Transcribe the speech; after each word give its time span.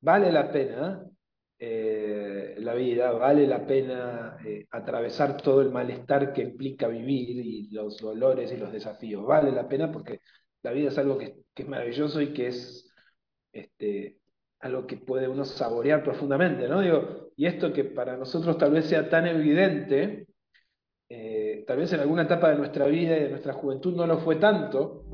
vale 0.00 0.32
la 0.32 0.50
pena 0.52 1.04
eh, 1.62 2.54
la 2.58 2.74
vida, 2.74 3.12
vale 3.12 3.46
la 3.46 3.66
pena 3.66 4.38
eh, 4.42 4.66
atravesar 4.70 5.36
todo 5.42 5.60
el 5.60 5.70
malestar 5.70 6.32
que 6.32 6.40
implica 6.40 6.88
vivir 6.88 7.36
y 7.44 7.68
los 7.70 7.98
dolores 7.98 8.50
y 8.50 8.56
los 8.56 8.72
desafíos. 8.72 9.26
Vale 9.26 9.52
la 9.52 9.68
pena 9.68 9.92
porque 9.92 10.20
la 10.62 10.72
vida 10.72 10.88
es 10.88 10.96
algo 10.96 11.18
que, 11.18 11.36
es 11.54 11.68
maravilloso 11.68 12.22
y 12.22 12.32
que 12.32 12.46
es 12.48 12.90
este, 13.52 14.16
algo 14.60 14.86
que 14.86 14.96
puede 14.96 15.28
uno 15.28 15.44
saborear 15.44 16.02
profundamente, 16.02 16.66
¿no? 16.66 16.80
Digo, 16.80 17.30
y 17.36 17.44
esto 17.44 17.72
que 17.74 17.84
para 17.84 18.16
nosotros 18.16 18.56
tal 18.56 18.72
vez 18.72 18.86
sea 18.86 19.10
tan 19.10 19.26
evidente, 19.26 20.28
eh, 21.10 21.64
tal 21.66 21.76
vez 21.78 21.92
en 21.92 22.00
alguna 22.00 22.22
etapa 22.22 22.50
de 22.50 22.56
nuestra 22.56 22.86
vida 22.86 23.18
y 23.18 23.24
de 23.24 23.30
nuestra 23.30 23.52
juventud 23.52 23.94
no 23.94 24.06
lo 24.06 24.18
fue 24.20 24.36
tanto, 24.36 25.04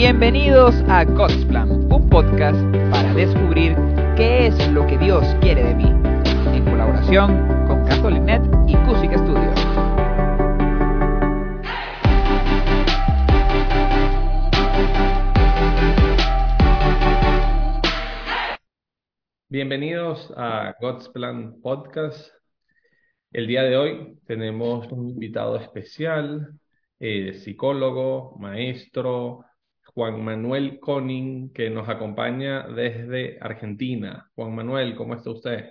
Bienvenidos 0.00 0.76
a 0.86 1.02
God's 1.02 1.44
Plan, 1.46 1.68
un 1.92 2.08
podcast 2.08 2.56
para 2.92 3.12
descubrir 3.14 3.74
qué 4.16 4.46
es 4.46 4.68
lo 4.68 4.86
que 4.86 4.96
Dios 4.96 5.24
quiere 5.40 5.64
de 5.64 5.74
mí, 5.74 5.88
en 6.56 6.64
colaboración 6.64 7.66
con 7.66 7.84
CatholicNet 7.84 8.44
y 8.68 8.76
Cusic 8.86 9.12
Studios. 9.18 9.58
Bienvenidos 19.48 20.32
a 20.36 20.76
God's 20.80 21.08
Plan 21.08 21.60
Podcast. 21.60 22.30
El 23.32 23.48
día 23.48 23.64
de 23.64 23.76
hoy 23.76 24.16
tenemos 24.28 24.86
un 24.92 25.08
invitado 25.08 25.56
especial, 25.56 26.52
eh, 27.00 27.32
psicólogo, 27.34 28.36
maestro, 28.38 29.47
Juan 29.98 30.22
Manuel 30.22 30.78
Conin, 30.78 31.52
que 31.52 31.70
nos 31.70 31.88
acompaña 31.88 32.68
desde 32.68 33.36
Argentina. 33.40 34.30
Juan 34.36 34.54
Manuel, 34.54 34.94
¿cómo 34.94 35.16
está 35.16 35.30
usted? 35.30 35.70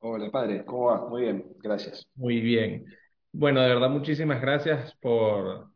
Hola, 0.00 0.28
padre, 0.28 0.64
¿cómo 0.64 0.86
va? 0.86 1.08
Muy 1.08 1.22
bien, 1.22 1.44
gracias. 1.62 2.04
Muy 2.16 2.40
bien. 2.40 2.84
Bueno, 3.30 3.60
de 3.60 3.68
verdad, 3.68 3.90
muchísimas 3.90 4.40
gracias 4.40 4.96
por 5.00 5.68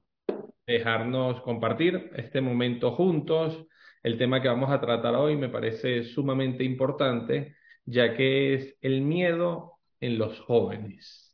dejarnos 0.67 1.41
compartir 1.43 2.11
este 2.17 2.41
momento 2.41 2.97
juntos. 2.97 3.65
El 4.03 4.19
tema 4.19 4.43
que 4.43 4.49
vamos 4.49 4.71
a 4.71 4.81
tratar 4.81 5.15
hoy 5.15 5.37
me 5.37 5.49
parece 5.49 6.03
sumamente 6.03 6.65
importante, 6.65 7.55
ya 7.85 8.17
que 8.17 8.55
es 8.55 8.77
el 8.81 9.03
miedo 9.03 9.75
en 10.01 10.19
los 10.19 10.41
jóvenes. 10.41 11.33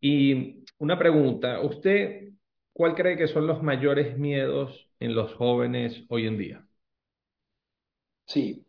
Y 0.00 0.64
una 0.78 0.98
pregunta, 0.98 1.60
¿usted 1.60 2.30
cuál 2.76 2.94
cree 2.94 3.16
que 3.16 3.26
son 3.26 3.46
los 3.46 3.62
mayores 3.62 4.18
miedos 4.18 4.90
en 5.00 5.14
los 5.14 5.32
jóvenes 5.34 6.04
hoy 6.10 6.26
en 6.26 6.36
día? 6.36 6.68
Sí. 8.26 8.66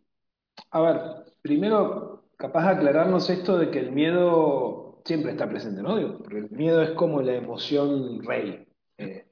A 0.72 0.82
ver, 0.82 1.02
primero, 1.42 2.30
capaz 2.38 2.68
de 2.68 2.72
aclararnos 2.78 3.30
esto 3.30 3.58
de 3.58 3.70
que 3.70 3.80
el 3.80 3.92
miedo 3.92 5.02
siempre 5.04 5.32
está 5.32 5.50
presente, 5.50 5.82
¿no? 5.82 6.20
Porque 6.20 6.38
el 6.38 6.50
miedo 6.52 6.82
es 6.82 6.92
como 6.92 7.22
la 7.22 7.36
emoción 7.36 8.24
rey. 8.24 8.66
Eh, 8.98 9.28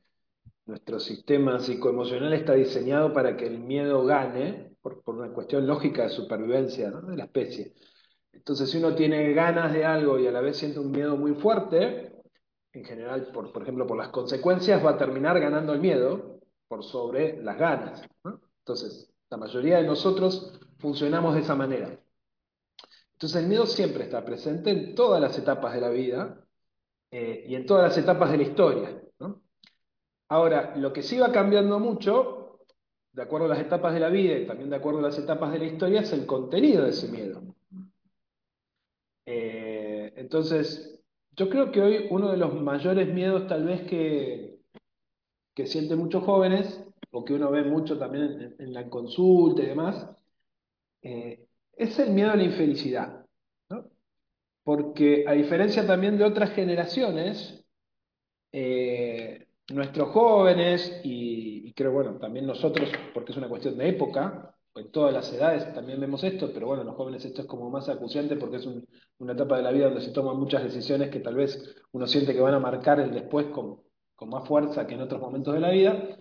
nuestro 0.65 0.99
sistema 0.99 1.59
psicoemocional 1.59 2.33
está 2.33 2.53
diseñado 2.53 3.13
para 3.13 3.37
que 3.37 3.47
el 3.47 3.59
miedo 3.59 4.03
gane, 4.03 4.75
por, 4.81 5.01
una 5.05 5.29
cuestión 5.29 5.65
lógica 5.67 6.03
de 6.03 6.09
supervivencia 6.09 6.91
de 6.91 7.15
la 7.15 7.23
especie. 7.23 7.73
Entonces, 8.33 8.69
si 8.69 8.77
uno 8.79 8.93
tiene 8.93 9.31
ganas 9.33 9.71
de 9.71 9.85
algo 9.85 10.19
y 10.19 10.27
a 10.27 10.31
la 10.31 10.41
vez 10.41 10.57
siente 10.57 10.79
un 10.79 10.91
miedo 10.91 11.15
muy 11.15 11.33
fuerte, 11.35 12.14
en 12.75 12.83
general, 12.83 13.27
por, 13.31 13.51
por 13.53 13.61
ejemplo, 13.61 13.87
por 13.87 13.97
las 13.97 14.09
consecuencias, 14.09 14.85
va 14.85 14.91
a 14.91 14.97
terminar 14.97 15.39
ganando 15.39 15.73
el 15.73 15.79
miedo, 15.79 16.41
por 16.67 16.83
sobre 16.83 17.41
las 17.41 17.57
ganas. 17.57 18.01
Entonces, 18.59 19.09
la 19.29 19.37
mayoría 19.37 19.77
de 19.77 19.87
nosotros 19.87 20.59
funcionamos 20.77 21.35
de 21.35 21.41
esa 21.41 21.55
manera. 21.55 21.97
Entonces, 23.13 23.41
el 23.41 23.47
miedo 23.47 23.65
siempre 23.65 24.03
está 24.03 24.25
presente 24.25 24.71
en 24.71 24.93
todas 24.93 25.21
las 25.21 25.37
etapas 25.37 25.73
de 25.73 25.81
la 25.81 25.89
vida 25.89 26.45
eh, 27.11 27.45
y 27.47 27.55
en 27.55 27.65
todas 27.65 27.83
las 27.83 27.97
etapas 27.97 28.29
de 28.31 28.37
la 28.37 28.43
historia. 28.43 29.01
Ahora, 30.27 30.75
lo 30.75 30.91
que 30.91 31.03
sí 31.03 31.17
va 31.17 31.31
cambiando 31.31 31.79
mucho, 31.79 32.59
de 33.13 33.21
acuerdo 33.21 33.45
a 33.45 33.49
las 33.49 33.59
etapas 33.59 33.93
de 33.93 33.99
la 34.01 34.09
vida 34.09 34.37
y 34.37 34.47
también 34.47 34.69
de 34.69 34.75
acuerdo 34.75 34.99
a 34.99 35.03
las 35.03 35.17
etapas 35.17 35.53
de 35.53 35.59
la 35.59 35.65
historia, 35.65 36.01
es 36.01 36.11
el 36.11 36.25
contenido 36.25 36.83
de 36.83 36.89
ese 36.89 37.07
miedo. 37.07 37.41
Eh, 39.25 40.13
entonces, 40.17 40.94
yo 41.35 41.49
creo 41.49 41.71
que 41.71 41.81
hoy 41.81 42.07
uno 42.09 42.31
de 42.31 42.37
los 42.37 42.53
mayores 42.61 43.07
miedos 43.13 43.47
tal 43.47 43.65
vez 43.65 43.81
que, 43.83 44.59
que 45.53 45.67
sienten 45.67 45.99
muchos 45.99 46.23
jóvenes, 46.23 46.83
o 47.11 47.23
que 47.23 47.33
uno 47.33 47.49
ve 47.51 47.63
mucho 47.63 47.97
también 47.97 48.55
en, 48.59 48.73
la 48.73 48.89
consulta 48.89 49.63
y 49.63 49.67
demás, 49.67 50.09
eh, 51.01 51.47
es 51.73 51.97
el 51.99 52.11
miedo 52.11 52.31
a 52.31 52.35
la 52.35 52.43
infelicidad. 52.43 53.25
Porque 54.63 55.25
a 55.27 55.33
diferencia 55.33 55.85
también 55.85 56.17
de 56.17 56.23
otras 56.23 56.51
generaciones, 56.51 57.63
eh, 58.51 59.47
nuestros 59.69 60.09
jóvenes, 60.09 61.01
y, 61.03 61.71
creo, 61.73 61.91
bueno, 61.91 62.17
también 62.17 62.47
nosotros, 62.47 62.89
porque 63.13 63.31
es 63.31 63.37
una 63.37 63.47
cuestión 63.47 63.77
de 63.77 63.89
época, 63.89 64.54
en 64.75 64.91
todas 64.91 65.13
las 65.13 65.31
edades 65.31 65.73
también 65.73 65.99
vemos 65.99 66.23
esto, 66.23 66.51
pero 66.53 66.67
bueno, 66.67 66.83
los 66.83 66.95
jóvenes 66.95 67.23
esto 67.23 67.43
es 67.43 67.47
como 67.47 67.69
más 67.69 67.87
acuciante 67.87 68.35
porque 68.35 68.57
es 68.57 68.67
una 69.19 69.33
etapa 69.33 69.57
de 69.57 69.63
la 69.63 69.71
vida 69.71 69.85
donde 69.85 70.01
se 70.01 70.11
toman 70.11 70.37
muchas 70.37 70.63
decisiones 70.63 71.09
que 71.09 71.21
tal 71.21 71.35
vez 71.35 71.75
uno 71.93 72.07
siente 72.07 72.33
que 72.33 72.41
van 72.41 72.53
a 72.53 72.59
marcar 72.59 72.99
el 72.99 73.11
después 73.11 73.47
como, 73.47 73.85
con 74.15 74.29
más 74.29 74.47
fuerza 74.47 74.85
que 74.85 74.95
en 74.95 75.01
otros 75.01 75.21
momentos 75.21 75.53
de 75.53 75.59
la 75.61 75.71
vida, 75.71 76.17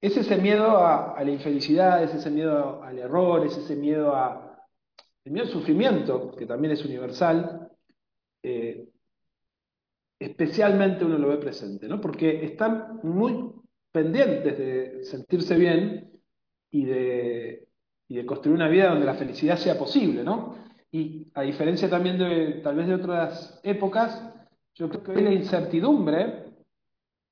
es 0.00 0.16
ese 0.16 0.36
miedo 0.36 0.78
a, 0.84 1.22
la 1.22 1.30
infelicidad, 1.30 2.02
es 2.02 2.14
ese 2.14 2.30
miedo 2.30 2.82
al 2.82 2.98
error, 2.98 3.46
es 3.46 3.56
ese 3.56 3.76
miedo 3.76 4.14
a 4.14 4.42
el 5.24 5.32
miedo 5.32 5.46
al 5.46 5.52
sufrimiento, 5.52 6.36
que 6.36 6.46
también 6.46 6.72
es 6.72 6.84
universal, 6.84 7.68
eh, 8.44 8.88
especialmente 10.20 11.04
uno 11.04 11.18
lo 11.18 11.28
ve 11.28 11.38
presente, 11.38 11.88
¿no? 11.88 12.00
Porque 12.00 12.44
están 12.44 13.00
muy 13.02 13.52
pendientes 13.90 14.56
de 14.56 15.04
sentirse 15.04 15.56
bien 15.56 16.12
y 16.70 16.84
de, 16.84 17.65
y 18.08 18.16
de 18.16 18.26
construir 18.26 18.56
una 18.56 18.68
vida 18.68 18.90
donde 18.90 19.06
la 19.06 19.14
felicidad 19.14 19.56
sea 19.56 19.78
posible, 19.78 20.22
¿no? 20.22 20.56
Y 20.92 21.26
a 21.34 21.42
diferencia 21.42 21.90
también 21.90 22.18
de 22.18 22.60
tal 22.62 22.76
vez 22.76 22.86
de 22.86 22.94
otras 22.94 23.60
épocas, 23.62 24.34
yo 24.74 24.88
creo 24.88 25.02
que 25.02 25.10
hoy 25.12 25.22
la 25.22 25.32
incertidumbre 25.32 26.44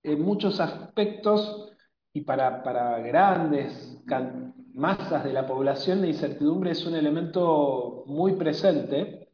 en 0.03 0.23
muchos 0.23 0.61
aspectos 0.61 1.73
y 2.13 2.23
para, 2.23 2.63
para 2.63 2.99
grandes 3.01 4.03
masas 4.75 5.25
de 5.25 5.33
la 5.33 5.47
población 5.47 6.01
la 6.01 6.09
incertidumbre 6.09 6.73
es 6.73 6.85
un 6.85 6.95
elemento 6.95 8.05
muy 8.07 8.33
presente 8.35 9.29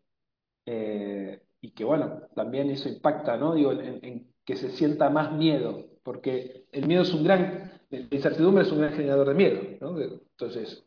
eh, 0.67 1.43
y 1.61 1.71
que 1.71 1.85
bueno, 1.85 2.23
también 2.35 2.71
eso 2.71 2.89
impacta, 2.89 3.37
¿no? 3.37 3.55
Digo, 3.55 3.73
en, 3.73 4.31
que 4.45 4.57
se 4.57 4.71
sienta 4.71 5.11
más 5.11 5.33
miedo, 5.33 5.85
porque 6.03 6.67
el 6.73 6.87
miedo 6.87 7.03
es 7.03 7.13
un 7.13 7.25
gran, 7.25 7.71
la 7.91 7.99
incertidumbre 8.11 8.65
es 8.65 8.73
un 8.73 8.81
gran 8.81 8.95
generador 8.95 9.29
de 9.29 9.35
miedo, 9.35 9.61
¿no? 9.81 10.01
Entonces, 10.01 10.85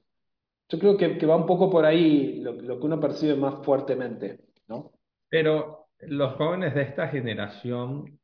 yo 0.73 0.79
creo 0.79 0.97
que, 0.97 1.25
va 1.27 1.35
un 1.35 1.45
poco 1.45 1.69
por 1.69 1.85
ahí 1.85 2.41
lo, 2.41 2.53
lo 2.53 2.79
que 2.79 2.85
uno 2.85 2.99
percibe 2.99 3.35
más 3.35 3.63
fuertemente, 3.63 4.39
¿no? 4.67 4.91
Pero 5.29 5.89
los 5.99 6.33
jóvenes 6.33 6.73
de 6.73 6.81
esta 6.81 7.07
generación 7.09 8.19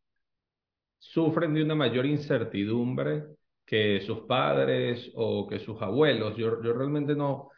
sufren 0.98 1.54
de 1.54 1.64
una 1.64 1.76
mayor 1.76 2.08
incertidumbre 2.08 3.24
que 3.66 4.02
sus 4.02 4.22
padres 4.22 5.12
o 5.14 5.48
que 5.48 5.60
sus 5.60 5.80
abuelos. 5.80 6.36
Yo, 6.38 6.62
yo 6.64 6.74
realmente 6.74 7.16
no, 7.16 7.50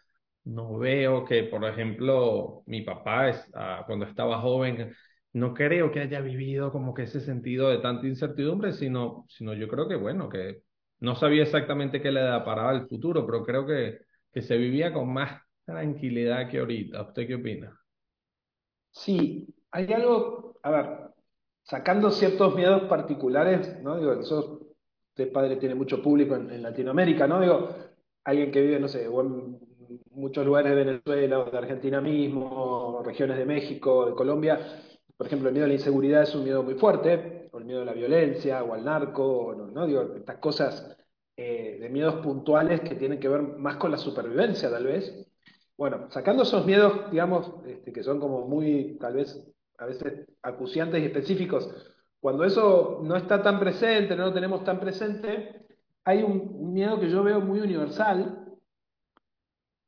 no 0.43 0.77
veo 0.77 1.23
que, 1.23 1.43
por 1.43 1.63
ejemplo, 1.63 2.63
mi 2.65 2.81
papá 2.81 3.29
es, 3.29 3.49
ah, 3.53 3.83
cuando 3.87 4.05
estaba 4.05 4.41
joven, 4.41 4.93
no 5.31 5.53
creo 5.53 5.89
que 5.89 6.01
haya 6.01 6.19
vivido 6.19 6.69
como 6.73 6.93
que 6.93 7.03
ese 7.03 7.21
sentido 7.21 7.69
de 7.69 7.77
tanta 7.77 8.07
incertidumbre, 8.07 8.73
sino, 8.73 9.25
sino 9.29 9.53
yo 9.53 9.69
creo 9.69 9.87
que, 9.87 9.95
bueno, 9.95 10.27
que 10.27 10.63
no 10.99 11.15
sabía 11.15 11.43
exactamente 11.43 12.01
qué 12.01 12.11
le 12.11 12.21
deparaba 12.21 12.73
el 12.73 12.87
futuro, 12.87 13.25
pero 13.25 13.45
creo 13.45 13.65
que, 13.65 14.10
que 14.31 14.41
se 14.41 14.57
vivía 14.57 14.93
con 14.93 15.11
más 15.11 15.41
tranquilidad 15.65 16.49
que 16.49 16.59
ahorita. 16.59 17.01
¿Usted 17.01 17.27
qué 17.27 17.35
opina? 17.35 17.77
Sí, 18.91 19.47
hay 19.71 19.91
algo, 19.93 20.57
a 20.63 20.71
ver, 20.71 20.85
sacando 21.63 22.11
ciertos 22.11 22.55
miedos 22.55 22.83
particulares, 22.83 23.81
¿no? 23.81 23.97
Digo, 23.97 24.13
eso, 24.13 24.59
este 25.09 25.27
padre 25.27 25.57
tiene 25.57 25.75
mucho 25.75 26.01
público 26.01 26.35
en, 26.35 26.61
Latinoamérica, 26.61 27.27
¿no? 27.27 27.39
Digo, 27.41 27.69
alguien 28.23 28.51
que 28.51 28.61
vive, 28.61 28.79
no 28.79 28.87
sé, 28.87 29.05
en 29.05 29.59
muchos 30.11 30.45
lugares 30.45 30.71
de 30.71 30.83
Venezuela 30.83 31.39
o 31.39 31.51
de 31.51 31.57
Argentina 31.57 32.01
mismo, 32.01 33.01
regiones 33.03 33.37
de 33.37 33.45
México, 33.45 34.07
de 34.07 34.13
Colombia, 34.13 34.59
por 35.21 35.27
ejemplo, 35.27 35.49
el 35.49 35.53
miedo 35.53 35.65
a 35.65 35.67
la 35.67 35.75
inseguridad 35.75 36.23
es 36.23 36.33
un 36.33 36.43
miedo 36.43 36.63
muy 36.63 36.73
fuerte, 36.73 37.47
o 37.51 37.59
el 37.59 37.65
miedo 37.65 37.83
a 37.83 37.85
la 37.85 37.93
violencia, 37.93 38.63
o 38.63 38.73
al 38.73 38.83
narco, 38.83 39.53
¿no? 39.71 39.85
Digo, 39.85 40.15
estas 40.15 40.37
cosas 40.37 40.97
eh, 41.43 41.79
de 41.79 41.89
miedos 41.89 42.23
puntuales 42.23 42.81
que 42.81 42.93
tienen 42.93 43.19
que 43.19 43.27
ver 43.27 43.41
más 43.41 43.77
con 43.77 43.89
la 43.89 43.97
supervivencia, 43.97 44.69
tal 44.69 44.83
vez. 44.83 45.27
Bueno, 45.75 46.07
sacando 46.11 46.43
esos 46.43 46.67
miedos, 46.67 47.09
digamos, 47.09 47.51
este, 47.65 47.91
que 47.91 48.03
son 48.03 48.19
como 48.19 48.47
muy, 48.47 48.99
tal 48.99 49.15
vez, 49.15 49.43
a 49.79 49.87
veces 49.87 50.27
acuciantes 50.43 51.01
y 51.01 51.05
específicos, 51.05 51.67
cuando 52.19 52.43
eso 52.43 52.99
no 53.03 53.15
está 53.15 53.41
tan 53.41 53.59
presente, 53.59 54.15
no 54.15 54.25
lo 54.25 54.33
tenemos 54.33 54.63
tan 54.63 54.79
presente, 54.79 55.65
hay 56.03 56.21
un, 56.21 56.57
un 56.59 56.73
miedo 56.73 56.99
que 56.99 57.09
yo 57.09 57.23
veo 57.23 57.41
muy 57.41 57.59
universal 57.59 58.45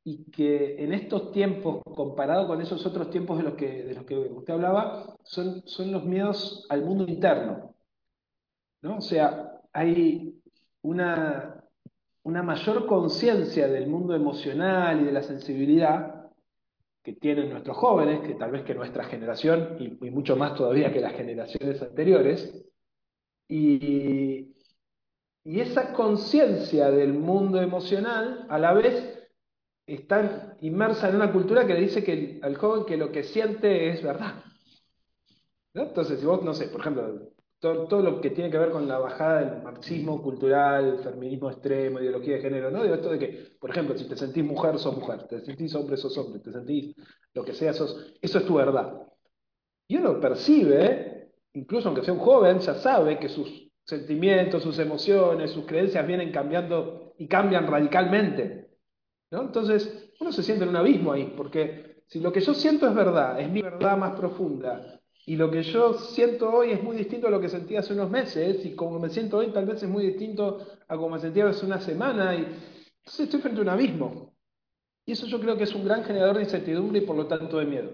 y 0.03 0.31
que 0.31 0.83
en 0.83 0.91
estos 0.91 1.31
tiempos, 1.31 1.83
comparado 1.83 2.47
con 2.47 2.61
esos 2.61 2.83
otros 2.83 3.11
tiempos 3.11 3.37
de 3.37 3.43
los 3.43 3.53
que, 3.53 3.83
de 3.83 3.93
los 3.93 4.05
que 4.05 4.17
usted 4.17 4.55
hablaba, 4.55 5.15
son, 5.21 5.61
son 5.67 5.91
los 5.91 6.03
miedos 6.03 6.65
al 6.69 6.81
mundo 6.83 7.05
interno, 7.07 7.75
¿no? 8.81 8.97
O 8.97 9.01
sea, 9.01 9.61
hay 9.71 10.42
una, 10.83 11.63
una 12.23 12.43
mayor 12.43 12.85
conciencia 12.85 13.67
del 13.67 13.87
mundo 13.87 14.15
emocional 14.15 15.01
y 15.01 15.05
de 15.05 15.11
la 15.11 15.23
sensibilidad 15.23 16.31
que 17.03 17.13
tienen 17.13 17.49
nuestros 17.49 17.75
jóvenes, 17.75 18.21
que 18.21 18.35
tal 18.35 18.51
vez 18.51 18.63
que 18.63 18.75
nuestra 18.75 19.03
generación, 19.05 19.77
y, 19.79 20.09
mucho 20.09 20.37
más 20.37 20.55
todavía 20.55 20.93
que 20.93 21.01
las 21.01 21.13
generaciones 21.13 21.81
anteriores, 21.81 22.65
y, 23.49 24.55
y 25.43 25.59
esa 25.59 25.91
conciencia 25.91 26.89
del 26.91 27.13
mundo 27.13 27.61
emocional 27.61 28.45
a 28.49 28.57
la 28.57 28.73
vez 28.73 29.19
está 29.85 30.57
inmersa 30.61 31.09
en 31.09 31.17
una 31.17 31.31
cultura 31.33 31.67
que 31.67 31.73
le 31.73 31.81
dice 31.81 32.03
que, 32.03 32.39
al 32.41 32.55
joven 32.55 32.85
que 32.85 32.95
lo 32.95 33.11
que 33.11 33.23
siente 33.23 33.89
es 33.89 34.01
verdad. 34.01 34.43
Entonces, 35.73 36.19
si 36.19 36.25
vos, 36.25 36.41
no 36.43 36.53
sé, 36.53 36.67
por 36.67 36.81
ejemplo, 36.81 37.32
todo, 37.63 37.87
todo, 37.87 38.01
lo 38.01 38.19
que 38.19 38.31
tiene 38.31 38.51
que 38.51 38.57
ver 38.57 38.71
con 38.71 38.89
la 38.89 38.99
bajada 38.99 39.39
del 39.39 39.63
marxismo 39.63 40.21
cultural, 40.21 40.99
feminismo 41.01 41.49
extremo, 41.49 42.01
ideología 42.01 42.35
de 42.35 42.41
género, 42.41 42.69
¿no? 42.69 42.83
Digo 42.83 42.95
esto 42.95 43.09
de 43.09 43.17
que, 43.17 43.55
por 43.57 43.69
ejemplo, 43.69 43.97
si 43.97 44.05
te 44.05 44.17
sentís 44.17 44.43
mujer, 44.43 44.77
sos 44.77 44.97
mujer, 44.97 45.23
te 45.29 45.39
sentís 45.45 45.73
hombre, 45.73 45.95
sos 45.95 46.17
hombre, 46.17 46.41
te 46.41 46.51
sentís 46.51 46.93
lo 47.33 47.45
que 47.45 47.53
sea, 47.53 47.71
sos, 47.71 48.17
eso 48.21 48.39
es 48.39 48.45
tu 48.45 48.55
verdad. 48.55 49.07
Y 49.87 49.95
uno 49.95 50.19
percibe, 50.19 51.31
incluso 51.53 51.87
aunque 51.87 52.03
sea 52.03 52.13
un 52.13 52.19
joven, 52.19 52.59
ya 52.59 52.75
sabe 52.75 53.17
que 53.17 53.29
sus 53.29 53.71
sentimientos, 53.85 54.61
sus 54.61 54.77
emociones, 54.79 55.51
sus 55.51 55.65
creencias 55.65 56.05
vienen 56.05 56.33
cambiando 56.33 57.13
y 57.17 57.29
cambian 57.29 57.65
radicalmente. 57.65 58.71
¿no? 59.31 59.43
Entonces, 59.43 60.11
uno 60.19 60.33
se 60.33 60.43
siente 60.43 60.65
en 60.65 60.71
un 60.71 60.75
abismo 60.75 61.13
ahí, 61.13 61.33
porque 61.37 62.03
si 62.07 62.19
lo 62.19 62.33
que 62.33 62.41
yo 62.41 62.53
siento 62.53 62.89
es 62.89 62.93
verdad, 62.93 63.39
es 63.39 63.49
mi 63.49 63.61
verdad 63.61 63.97
más 63.97 64.19
profunda, 64.19 64.99
y 65.25 65.35
lo 65.37 65.49
que 65.49 65.63
yo 65.63 65.93
siento 65.93 66.51
hoy 66.51 66.71
es 66.71 66.83
muy 66.83 66.97
distinto 66.97 67.27
a 67.27 67.31
lo 67.31 67.39
que 67.39 67.49
sentí 67.49 67.75
hace 67.75 67.93
unos 67.93 68.09
meses, 68.09 68.65
y 68.65 68.75
como 68.75 68.99
me 68.99 69.09
siento 69.09 69.37
hoy 69.37 69.51
tal 69.51 69.65
vez 69.65 69.81
es 69.81 69.89
muy 69.89 70.05
distinto 70.05 70.65
a 70.87 70.95
como 70.97 71.11
me 71.11 71.19
sentía 71.19 71.47
hace 71.47 71.65
una 71.65 71.79
semana, 71.79 72.35
y 72.35 72.39
entonces 72.39 73.19
estoy 73.21 73.39
frente 73.39 73.59
a 73.59 73.63
un 73.63 73.69
abismo. 73.69 74.33
Y 75.05 75.13
eso 75.13 75.25
yo 75.27 75.39
creo 75.39 75.57
que 75.57 75.63
es 75.63 75.75
un 75.75 75.85
gran 75.85 76.03
generador 76.03 76.37
de 76.37 76.43
incertidumbre 76.43 76.99
y 76.99 77.05
por 77.05 77.15
lo 77.15 77.27
tanto 77.27 77.57
de 77.57 77.65
miedo. 77.65 77.91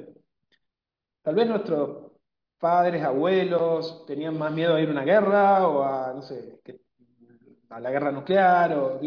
Tal 1.21 1.35
vez 1.35 1.47
nuestros 1.47 2.11
padres, 2.59 3.03
abuelos, 3.03 4.05
tenían 4.05 4.37
más 4.37 4.51
miedo 4.51 4.75
a 4.75 4.81
ir 4.81 4.89
a 4.89 4.91
una 4.91 5.03
guerra 5.03 5.67
o 5.67 5.83
a, 5.83 6.13
no 6.13 6.21
sé, 6.21 6.59
a 7.69 7.79
la 7.79 7.91
guerra 7.91 8.11
nuclear 8.11 8.73
o 8.73 8.99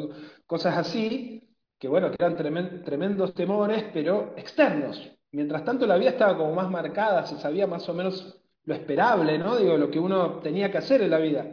cosas 0.47 0.77
así, 0.77 1.49
que 1.79 1.89
bueno, 1.89 2.11
que 2.11 2.17
eran 2.19 2.37
tremendos, 2.37 2.85
tremendos 2.85 3.35
temores, 3.35 3.85
pero 3.93 4.35
externos. 4.37 5.11
Mientras 5.33 5.65
tanto 5.65 5.87
la 5.87 5.97
vida 5.97 6.11
estaba 6.11 6.37
como 6.37 6.55
más 6.55 6.71
marcada, 6.71 7.25
se 7.25 7.39
sabía 7.39 7.67
más 7.67 7.89
o 7.89 7.95
menos 7.95 8.39
lo 8.65 8.75
esperable, 8.75 9.39
¿no? 9.39 9.57
Digo, 9.57 9.77
lo 9.79 9.91
que 9.91 9.99
uno 9.99 10.41
tenía 10.41 10.71
que 10.71 10.79
hacer 10.79 11.01
en 11.03 11.11
la 11.11 11.19
vida. 11.19 11.47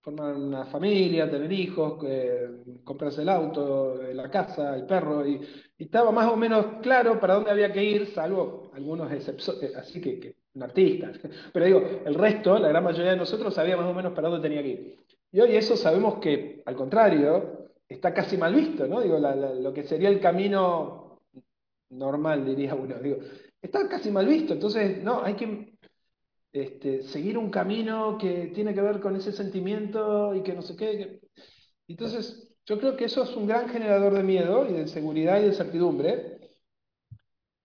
Formar 0.00 0.34
una 0.34 0.64
familia, 0.66 1.28
tener 1.28 1.52
hijos, 1.52 2.02
eh, 2.06 2.48
comprarse 2.84 3.22
el 3.22 3.28
auto, 3.28 4.00
la 4.14 4.30
casa, 4.30 4.74
el 4.76 4.86
perro, 4.86 5.26
y, 5.26 5.40
estaba 5.76 6.10
más 6.12 6.30
o 6.30 6.36
menos 6.36 6.80
claro 6.82 7.18
para 7.18 7.34
dónde 7.34 7.50
había 7.50 7.72
que 7.72 7.82
ir, 7.82 8.06
salvo 8.14 8.70
algunos 8.74 9.10
excepciones, 9.12 9.74
así 9.76 10.00
que, 10.00 10.36
un 10.54 10.62
artista. 10.62 11.10
Pero 11.52 11.66
digo, 11.66 11.82
el 12.06 12.14
resto, 12.14 12.58
la 12.58 12.68
gran 12.68 12.84
mayoría 12.84 13.10
de 13.10 13.16
nosotros 13.16 13.52
sabía 13.54 13.76
más 13.76 13.86
o 13.86 13.94
menos 13.94 14.12
para 14.12 14.28
dónde 14.28 14.48
tenía 14.48 14.62
que 14.62 14.68
ir. 14.68 14.96
Y 15.32 15.40
hoy 15.40 15.56
eso 15.56 15.76
sabemos 15.76 16.18
que, 16.20 16.62
al 16.64 16.76
contrario, 16.76 17.70
está 17.88 18.14
casi 18.14 18.36
mal 18.36 18.54
visto, 18.54 18.86
¿no? 18.86 19.00
Digo, 19.00 19.18
la, 19.18 19.34
lo 19.34 19.72
que 19.72 19.82
sería 19.82 20.08
el 20.08 20.20
camino 20.20 20.99
normal, 21.90 22.44
diría 22.44 22.74
uno. 22.74 22.96
Digo, 22.98 23.18
está 23.60 23.88
casi 23.88 24.10
mal 24.10 24.26
visto. 24.26 24.54
Entonces, 24.54 25.02
no, 25.02 25.22
hay 25.22 25.34
que 25.34 25.76
este, 26.52 27.02
seguir 27.02 27.38
un 27.38 27.50
camino 27.50 28.18
que 28.18 28.48
tiene 28.48 28.74
que 28.74 28.80
ver 28.80 29.00
con 29.00 29.16
ese 29.16 29.32
sentimiento 29.32 30.34
y 30.34 30.42
que 30.42 30.54
no 30.54 30.62
sé 30.62 30.76
qué. 30.76 31.20
Entonces, 31.88 32.48
yo 32.64 32.78
creo 32.78 32.96
que 32.96 33.06
eso 33.06 33.24
es 33.24 33.36
un 33.36 33.46
gran 33.46 33.68
generador 33.68 34.14
de 34.14 34.22
miedo 34.22 34.68
y 34.68 34.72
de 34.72 34.80
inseguridad 34.80 35.38
y 35.38 35.42
de 35.42 35.48
incertidumbre. 35.48 36.38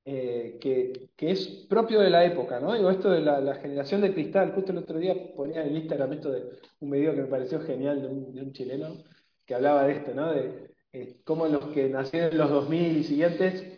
Eh, 0.07 0.59
que, 0.61 1.09
que, 1.15 1.31
es 1.31 1.47
propio 1.67 1.99
de 1.99 2.11
la 2.11 2.23
época, 2.23 2.59
¿no? 2.59 2.75
Digo, 2.75 2.91
esto 2.91 3.09
de 3.09 3.21
la, 3.21 3.55
generación 3.55 4.01
de 4.01 4.13
cristal, 4.13 4.51
justo 4.53 4.71
el 4.71 4.77
otro 4.77 4.99
día 4.99 5.15
ponía 5.35 5.65
en 5.65 5.75
Instagram 5.75 6.13
esto 6.13 6.31
de 6.31 6.43
un 6.79 6.91
video 6.91 7.15
que 7.15 7.21
me 7.23 7.27
pareció 7.27 7.59
genial 7.61 8.03
de 8.03 8.07
un, 8.09 8.35
de 8.35 8.41
un 8.43 8.53
chileno, 8.53 9.03
que 9.47 9.55
hablaba 9.55 9.87
de 9.87 9.93
esto, 9.93 10.13
¿no? 10.13 10.31
De 10.31 10.75
eh, 10.93 11.21
cómo 11.23 11.47
los 11.47 11.67
que 11.69 11.89
nacieron 11.89 12.31
en 12.31 12.37
los 12.37 12.51
2000 12.51 12.97
y 12.97 13.03
siguientes 13.03 13.74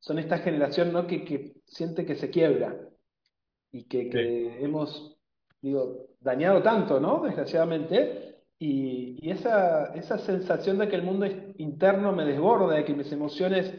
son 0.00 0.18
esta 0.18 0.38
generación, 0.38 0.92
¿no? 0.92 1.06
Que, 1.06 1.24
que 1.24 1.54
siente 1.66 2.04
que 2.04 2.16
se 2.16 2.30
quiebra 2.30 2.76
y 3.70 3.84
que, 3.84 4.08
que 4.10 4.56
sí. 4.58 4.64
hemos, 4.64 5.16
digo, 5.60 6.08
dañado 6.20 6.62
tanto, 6.62 6.98
¿no? 6.98 7.22
Desgraciadamente. 7.22 8.42
Y, 8.58 9.16
y 9.26 9.30
esa, 9.30 9.94
esa, 9.94 10.18
sensación 10.18 10.78
de 10.78 10.88
que 10.88 10.96
el 10.96 11.02
mundo 11.02 11.26
interno 11.56 12.12
me 12.12 12.26
desborda, 12.26 12.76
de 12.76 12.84
que 12.84 12.94
mis 12.94 13.10
emociones, 13.10 13.72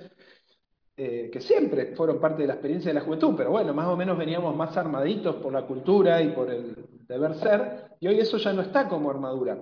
eh, 0.97 1.29
que 1.31 1.39
siempre 1.39 1.95
fueron 1.95 2.19
parte 2.19 2.41
de 2.41 2.47
la 2.47 2.53
experiencia 2.53 2.89
de 2.89 3.00
la 3.00 3.06
juventud, 3.06 3.35
pero 3.38 3.51
bueno, 3.51 3.73
más 3.73 3.88
o 3.88 3.95
menos 3.95 4.18
veníamos 4.18 4.56
más 4.56 4.75
armaditos 4.77 5.35
por 5.35 5.53
la 5.53 5.68
cultura 5.68 6.21
y 6.21 6.31
por 6.31 6.50
el 6.50 6.75
deber 7.07 7.35
ser, 7.35 7.91
y 8.00 8.07
hoy 8.07 8.19
eso 8.19 8.38
ya 8.38 8.53
no 8.53 8.62
está 8.62 8.88
como 8.88 9.12
armadura. 9.12 9.62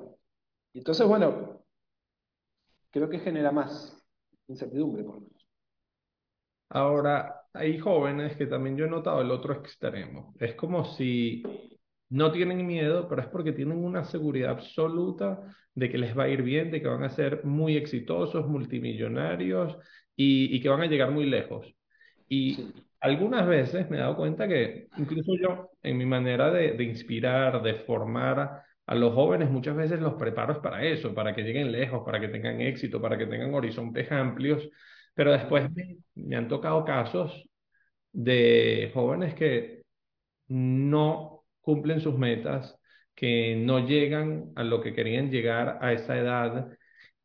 Y 0.73 0.79
entonces, 0.79 1.05
bueno, 1.05 1.63
creo 2.89 3.09
que 3.09 3.19
genera 3.19 3.51
más 3.51 3.95
incertidumbre, 4.47 5.03
por 5.03 5.15
lo 5.15 5.21
menos. 5.21 5.38
Ahora, 6.69 7.41
hay 7.53 7.79
jóvenes 7.79 8.35
que 8.37 8.45
también 8.45 8.77
yo 8.77 8.85
he 8.85 8.89
notado 8.89 9.21
el 9.21 9.31
otro 9.31 9.53
extremo. 9.53 10.33
Es 10.39 10.53
como 10.55 10.85
si 10.85 11.43
no 12.09 12.31
tienen 12.31 12.65
miedo, 12.65 13.07
pero 13.07 13.21
es 13.21 13.27
porque 13.27 13.51
tienen 13.53 13.83
una 13.83 14.03
seguridad 14.03 14.51
absoluta 14.51 15.39
de 15.73 15.89
que 15.89 15.97
les 15.97 16.17
va 16.17 16.23
a 16.23 16.29
ir 16.29 16.41
bien, 16.43 16.71
de 16.71 16.81
que 16.81 16.87
van 16.87 17.03
a 17.03 17.09
ser 17.09 17.43
muy 17.45 17.77
exitosos, 17.77 18.47
multimillonarios 18.47 19.77
y, 20.15 20.55
y 20.55 20.61
que 20.61 20.69
van 20.69 20.81
a 20.81 20.87
llegar 20.87 21.11
muy 21.11 21.25
lejos. 21.25 21.73
Y 22.27 22.55
sí. 22.55 22.73
algunas 22.99 23.47
veces 23.47 23.89
me 23.89 23.97
he 23.97 23.99
dado 24.01 24.15
cuenta 24.17 24.47
que 24.47 24.87
incluso 24.97 25.33
yo, 25.41 25.71
en 25.81 25.97
mi 25.97 26.05
manera 26.05 26.51
de, 26.51 26.73
de 26.73 26.83
inspirar, 26.83 27.61
de 27.63 27.75
formar 27.75 28.63
a 28.85 28.95
los 28.95 29.13
jóvenes 29.13 29.49
muchas 29.51 29.75
veces 29.75 29.99
los 30.01 30.15
preparo 30.15 30.61
para 30.61 30.83
eso, 30.83 31.13
para 31.13 31.35
que 31.35 31.43
lleguen 31.43 31.71
lejos, 31.71 32.03
para 32.05 32.19
que 32.19 32.27
tengan 32.27 32.61
éxito, 32.61 33.01
para 33.01 33.17
que 33.17 33.27
tengan 33.27 33.53
horizontes 33.53 34.11
amplios, 34.11 34.67
pero 35.19 35.33
después 35.33 35.69
me, 35.75 35.97
me 36.15 36.37
han 36.37 36.47
tocado 36.47 36.85
casos 36.85 37.45
de 38.13 38.91
jóvenes 38.93 39.35
que 39.35 39.83
no 40.47 41.43
cumplen 41.61 42.01
sus 42.01 42.17
metas, 42.17 42.79
que 43.15 43.57
no 43.57 43.85
llegan 43.85 44.53
a 44.55 44.63
lo 44.63 44.81
que 44.81 44.93
querían 44.93 45.29
llegar 45.29 45.79
a 45.81 45.93
esa 45.93 46.17
edad 46.17 46.69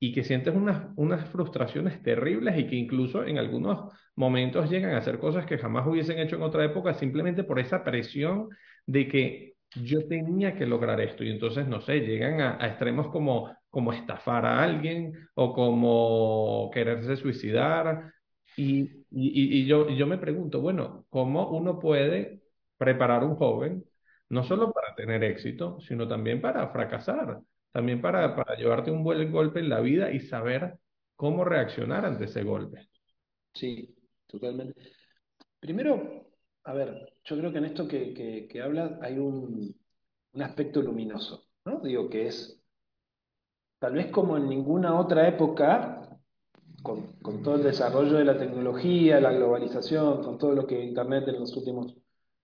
y 0.00 0.12
que 0.12 0.24
sienten 0.24 0.56
unas, 0.56 0.88
unas 0.96 1.28
frustraciones 1.30 2.02
terribles 2.02 2.58
y 2.58 2.66
que 2.66 2.76
incluso 2.76 3.24
en 3.24 3.38
algunos 3.38 3.92
momentos 4.16 4.68
llegan 4.70 4.94
a 4.94 4.98
hacer 4.98 5.20
cosas 5.20 5.46
que 5.46 5.58
jamás 5.58 5.86
hubiesen 5.86 6.18
hecho 6.18 6.36
en 6.36 6.42
otra 6.42 6.64
época 6.64 6.94
simplemente 6.94 7.44
por 7.44 7.60
esa 7.60 7.84
presión 7.84 8.48
de 8.86 9.08
que 9.08 9.54
yo 9.76 10.08
tenía 10.08 10.56
que 10.56 10.66
lograr 10.66 11.00
esto. 11.00 11.24
Y 11.24 11.30
entonces, 11.30 11.68
no 11.68 11.80
sé, 11.80 12.00
llegan 12.00 12.40
a, 12.40 12.58
a 12.60 12.66
extremos 12.68 13.08
como, 13.10 13.56
como 13.74 13.92
estafar 13.92 14.46
a 14.46 14.62
alguien 14.62 15.28
o 15.34 15.52
como 15.52 16.70
quererse 16.72 17.16
suicidar. 17.16 18.12
Y, 18.56 19.04
y, 19.10 19.66
yo, 19.66 19.90
yo 19.90 20.06
me 20.06 20.16
pregunto, 20.16 20.60
bueno, 20.60 21.06
¿cómo 21.10 21.50
uno 21.50 21.80
puede 21.80 22.40
preparar 22.78 23.22
a 23.22 23.26
un 23.26 23.34
joven 23.34 23.84
no 24.28 24.44
solo 24.44 24.72
para 24.72 24.94
tener 24.94 25.24
éxito, 25.24 25.80
sino 25.80 26.06
también 26.06 26.40
para 26.40 26.68
fracasar, 26.68 27.40
también 27.72 28.00
para, 28.00 28.36
para 28.36 28.56
llevarte 28.56 28.92
un 28.92 29.02
buen 29.02 29.32
golpe 29.32 29.58
en 29.58 29.68
la 29.68 29.80
vida 29.80 30.12
y 30.12 30.20
saber 30.20 30.78
cómo 31.16 31.44
reaccionar 31.44 32.06
ante 32.06 32.26
ese 32.26 32.44
golpe? 32.44 32.88
Sí, 33.52 33.92
totalmente. 34.28 34.80
Primero, 35.58 36.28
a 36.62 36.72
ver, 36.74 37.12
yo 37.24 37.36
creo 37.36 37.50
que 37.50 37.58
en 37.58 37.64
esto 37.64 37.88
que, 37.88 38.14
que, 38.14 38.46
que 38.46 38.62
habla 38.62 39.00
hay 39.02 39.18
un, 39.18 39.74
un, 40.32 40.42
aspecto 40.42 40.80
luminoso, 40.80 41.48
¿no? 41.64 41.80
Digo 41.80 42.08
que 42.08 42.28
es, 42.28 42.63
tal 43.84 43.92
vez 43.92 44.10
como 44.10 44.38
en 44.38 44.48
ninguna 44.48 44.98
otra 44.98 45.28
época, 45.28 46.08
con, 46.82 47.42
todo 47.42 47.56
el 47.56 47.64
desarrollo 47.64 48.16
de 48.16 48.24
la 48.24 48.38
tecnología, 48.38 49.20
la 49.20 49.30
globalización, 49.30 50.22
con 50.22 50.38
todo 50.38 50.54
lo 50.54 50.66
que 50.66 50.82
Internet 50.82 51.28
en 51.28 51.40
los 51.40 51.54
últimos 51.54 51.94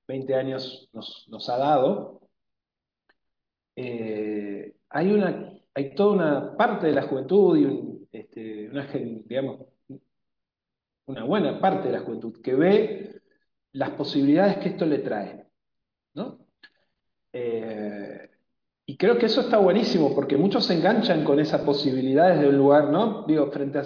20 0.06 0.34
años 0.34 0.90
nos, 0.92 1.48
ha 1.48 1.56
dado, 1.56 2.20
eh, 3.74 4.74
hay, 4.90 5.12
una, 5.12 5.50
hay 5.72 5.94
toda 5.94 6.12
una 6.12 6.56
parte 6.58 6.88
de 6.88 6.92
la 6.92 7.04
juventud 7.04 7.56
y 7.56 8.06
este, 8.12 8.70
una 11.06 11.24
buena 11.24 11.58
parte 11.58 11.88
de 11.88 11.92
la 11.92 12.04
juventud 12.04 12.42
que 12.42 12.54
ve 12.54 13.22
las 13.72 13.90
posibilidades 13.92 14.58
que 14.58 14.68
esto 14.68 14.84
le 14.84 14.98
trae, 14.98 15.46
¿no? 16.12 16.38
Eh, 17.32 17.89
y 18.90 18.96
creo 18.96 19.18
que 19.18 19.26
eso 19.26 19.42
está 19.42 19.56
buenísimo, 19.56 20.12
porque 20.16 20.36
muchos 20.36 20.66
se 20.66 20.74
enganchan 20.74 21.22
con 21.22 21.38
esas 21.38 21.60
posibilidades 21.60 22.40
del 22.40 22.56
lugar, 22.56 22.90
¿no? 22.90 23.24
Digo, 23.24 23.46
frente 23.52 23.78
a 23.78 23.84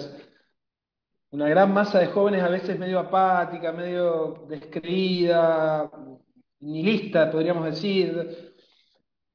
una 1.29 1.47
gran 1.47 1.71
masa 1.75 1.99
de 1.99 2.07
jóvenes 2.07 2.41
a 2.41 2.49
veces 2.49 2.79
medio 2.79 2.97
apática, 2.97 3.71
medio 3.71 4.47
descreída, 4.49 5.91
nihilista, 6.59 7.29
podríamos 7.29 7.65
decir. 7.65 8.55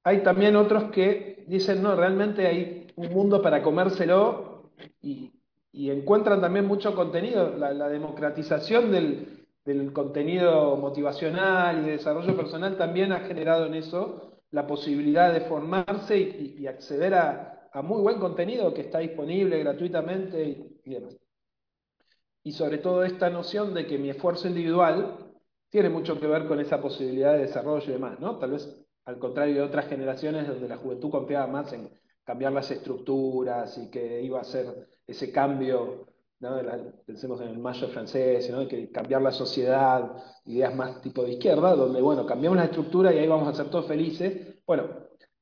Hay 0.03 0.25
también 0.25 0.57
otros 0.57 0.91
que 0.91 1.45
dicen, 1.47 1.85
no, 1.85 1.95
realmente 1.95 2.49
hay 2.49 2.89
un 2.97 3.13
mundo 3.13 3.41
para 3.41 3.63
comérselo 3.63 4.73
y, 5.01 5.31
encuentran 5.73 6.41
también 6.41 6.67
mucho 6.67 6.97
contenido. 6.97 7.57
La, 7.57 7.73
la 7.73 7.89
democratización 7.89 8.91
del, 8.91 9.47
del, 9.65 9.93
contenido 9.93 10.77
motivacional 10.77 11.79
y 11.79 11.87
de 11.87 11.93
desarrollo 11.93 12.37
personal 12.37 12.77
también 12.77 13.13
ha 13.13 13.21
generado 13.21 13.67
en 13.67 13.75
eso 13.75 14.30
la 14.51 14.67
posibilidad 14.67 15.33
de 15.33 15.43
formarse 15.43 16.19
y, 16.19 16.67
acceder 16.67 17.15
a, 17.15 17.69
a, 17.73 17.83
muy 17.83 18.03
buen 18.03 18.19
contenido 18.19 18.75
que 18.75 18.83
está 18.83 18.99
disponible 18.99 19.59
gratuitamente 19.61 20.43
y, 20.43 20.81
y 20.85 20.95
demás. 20.95 21.17
Y 22.43 22.53
sobre 22.53 22.79
todo 22.79 23.05
esta 23.05 23.31
noción 23.31 23.75
de 23.75 23.87
que 23.87 23.99
mi 23.99 24.11
esfuerzo 24.11 24.49
individual 24.49 25.31
tiene 25.69 25.89
mucho 25.89 26.19
que 26.19 26.27
ver 26.27 26.47
con 26.47 26.59
esa 26.59 26.81
posibilidad 26.81 27.35
de 27.35 27.41
desarrollo 27.43 27.89
y 27.89 27.93
demás, 27.93 28.19
¿no? 28.19 28.39
Tal 28.39 28.53
vez 28.53 28.69
al 29.05 29.19
contrario 29.19 29.55
de 29.55 29.63
otras 29.63 29.89
generaciones 29.89 30.49
donde 30.49 30.69
la 30.69 30.77
juventud 30.77 31.11
confiaba 31.11 31.47
más 31.47 31.73
en 31.73 31.91
cambiar 32.25 32.53
las 32.53 32.71
estructuras 32.71 33.77
y 33.79 33.91
que 33.91 34.23
iba 34.23 34.41
a 34.41 34.45
ser 34.45 34.89
ese 35.07 35.33
cambio, 35.33 36.07
¿no? 36.41 36.59
pensemos 37.07 37.41
en 37.41 37.49
el 37.49 37.59
mayo 37.59 37.89
francés, 37.89 38.51
¿no? 38.51 38.67
que 38.67 38.91
cambiar 38.91 39.23
la 39.23 39.31
sociedad, 39.31 40.11
ideas 40.47 40.75
más 40.75 41.01
tipo 41.01 41.23
de 41.23 41.33
izquierda, 41.33 41.75
donde, 41.75 42.01
bueno, 42.01 42.27
cambiamos 42.27 42.59
la 42.59 42.65
estructura 42.65 43.13
y 43.13 43.19
ahí 43.19 43.29
vamos 43.29 43.49
a 43.49 43.55
ser 43.55 43.71
todos 43.71 43.87
felices. 43.87 44.61
Bueno, 44.67 44.85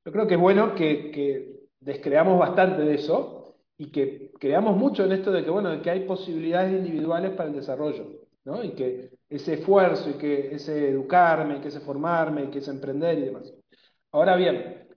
yo 0.04 0.12
creo 0.12 0.26
que 0.26 0.34
es 0.34 0.40
bueno 0.40 0.74
que, 0.74 1.10
que 1.10 1.68
descreamos 1.80 2.38
bastante 2.38 2.82
de 2.82 2.94
eso 2.94 3.54
y 3.76 3.90
que 3.92 4.32
creamos 4.38 4.76
mucho 4.76 5.04
en 5.04 5.12
esto 5.12 5.30
de 5.30 5.44
que, 5.44 5.50
bueno, 5.50 5.70
de 5.70 5.80
que 5.80 5.90
hay 5.90 6.00
posibilidades 6.00 6.72
individuales 6.72 7.30
para 7.32 7.48
el 7.48 7.54
desarrollo, 7.54 8.06
¿no? 8.44 8.64
Y 8.64 8.72
que 8.72 9.10
ese 9.28 9.54
esfuerzo 9.54 10.10
y 10.10 10.14
que 10.14 10.54
ese 10.54 10.88
educarme, 10.90 11.60
que 11.60 11.68
ese 11.68 11.80
formarme, 11.80 12.50
que 12.50 12.58
ese 12.58 12.72
emprender 12.72 13.18
y 13.18 13.22
demás. 13.26 13.52
Ahora 14.10 14.34
bien, 14.34 14.88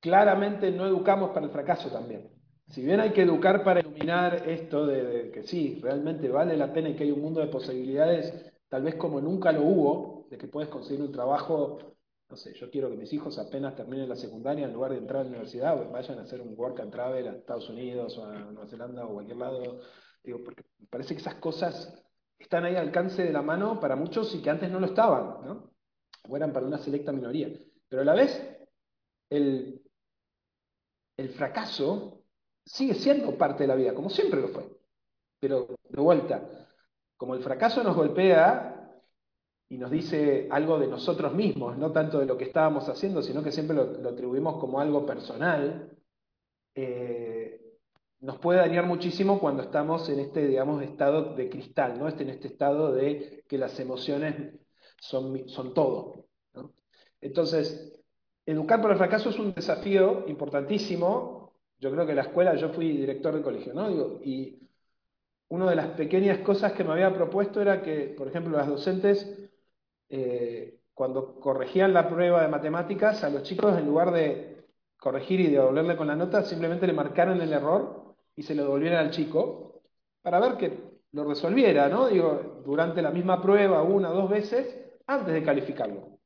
claramente 0.00 0.70
no 0.70 0.86
educamos 0.86 1.30
para 1.30 1.46
el 1.46 1.52
fracaso 1.52 1.90
también. 1.90 2.28
Si 2.70 2.84
bien 2.84 3.00
hay 3.00 3.12
que 3.12 3.22
educar 3.22 3.64
para 3.64 3.80
iluminar 3.80 4.48
esto 4.48 4.86
de, 4.86 5.32
que 5.32 5.42
sí, 5.42 5.80
realmente 5.82 6.28
vale 6.28 6.56
la 6.56 6.72
pena 6.72 6.90
y 6.90 6.94
que 6.94 7.02
hay 7.02 7.10
un 7.10 7.20
mundo 7.20 7.40
de 7.40 7.48
posibilidades, 7.48 8.52
tal 8.68 8.84
vez 8.84 8.94
como 8.94 9.20
nunca 9.20 9.50
lo 9.50 9.62
hubo, 9.62 10.28
de 10.30 10.38
que 10.38 10.46
puedes 10.46 10.70
conseguir 10.70 11.02
un 11.02 11.10
trabajo, 11.10 11.96
no 12.28 12.36
sé, 12.36 12.54
yo 12.54 12.70
quiero 12.70 12.88
que 12.88 12.96
mis 12.96 13.12
hijos 13.12 13.40
apenas 13.40 13.74
terminen 13.74 14.08
la 14.08 14.14
secundaria, 14.14 14.66
en 14.66 14.72
lugar 14.72 14.92
de 14.92 14.98
entrar 14.98 15.22
a 15.22 15.24
la 15.24 15.30
universidad, 15.30 15.90
vayan 15.90 16.20
a 16.20 16.22
hacer 16.22 16.40
un 16.40 16.54
work 16.56 16.78
and 16.78 16.92
travel 16.92 17.26
a 17.26 17.32
Estados 17.32 17.68
Unidos 17.68 18.16
o 18.18 18.24
a 18.24 18.38
Nueva 18.38 18.68
Zelanda 18.68 19.04
o 19.04 19.14
cualquier 19.14 19.38
lado. 19.38 19.80
Digo, 20.22 20.44
porque 20.44 20.62
parece 20.88 21.14
que 21.14 21.20
esas 21.22 21.34
cosas 21.36 21.92
están 22.38 22.64
ahí 22.64 22.76
al 22.76 22.86
alcance 22.86 23.24
de 23.24 23.32
la 23.32 23.42
mano 23.42 23.80
para 23.80 23.96
muchos 23.96 24.32
y 24.36 24.42
que 24.42 24.50
antes 24.50 24.70
no 24.70 24.78
lo 24.78 24.86
estaban, 24.86 25.44
¿no? 25.44 25.72
O 26.28 26.36
eran 26.36 26.52
para 26.52 26.66
una 26.66 26.78
selecta 26.78 27.10
minoría. 27.10 27.48
Pero 27.88 28.02
a 28.02 28.04
la 28.04 28.14
vez, 28.14 28.40
el, 29.28 29.82
el 31.16 31.30
fracaso 31.30 32.19
sigue 32.70 32.94
siendo 32.94 33.36
parte 33.36 33.64
de 33.64 33.68
la 33.68 33.74
vida, 33.74 33.94
como 33.94 34.10
siempre 34.10 34.40
lo 34.40 34.48
fue. 34.48 34.64
Pero 35.40 35.68
de 35.88 36.00
vuelta, 36.00 36.48
como 37.16 37.34
el 37.34 37.42
fracaso 37.42 37.82
nos 37.82 37.96
golpea 37.96 38.92
y 39.68 39.78
nos 39.78 39.90
dice 39.90 40.48
algo 40.50 40.78
de 40.78 40.86
nosotros 40.86 41.34
mismos, 41.34 41.76
no 41.76 41.92
tanto 41.92 42.18
de 42.18 42.26
lo 42.26 42.36
que 42.36 42.44
estábamos 42.44 42.88
haciendo, 42.88 43.22
sino 43.22 43.42
que 43.42 43.52
siempre 43.52 43.76
lo, 43.76 43.84
lo 43.84 44.10
atribuimos 44.10 44.58
como 44.60 44.80
algo 44.80 45.04
personal, 45.04 45.90
eh, 46.74 47.60
nos 48.20 48.38
puede 48.38 48.60
dañar 48.60 48.86
muchísimo 48.86 49.40
cuando 49.40 49.62
estamos 49.62 50.08
en 50.08 50.20
este, 50.20 50.46
digamos, 50.46 50.82
estado 50.82 51.34
de 51.34 51.48
cristal, 51.48 51.98
¿no? 51.98 52.06
Este, 52.06 52.22
en 52.22 52.30
este 52.30 52.48
estado 52.48 52.92
de 52.92 53.44
que 53.48 53.58
las 53.58 53.78
emociones 53.80 54.60
son, 55.00 55.48
son 55.48 55.74
todo. 55.74 56.26
Entonces, 57.20 57.94
educar 58.46 58.80
por 58.80 58.90
el 58.92 58.98
fracaso 58.98 59.30
es 59.30 59.38
un 59.38 59.54
desafío 59.54 60.24
importantísimo. 60.28 61.39
Yo 61.80 61.90
creo 61.90 62.06
que 62.06 62.14
la 62.14 62.22
escuela, 62.22 62.54
yo 62.56 62.68
fui 62.70 62.96
director 62.96 63.34
de 63.34 63.42
colegio, 63.42 63.72
¿no? 63.72 63.88
Digo, 63.88 64.20
y 64.22 64.58
una 65.48 65.68
de 65.70 65.76
las 65.76 65.88
pequeñas 65.88 66.38
cosas 66.38 66.72
que 66.72 66.84
me 66.84 66.92
había 66.92 67.12
propuesto 67.12 67.60
era 67.60 67.82
que, 67.82 68.14
por 68.16 68.28
ejemplo, 68.28 68.56
las 68.56 68.68
docentes, 68.68 69.50
eh, 70.10 70.80
cuando 70.94 71.40
corregían 71.40 71.94
la 71.94 72.08
prueba 72.08 72.42
de 72.42 72.48
matemáticas, 72.48 73.24
a 73.24 73.30
los 73.30 73.42
chicos, 73.44 73.76
en 73.78 73.86
lugar 73.86 74.12
de 74.12 74.66
corregir 74.98 75.40
y 75.40 75.48
devolverle 75.48 75.96
con 75.96 76.06
la 76.08 76.16
nota, 76.16 76.42
simplemente 76.42 76.86
le 76.86 76.92
marcaran 76.92 77.40
el 77.40 77.52
error 77.52 78.14
y 78.36 78.42
se 78.42 78.54
lo 78.54 78.64
devolvieran 78.64 79.06
al 79.06 79.10
chico 79.10 79.82
para 80.22 80.38
ver 80.38 80.56
que 80.58 80.78
lo 81.12 81.24
resolviera, 81.24 81.88
¿no? 81.88 82.08
Digo, 82.08 82.62
durante 82.64 83.00
la 83.00 83.10
misma 83.10 83.40
prueba, 83.40 83.82
una 83.82 84.10
o 84.10 84.14
dos 84.14 84.30
veces, 84.30 84.76
antes 85.06 85.32
de 85.32 85.42
calificarlo. 85.42 86.18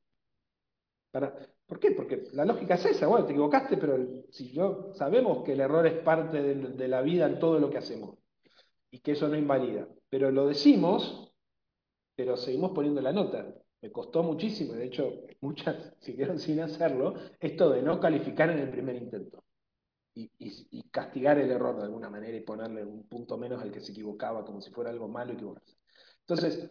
Para, 1.12 1.32
¿Por 1.66 1.80
qué? 1.80 1.92
Porque 1.92 2.24
la 2.32 2.44
lógica 2.44 2.74
es 2.74 2.84
esa, 2.84 3.06
bueno, 3.06 3.24
te 3.24 3.32
equivocaste, 3.32 3.76
pero 3.78 3.96
si 4.30 4.52
yo 4.52 4.92
sabemos 4.94 5.42
que 5.44 5.52
el 5.52 5.60
error 5.60 5.86
es 5.86 6.02
parte 6.02 6.42
de, 6.42 6.88
la 6.88 7.00
vida 7.00 7.26
en 7.26 7.38
todo 7.38 7.58
lo 7.58 7.70
que 7.70 7.78
hacemos 7.78 8.18
y 8.90 9.00
que 9.00 9.12
eso 9.12 9.28
no 9.28 9.36
invalida, 9.36 9.88
pero 10.10 10.30
lo 10.30 10.46
decimos, 10.46 11.32
pero 12.14 12.36
seguimos 12.36 12.72
poniendo 12.72 13.00
la 13.00 13.12
nota. 13.12 13.54
Me 13.80 13.90
costó 13.90 14.22
muchísimo, 14.22 14.74
de 14.74 14.86
hecho, 14.86 15.10
muchas 15.40 15.94
siguieron 16.00 16.38
sin 16.38 16.60
hacerlo, 16.60 17.14
esto 17.40 17.70
de 17.70 17.82
no 17.82 17.98
calificar 18.00 18.50
en 18.50 18.58
el 18.58 18.70
primer 18.70 18.96
intento 18.96 19.44
y, 20.14 20.30
y, 20.38 20.68
y, 20.70 20.82
castigar 20.90 21.38
el 21.38 21.50
error 21.50 21.76
de 21.76 21.84
alguna 21.84 22.08
manera 22.08 22.36
y 22.36 22.40
ponerle 22.42 22.84
un 22.84 23.08
punto 23.08 23.36
menos 23.36 23.60
al 23.62 23.72
que 23.72 23.80
se 23.80 23.92
equivocaba, 23.92 24.44
como 24.44 24.60
si 24.60 24.70
fuera 24.70 24.90
algo 24.90 25.08
malo 25.08 25.32
equivocarse. 25.32 25.76
Entonces, 26.20 26.70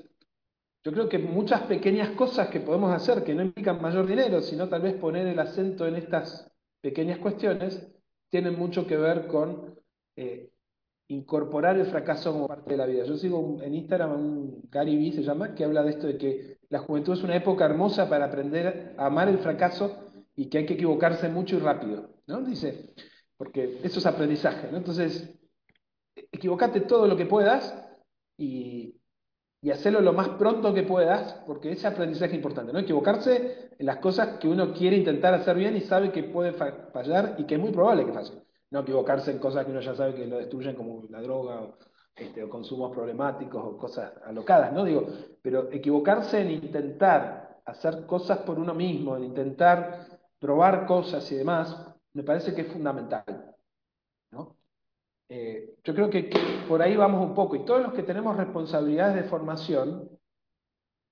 yo 0.83 0.91
creo 0.91 1.07
que 1.07 1.17
muchas 1.17 1.61
pequeñas 1.61 2.09
cosas 2.11 2.49
que 2.49 2.59
podemos 2.59 2.93
hacer 2.93 3.23
que 3.23 3.33
no 3.33 3.41
implican 3.41 3.81
mayor 3.81 4.05
dinero, 4.05 4.41
sino 4.41 4.67
tal 4.67 4.81
vez 4.81 4.95
poner 4.95 5.27
el 5.27 5.39
acento 5.39 5.87
en 5.87 5.95
estas 5.95 6.51
pequeñas 6.81 7.19
cuestiones, 7.19 7.87
tienen 8.29 8.59
mucho 8.59 8.85
que 8.85 8.97
ver 8.97 9.27
con 9.27 9.79
eh, 10.17 10.49
incorporar 11.07 11.77
el 11.77 11.85
fracaso 11.85 12.33
como 12.33 12.47
parte 12.47 12.71
de 12.71 12.77
la 12.77 12.85
vida. 12.85 13.05
Yo 13.05 13.15
sigo 13.15 13.59
en 13.61 13.75
Instagram 13.75 14.11
a 14.11 14.15
un 14.15 14.61
Gary 14.69 14.97
Vee, 14.97 15.13
se 15.13 15.23
llama, 15.23 15.55
que 15.55 15.63
habla 15.63 15.83
de 15.83 15.91
esto 15.91 16.07
de 16.07 16.17
que 16.17 16.57
la 16.69 16.79
juventud 16.79 17.13
es 17.13 17.23
una 17.23 17.37
época 17.37 17.63
hermosa 17.63 18.09
para 18.09 18.25
aprender 18.25 18.95
a 18.97 19.05
amar 19.05 19.29
el 19.29 19.37
fracaso 19.37 20.11
y 20.35 20.49
que 20.49 20.57
hay 20.57 20.65
que 20.65 20.73
equivocarse 20.73 21.29
mucho 21.29 21.55
y 21.55 21.59
rápido. 21.59 22.09
¿no? 22.27 22.41
Dice, 22.41 22.93
porque 23.37 23.79
eso 23.83 23.99
es 23.99 24.05
aprendizaje. 24.05 24.69
¿no? 24.69 24.77
Entonces, 24.77 25.33
equivocate 26.31 26.81
todo 26.81 27.07
lo 27.07 27.15
que 27.15 27.25
puedas 27.25 27.73
y, 28.37 28.95
y 29.63 29.71
hacerlo 29.71 30.01
lo 30.01 30.11
más 30.11 30.27
pronto 30.29 30.73
que 30.73 30.83
puedas, 30.83 31.41
porque 31.47 31.71
ese 31.71 31.87
aprendizaje 31.87 32.31
es 32.31 32.35
importante, 32.35 32.73
¿no? 32.73 32.79
Equivocarse 32.79 33.69
en 33.79 33.85
las 33.85 33.97
cosas 33.97 34.37
que 34.37 34.49
uno 34.49 34.73
quiere 34.73 34.97
intentar 34.97 35.33
hacer 35.33 35.55
bien 35.55 35.77
y 35.77 35.79
sabe 35.79 36.11
que 36.11 36.21
puede 36.23 36.51
fallar 36.51 37.35
y 37.37 37.45
que 37.45 37.55
es 37.55 37.61
muy 37.61 37.71
probable 37.71 38.05
que 38.05 38.11
falle. 38.11 38.43
No 38.71 38.81
equivocarse 38.81 39.31
en 39.31 39.39
cosas 39.39 39.63
que 39.63 39.71
uno 39.71 39.79
ya 39.79 39.95
sabe 39.95 40.15
que 40.15 40.27
lo 40.27 40.37
destruyen, 40.37 40.75
como 40.75 41.03
la 41.09 41.21
droga 41.21 41.61
o, 41.61 41.77
este, 42.13 42.43
o 42.43 42.49
consumos 42.49 42.91
problemáticos 42.91 43.63
o 43.63 43.77
cosas 43.77 44.11
alocadas, 44.25 44.73
¿no? 44.73 44.83
Digo, 44.83 45.07
pero 45.41 45.71
equivocarse 45.71 46.41
en 46.41 46.51
intentar 46.51 47.61
hacer 47.63 48.05
cosas 48.05 48.39
por 48.39 48.59
uno 48.59 48.73
mismo, 48.73 49.15
en 49.15 49.23
intentar 49.23 50.07
probar 50.39 50.85
cosas 50.85 51.31
y 51.31 51.35
demás, 51.35 51.73
me 52.11 52.23
parece 52.23 52.53
que 52.53 52.63
es 52.63 52.67
fundamental. 52.67 53.52
Eh, 55.29 55.75
yo 55.83 55.95
creo 55.95 56.09
que, 56.09 56.29
por 56.67 56.81
ahí 56.81 56.95
vamos 56.95 57.25
un 57.25 57.33
poco. 57.33 57.55
Y 57.55 57.65
todos 57.65 57.81
los 57.81 57.93
que 57.93 58.03
tenemos 58.03 58.37
responsabilidades 58.37 59.15
de 59.15 59.29
formación, 59.29 60.09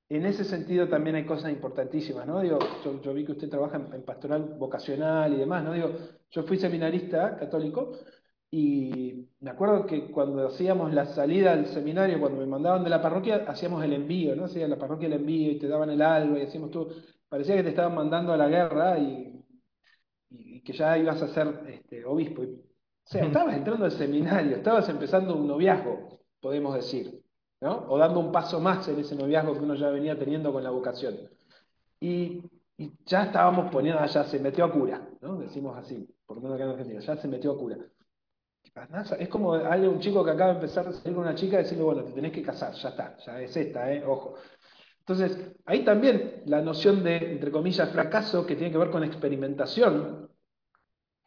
en 0.10 0.26
ese 0.26 0.44
sentido 0.44 0.90
también 0.90 1.16
hay 1.16 1.26
cosas 1.26 1.52
importantísimas, 1.52 2.28
¿no? 2.28 2.42
Digo, 2.42 2.60
yo, 2.84 3.14
vi 3.14 3.26
que 3.26 3.32
usted 3.32 3.50
trabaja 3.50 3.78
en, 3.78 4.04
pastoral 4.04 4.56
vocacional 4.60 5.34
y 5.34 5.38
demás, 5.38 5.64
¿no? 5.64 5.74
Digo, 5.74 5.92
yo 6.30 6.44
fui 6.44 6.58
seminarista 6.58 7.38
católico 7.38 7.94
y 8.52 9.30
me 9.40 9.52
acuerdo 9.52 9.86
que 9.86 10.12
cuando 10.12 10.46
hacíamos 10.48 10.94
la 10.94 11.06
salida 11.06 11.56
del 11.56 11.68
seminario, 11.68 12.20
cuando 12.20 12.40
me 12.40 12.46
mandaban 12.46 12.84
de 12.84 12.90
la 12.90 13.02
parroquia, 13.02 13.46
hacíamos 13.48 13.84
el 13.86 13.94
envío, 13.94 14.36
¿no? 14.36 14.46
Hacía 14.46 14.68
la 14.68 14.78
parroquia 14.78 15.08
el 15.08 15.14
envío 15.14 15.52
y 15.52 15.60
te 15.60 15.68
daban 15.70 15.90
el 15.90 16.02
algo 16.02 16.38
y 16.38 16.42
hacíamos 16.42 16.72
todo. 16.72 16.90
Parecía 17.30 17.56
que 17.56 17.64
te 17.64 17.70
estaban 17.70 17.96
mandando 17.96 18.34
a 18.34 18.38
la 18.38 18.50
guerra 18.50 19.00
y, 19.00 19.46
y, 20.30 20.58
y 20.58 20.62
que 20.64 20.74
ya 20.74 20.98
ibas 20.98 21.22
a 21.22 21.30
ser 21.30 21.62
este, 21.68 22.04
obispo. 22.06 22.44
O 23.04 23.10
sea, 23.12 23.26
estabas 23.26 23.56
entrando 23.56 23.86
al 23.86 23.92
seminario, 23.92 24.58
estabas 24.58 24.88
empezando 24.90 25.36
un 25.36 25.48
noviazgo, 25.48 26.20
podemos 26.40 26.76
decir, 26.76 27.24
¿no? 27.60 27.86
O 27.90 27.98
dando 27.98 28.20
un 28.20 28.32
paso 28.32 28.60
más 28.60 28.88
en 28.88 29.00
ese 29.00 29.16
noviazgo 29.16 29.54
que 29.54 29.60
uno 29.60 29.76
ya 29.76 29.90
venía 29.90 30.18
teniendo 30.18 30.52
con 30.54 30.64
la 30.64 30.70
vocación. 30.70 31.18
Y, 32.00 32.44
ya 33.06 33.26
estábamos 33.26 33.72
poniendo, 33.72 34.04
ya 34.04 34.24
se 34.24 34.40
metió 34.40 34.66
a 34.66 34.72
cura, 34.72 35.08
¿no? 35.22 35.38
Decimos 35.38 35.78
así, 35.78 36.08
por 36.26 36.38
lo 36.38 36.42
menos 36.42 36.56
acá 36.56 36.64
en 36.64 36.72
Argentina, 36.72 37.00
ya 37.00 37.16
se 37.16 37.28
metió 37.28 37.52
a 37.52 37.58
cura. 37.58 37.78
Es 39.20 39.30
como 39.30 39.54
hay 39.54 39.86
un 39.86 40.00
chico 40.00 40.24
que 40.24 40.32
acaba 40.32 40.52
de 40.52 40.56
empezar 40.56 40.88
a 40.88 40.92
salir 40.94 41.14
con 41.14 41.24
una 41.26 41.36
chica 41.36 41.60
y 41.60 41.64
decirle, 41.64 41.84
bueno, 41.84 42.04
te 42.04 42.14
tenés 42.14 42.32
que 42.32 42.42
casar, 42.42 42.74
ya 42.74 42.90
está, 42.90 43.18
ya 43.18 43.42
es 43.42 43.56
esta, 43.56 43.92
¿eh? 43.94 44.04
Ojo. 44.06 44.36
Entonces, 45.00 45.52
ahí 45.66 45.84
también 45.84 46.42
la 46.46 46.62
noción 46.62 47.04
de, 47.04 47.18
entre 47.18 47.52
comillas, 47.52 47.92
fracaso, 47.92 48.46
que 48.46 48.56
tiene 48.56 48.72
que 48.72 48.78
ver 48.78 48.90
con 48.90 49.04
experimentación, 49.04 50.31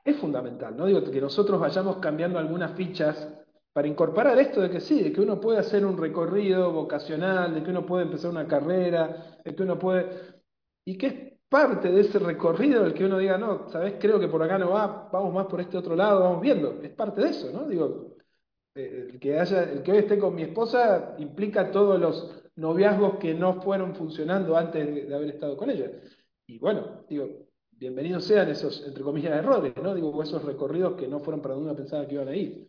es 0.05 0.17
fundamental, 0.17 0.77
¿no? 0.77 0.87
Digo, 0.87 1.03
que 1.03 1.21
nosotros 1.21 1.59
vayamos 1.59 1.97
cambiando 1.97 2.39
algunas 2.39 2.73
fichas 2.73 3.29
para 3.73 3.89
incorporar 3.89 4.39
esto 4.39 4.61
de 4.61 4.71
que 4.71 4.81
sí, 4.81 5.03
de 5.03 5.13
que 5.13 5.21
uno 5.21 5.41
puede 5.41 5.59
hacer 5.59 5.85
un 5.85 5.97
recorrido 5.97 6.71
vocacional, 6.73 7.55
de 7.55 7.63
que 7.63 7.71
uno 7.71 7.85
puede 7.85 8.05
empezar 8.05 8.31
una 8.31 8.47
carrera, 8.47 9.39
de 9.45 9.55
que 9.55 9.63
uno 9.63 9.79
puede... 9.79 10.35
Y 10.85 10.99
que 10.99 11.07
es 11.07 11.15
parte 11.49 11.91
de 11.91 12.03
ese 12.03 12.19
recorrido 12.19 12.85
el 12.85 12.95
que 12.95 13.05
uno 13.07 13.19
diga, 13.19 13.39
no, 13.39 13.69
¿sabes? 13.71 13.95
Creo 13.99 14.21
que 14.21 14.29
por 14.29 14.43
acá 14.43 14.59
no 14.59 14.71
va, 14.71 15.09
vamos 15.11 15.33
más 15.33 15.47
por 15.47 15.61
este 15.61 15.79
otro 15.79 15.97
lado, 15.97 16.21
vamos 16.21 16.43
viendo. 16.43 16.81
Es 16.83 16.91
parte 16.91 17.23
de 17.23 17.31
eso, 17.31 17.51
¿no? 17.51 17.67
Digo, 17.67 18.17
eh, 18.75 19.09
el 19.13 19.19
que, 19.19 19.41
haya, 19.41 19.65
el 19.65 19.83
que 19.83 19.93
hoy 19.93 19.99
esté 19.99 20.19
con 20.19 20.35
mi 20.35 20.43
esposa 20.43 21.15
implica 21.19 21.71
todos 21.71 21.99
los 21.99 22.45
noviazgos 22.57 23.17
que 23.19 23.35
no 23.35 23.63
fueron 23.63 23.95
funcionando 23.95 24.57
antes 24.57 24.87
de, 24.87 25.07
de 25.07 25.15
haber 25.15 25.31
estado 25.31 25.57
con 25.57 25.71
ella. 25.71 25.91
Y 26.47 26.59
bueno, 26.59 27.05
digo, 27.09 27.44
bienvenidos 27.79 28.25
sean 28.25 28.49
esos, 28.49 28.87
entre 28.87 29.03
comillas, 29.03 29.33
errores, 29.33 29.75
¿no? 29.83 29.95
Digo, 29.95 30.23
esos 30.23 30.45
recorridos 30.45 30.95
que 30.95 31.09
no 31.09 31.21
fueron 31.21 31.43
para 31.43 31.55
donde 31.55 31.71
uno 31.71 31.77
pensaba 31.77 32.07
que 32.07 32.15
iban 32.15 32.29
a 32.29 32.37
ir. 32.37 32.69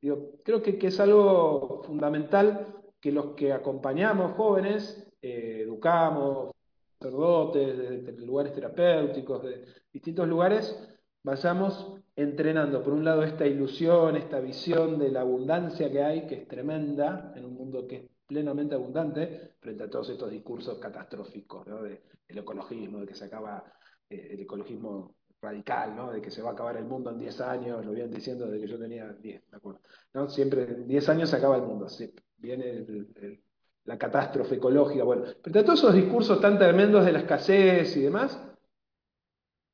Digo, 0.00 0.32
creo 0.44 0.62
que, 0.62 0.78
que 0.78 0.88
es 0.88 1.00
algo 1.00 1.82
fundamental 1.84 2.74
que 3.00 3.12
los 3.12 3.34
que 3.34 3.52
acompañamos 3.52 4.32
jóvenes, 4.32 5.10
eh, 5.20 5.60
educamos, 5.62 6.52
sacerdotes, 6.98 8.06
de, 8.06 8.12
lugares 8.24 8.52
terapéuticos, 8.52 9.42
de 9.42 9.64
distintos 9.92 10.26
lugares, 10.28 10.96
vayamos 11.22 11.96
entrenando, 12.16 12.82
por 12.82 12.92
un 12.92 13.04
lado, 13.04 13.22
esta 13.22 13.46
ilusión, 13.46 14.16
esta 14.16 14.40
visión 14.40 14.98
de 14.98 15.10
la 15.10 15.22
abundancia 15.22 15.90
que 15.90 16.02
hay, 16.02 16.26
que 16.26 16.34
es 16.36 16.48
tremenda, 16.48 17.32
en 17.36 17.44
un 17.44 17.54
mundo 17.54 17.86
que 17.86 17.96
es 17.96 18.02
plenamente 18.26 18.74
abundante, 18.74 19.56
frente 19.60 19.84
a 19.84 19.90
todos 19.90 20.10
estos 20.10 20.30
discursos 20.30 20.78
catastróficos 20.78 21.66
de, 21.66 22.02
del 22.28 22.38
ecologismo, 22.38 23.00
de 23.00 23.06
que 23.06 23.14
se 23.14 23.24
acaba 23.26 23.64
eh, 24.08 24.28
el 24.32 24.40
ecologismo 24.40 25.16
radical, 25.40 25.94
¿no? 25.94 26.12
de 26.12 26.20
que 26.20 26.30
se 26.30 26.42
va 26.42 26.50
a 26.50 26.52
acabar 26.52 26.76
el 26.76 26.84
mundo 26.84 27.10
en 27.10 27.18
10 27.18 27.40
años, 27.42 27.84
lo 27.84 27.92
vienen 27.92 28.12
diciendo 28.12 28.46
desde 28.46 28.64
que 28.64 28.72
yo 28.72 28.78
tenía 28.78 29.12
10, 29.12 29.42
me 29.50 29.56
acuerdo. 29.56 29.80
¿no? 30.14 30.28
Siempre 30.28 30.62
en 30.62 30.88
10 30.88 31.08
años 31.10 31.30
se 31.30 31.36
acaba 31.36 31.56
el 31.56 31.62
mundo, 31.62 31.86
viene 32.38 32.86
la 33.84 33.98
catástrofe 33.98 34.56
ecológica. 34.56 35.04
Bueno, 35.04 35.24
a 35.24 35.64
todos 35.64 35.78
esos 35.78 35.94
discursos 35.94 36.40
tan 36.40 36.58
tremendos 36.58 37.04
de 37.04 37.12
la 37.12 37.20
escasez 37.20 37.96
y 37.96 38.02
demás, 38.02 38.40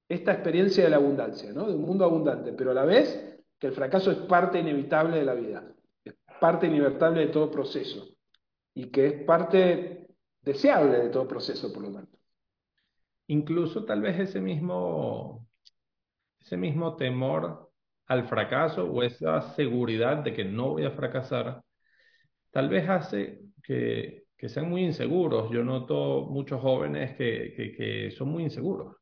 esta 0.08 0.32
experiencia 0.32 0.84
de 0.84 0.90
la 0.90 0.96
abundancia, 0.96 1.52
¿no? 1.52 1.68
de 1.68 1.75
un 1.75 1.82
mundo 1.82 2.04
abundante, 2.04 2.52
pero 2.52 2.72
a 2.72 2.75
la 2.75 2.84
vez 2.84 3.38
que 3.58 3.68
el 3.68 3.72
fracaso 3.72 4.10
es 4.10 4.18
parte 4.18 4.58
inevitable 4.58 5.18
de 5.18 5.25
la 5.25 5.34
vida, 5.34 5.72
es 6.04 6.14
parte 6.40 6.66
inevitable 6.66 7.20
de 7.20 7.32
todo 7.32 7.50
proceso 7.50 8.08
y 8.75 8.90
que 8.90 9.06
es 9.06 9.25
parte 9.25 10.08
deseable 10.42 10.99
de 10.99 11.10
todo 11.10 11.28
proceso, 11.28 11.72
por 11.72 11.84
lo 11.84 11.92
tanto. 11.92 12.20
Incluso 13.30 13.84
tal 13.84 14.02
vez 14.02 14.18
ese 14.18 14.40
mismo, 14.40 15.46
ese 16.40 16.56
mismo 16.56 16.96
temor 16.96 17.70
al 18.08 18.26
fracaso 18.28 18.84
o 18.90 19.04
esa 19.04 19.40
seguridad 19.54 20.18
de 20.25 20.34
que 20.34 20.44
no 20.44 20.70
voy 20.70 20.84
a 20.84 20.90
fracasar, 20.90 21.62
tal 22.50 22.68
vez 22.68 22.88
hace 22.88 23.40
que, 23.62 24.25
que 24.37 24.49
sean 24.49 24.68
muy 24.68 24.84
inseguros. 24.84 25.49
Yo 25.52 25.62
noto 25.62 26.26
muchos 26.28 26.60
jóvenes 26.60 27.16
que, 27.16 27.54
que, 27.76 28.10
son 28.10 28.30
muy 28.30 28.44
inseguros 28.44 28.96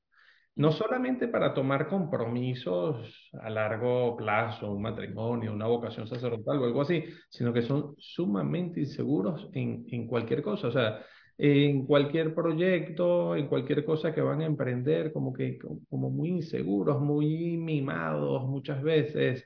no 0.56 0.73
solamente 0.73 1.28
para 1.28 1.54
tomar 1.54 1.88
compromisos 1.88 3.30
a 3.40 3.49
largo 3.49 4.16
plazo, 4.16 4.73
un 4.73 4.82
matrimonio, 4.82 5.52
una 5.52 5.68
vocación 5.68 6.08
sacerdotal 6.08 6.58
o 6.58 6.64
algo 6.64 6.82
así, 6.82 7.04
sino 7.30 7.52
que 7.52 7.62
son 7.62 7.94
sumamente 7.99 8.80
inseguros 8.80 9.49
en, 9.52 9.87
en 9.90 10.08
cualquier 10.08 10.42
cosa, 10.42 10.66
o 10.68 10.73
sea, 10.73 11.00
en 11.38 11.87
cualquier 11.87 12.35
proyecto, 12.35 13.37
en 13.37 13.47
cualquier 13.49 13.85
cosa 13.85 14.12
que 14.12 14.21
van 14.21 14.40
a 14.42 14.47
emprender, 14.47 15.12
como 15.12 15.33
que 15.33 15.59
como 15.88 16.11
muy 16.11 16.28
inseguros, 16.30 17.00
muy 17.00 17.57
mimados 17.57 18.45
muchas 18.45 18.83
veces. 18.83 19.45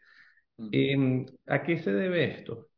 Eh, 0.73 1.27
¿a 1.47 1.63
qué 1.63 1.79
se 1.79 1.93
debe 1.93 2.25
esto? 2.39 2.69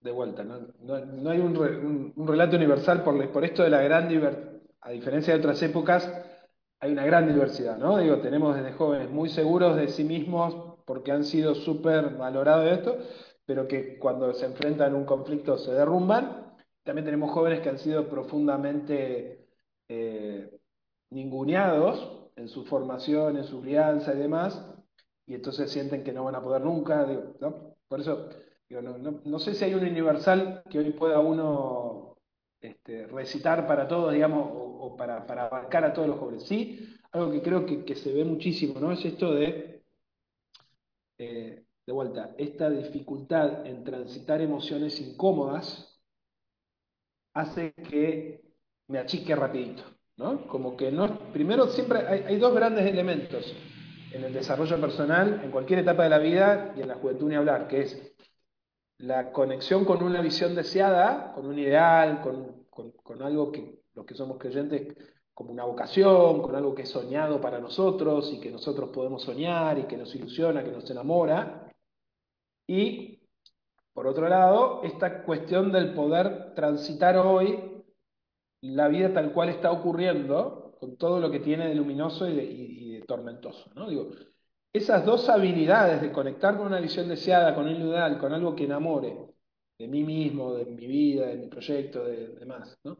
De 0.00 0.12
vuelta, 0.12 0.44
no, 0.44 0.60
no, 0.80 1.04
no 1.04 1.30
hay 1.30 1.40
un, 1.40 1.54
re, 1.54 1.78
un, 1.78 2.12
un, 2.14 2.28
relato 2.28 2.56
universal 2.56 3.02
por, 3.02 3.32
por 3.32 3.44
esto 3.44 3.64
de 3.64 3.70
la 3.70 3.82
gran 3.82 4.08
diversidad 4.08 4.56
a 4.86 4.92
diferencia 4.92 5.32
de 5.34 5.40
otras 5.40 5.60
épocas, 5.62 6.08
hay 6.78 6.92
una 6.92 7.04
gran 7.04 7.26
diversidad, 7.26 7.76
¿no? 7.76 7.98
Digo, 7.98 8.18
tenemos 8.20 8.54
desde 8.54 8.72
jóvenes 8.72 9.10
muy 9.10 9.28
seguros 9.28 9.76
de 9.76 9.88
sí 9.88 10.04
mismos 10.04 10.76
porque 10.84 11.10
han 11.10 11.24
sido 11.24 11.56
súper 11.56 12.10
valorados 12.10 12.64
de 12.64 12.72
esto, 12.72 12.98
pero 13.44 13.66
que 13.66 13.98
cuando 13.98 14.32
se 14.32 14.46
enfrentan 14.46 14.94
a 14.94 14.96
un 14.96 15.04
conflicto 15.04 15.58
se 15.58 15.72
derrumban. 15.72 16.45
También 16.86 17.04
tenemos 17.04 17.32
jóvenes 17.32 17.62
que 17.62 17.68
han 17.68 17.78
sido 17.78 18.08
profundamente 18.08 19.48
eh, 19.88 20.56
ninguneados 21.10 22.30
en 22.36 22.48
su 22.48 22.64
formación, 22.64 23.36
en 23.36 23.42
su 23.42 23.60
crianza 23.60 24.14
y 24.14 24.18
demás, 24.18 24.64
y 25.26 25.34
entonces 25.34 25.68
sienten 25.72 26.04
que 26.04 26.12
no 26.12 26.22
van 26.22 26.36
a 26.36 26.42
poder 26.42 26.62
nunca. 26.62 27.04
Por 27.88 28.00
eso, 28.00 28.28
no, 28.70 28.98
no, 28.98 29.20
no 29.24 29.38
sé 29.40 29.54
si 29.54 29.64
hay 29.64 29.74
un 29.74 29.84
universal 29.84 30.62
que 30.70 30.78
hoy 30.78 30.92
pueda 30.92 31.18
uno 31.18 32.18
este, 32.60 33.08
recitar 33.08 33.66
para 33.66 33.88
todos, 33.88 34.12
digamos, 34.12 34.48
o, 34.48 34.86
o, 34.86 34.96
para, 34.96 35.26
para 35.26 35.46
abarcar 35.46 35.84
a 35.86 35.92
todos 35.92 36.06
los 36.06 36.20
jóvenes. 36.20 36.44
Sí, 36.44 36.78
algo 37.10 37.32
que 37.32 37.42
creo 37.42 37.66
que, 37.66 37.84
que 37.84 37.96
se 37.96 38.12
ve 38.12 38.24
muchísimo, 38.24 38.78
¿no? 38.78 38.92
Es 38.92 39.04
esto 39.04 39.34
de, 39.34 39.82
eh, 41.18 41.64
de 41.84 41.92
vuelta, 41.92 42.32
esta 42.38 42.70
dificultad 42.70 43.66
en 43.66 43.82
transitar 43.82 44.40
emociones 44.40 45.00
incómodas 45.00 45.95
hace 47.36 47.74
que 47.74 48.40
me 48.88 48.98
achique 48.98 49.36
rapidito, 49.36 49.82
¿no? 50.16 50.46
Como 50.46 50.76
que 50.76 50.90
no, 50.90 51.18
primero 51.32 51.68
siempre 51.68 52.06
hay, 52.06 52.20
hay 52.26 52.38
dos 52.38 52.54
grandes 52.54 52.86
elementos 52.86 53.54
en 54.12 54.24
el 54.24 54.32
desarrollo 54.32 54.80
personal, 54.80 55.42
en 55.44 55.50
cualquier 55.50 55.80
etapa 55.80 56.04
de 56.04 56.08
la 56.08 56.18
vida 56.18 56.72
y 56.76 56.80
en 56.80 56.88
la 56.88 56.94
juventud 56.94 57.28
ni 57.28 57.34
hablar, 57.34 57.68
que 57.68 57.82
es 57.82 58.16
la 58.98 59.32
conexión 59.32 59.84
con 59.84 60.02
una 60.02 60.22
visión 60.22 60.54
deseada, 60.54 61.32
con 61.34 61.46
un 61.46 61.58
ideal, 61.58 62.22
con, 62.22 62.64
con, 62.70 62.92
con, 62.92 63.22
algo 63.22 63.52
que 63.52 63.80
los 63.94 64.06
que 64.06 64.14
somos 64.14 64.38
creyentes 64.38 64.96
como 65.34 65.52
una 65.52 65.64
vocación, 65.64 66.40
con 66.40 66.56
algo 66.56 66.74
que 66.74 66.82
es 66.82 66.88
soñado 66.88 67.38
para 67.38 67.58
nosotros 67.58 68.32
y 68.32 68.40
que 68.40 68.50
nosotros 68.50 68.88
podemos 68.88 69.22
soñar 69.22 69.78
y 69.78 69.84
que 69.84 69.98
nos 69.98 70.14
ilusiona, 70.14 70.64
que 70.64 70.70
nos 70.70 70.90
enamora. 70.90 71.70
Y, 72.66 73.15
por 73.96 74.06
otro 74.06 74.28
lado, 74.28 74.82
esta 74.82 75.22
cuestión 75.22 75.72
del 75.72 75.94
poder 75.94 76.52
transitar 76.54 77.16
hoy 77.16 77.82
la 78.60 78.88
vida 78.88 79.14
tal 79.14 79.32
cual 79.32 79.48
está 79.48 79.72
ocurriendo, 79.72 80.76
con 80.78 80.98
todo 80.98 81.18
lo 81.18 81.30
que 81.30 81.40
tiene 81.40 81.66
de 81.66 81.74
luminoso 81.74 82.28
y 82.28 82.98
de, 82.98 83.04
tormentoso. 83.06 83.70
¿no? 83.74 83.88
Digo, 83.88 84.10
esas 84.70 85.06
dos 85.06 85.30
habilidades 85.30 86.02
de 86.02 86.12
conectar 86.12 86.58
con 86.58 86.66
una 86.66 86.78
visión 86.78 87.08
deseada, 87.08 87.54
con 87.54 87.68
un 87.68 87.76
ideal, 87.76 88.18
con 88.18 88.34
algo 88.34 88.54
que 88.54 88.64
enamore 88.64 89.16
de 89.78 89.88
mí 89.88 90.02
mismo, 90.02 90.52
de 90.52 90.66
mi 90.66 90.86
vida, 90.86 91.28
de 91.28 91.36
mi 91.36 91.48
proyecto, 91.48 92.04
de 92.04 92.34
demás, 92.34 92.76
¿no? 92.84 92.98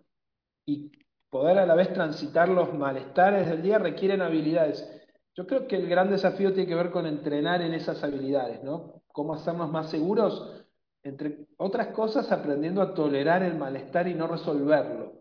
Y 0.65 0.93
poder 1.29 1.59
a 1.59 1.67
la 1.67 1.75
vez 1.75 1.93
transitar 1.93 2.49
los 2.49 2.73
malestares 2.73 3.47
del 3.47 3.61
día 3.61 3.79
requieren 3.79 4.23
habilidades. 4.23 4.91
Yo 5.35 5.47
creo 5.47 5.67
que 5.67 5.77
el 5.77 5.89
gran 5.89 6.09
desafío 6.09 6.55
tiene 6.55 6.69
que 6.69 6.75
ver 6.75 6.91
con 6.91 7.05
entrenar 7.05 7.61
en 7.61 7.75
esas 7.75 8.03
habilidades, 8.03 8.63
¿no? 8.63 9.03
Cómo 9.13 9.35
hacernos 9.35 9.71
más 9.71 9.91
seguros, 9.91 10.66
entre 11.07 11.47
otras 11.59 11.89
cosas, 11.89 12.31
aprendiendo 12.33 12.83
a 12.83 12.93
tolerar 12.93 13.43
el 13.43 13.57
malestar 13.57 14.09
y 14.09 14.15
no 14.15 14.27
resolverlo, 14.27 15.13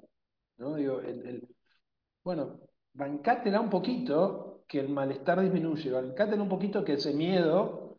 ¿no? 0.57 0.75
Digo, 0.75 0.99
el, 0.99 1.47
bueno, 2.23 2.59
bancátela 2.93 3.61
un 3.61 3.69
poquito 3.69 4.63
que 4.67 4.79
el 4.79 4.89
malestar 4.89 5.41
disminuye, 5.41 5.91
bancátelo 5.91 6.41
un 6.41 6.49
poquito 6.49 6.83
que 6.83 6.93
ese 6.93 7.13
miedo 7.13 7.97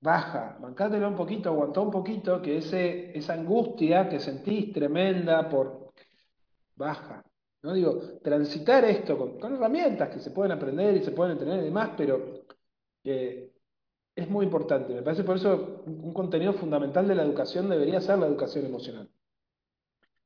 baja, 0.00 0.56
bancátelo 0.60 1.08
un 1.08 1.16
poquito, 1.16 1.50
aguantó 1.50 1.82
un 1.82 1.90
poquito 1.90 2.42
que 2.42 2.58
ese, 2.58 3.16
esa 3.16 3.34
angustia 3.34 4.08
que 4.08 4.18
sentís 4.18 4.72
tremenda 4.72 5.48
por 5.48 5.92
baja. 6.74 7.22
¿no? 7.62 7.74
Digo, 7.74 8.18
transitar 8.22 8.84
esto 8.86 9.16
con, 9.16 9.38
con 9.38 9.54
herramientas 9.54 10.08
que 10.08 10.18
se 10.18 10.32
pueden 10.32 10.52
aprender 10.52 10.96
y 10.96 11.04
se 11.04 11.12
pueden 11.12 11.32
entrenar 11.32 11.60
y 11.60 11.64
demás, 11.64 11.90
pero 11.96 12.44
eh, 13.04 13.52
es 14.20 14.30
muy 14.30 14.44
importante. 14.44 14.94
Me 14.94 15.02
parece 15.02 15.24
por 15.24 15.36
eso 15.36 15.82
un 15.86 16.12
contenido 16.12 16.52
fundamental 16.54 17.08
de 17.08 17.14
la 17.14 17.22
educación 17.22 17.68
debería 17.68 18.00
ser 18.00 18.18
la 18.18 18.26
educación 18.26 18.66
emocional. 18.66 19.08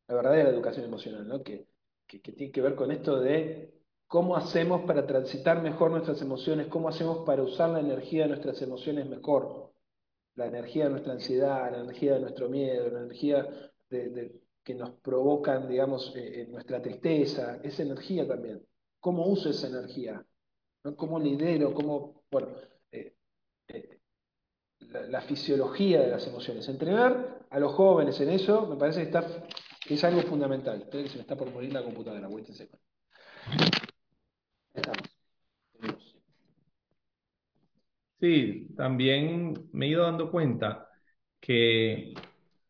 La 0.09 0.14
verdadera 0.16 0.50
educación 0.50 0.85
emocional, 0.85 1.26
¿no? 1.26 1.42
que, 1.42 1.66
que, 2.07 2.18
tiene 2.18 2.52
que 2.52 2.61
ver 2.61 2.74
con 2.74 2.90
esto 2.90 3.20
de 3.20 3.72
cómo 4.07 4.37
hacemos 4.37 4.83
para 4.83 5.07
transitar 5.07 5.62
mejor 5.62 5.90
nuestras 5.90 6.20
emociones, 6.20 6.66
cómo 6.66 6.88
hacemos 6.88 7.24
para 7.24 7.42
usar 7.42 7.70
la 7.70 7.80
energía 7.80 8.24
de 8.24 8.28
nuestras 8.30 8.61
emociones 8.61 9.07
mejor, 9.09 9.72
la 10.35 10.46
energía 10.46 10.85
de 10.85 10.90
nuestra 10.90 11.14
ansiedad, 11.14 11.70
la 11.70 11.80
energía 11.80 12.14
de 12.14 12.20
nuestro 12.20 12.48
miedo, 12.48 12.90
la 12.90 13.00
energía 13.00 13.48
de, 13.88 14.40
que 14.62 14.74
nos 14.74 14.90
provocan, 15.00 15.68
digamos, 15.68 16.12
eh, 16.16 16.46
nuestra 16.50 16.83
tristeza, 16.83 17.61
esa 17.62 17.83
energía 17.83 18.26
también. 18.26 18.66
¿Cómo 19.00 19.26
uso 19.26 19.50
esa 19.50 19.68
energía? 19.68 20.24
¿No? 20.83 20.96
¿Cómo 20.96 21.18
lidero? 21.18 21.72
¿Cómo, 21.74 22.24
la, 25.09 25.20
fisiología 25.22 26.00
de 26.00 26.11
las 26.11 26.27
emociones? 26.27 26.68
Entrenar 26.68 27.46
a 27.50 27.59
los 27.59 27.72
jóvenes 27.72 28.20
en 28.20 28.31
eso 28.31 28.66
me 28.66 28.77
parece 28.77 29.00
que 29.00 29.07
está 29.07 29.27
es 29.88 30.05
algo 30.05 30.22
fundamental. 30.22 30.81
Esperen 30.81 31.05
que 31.05 31.11
se 31.11 31.16
me 31.16 31.22
está 31.22 31.37
por 31.37 31.50
morir 31.50 31.72
la 31.72 31.83
computadora, 31.83 32.27
aguántense. 32.27 32.68
Estamos. 34.72 35.14
Sí, 38.20 38.68
también 38.77 39.68
me 39.72 39.87
he 39.87 39.88
ido 39.90 40.05
dando 40.05 40.31
cuenta 40.31 40.88
que 41.40 42.14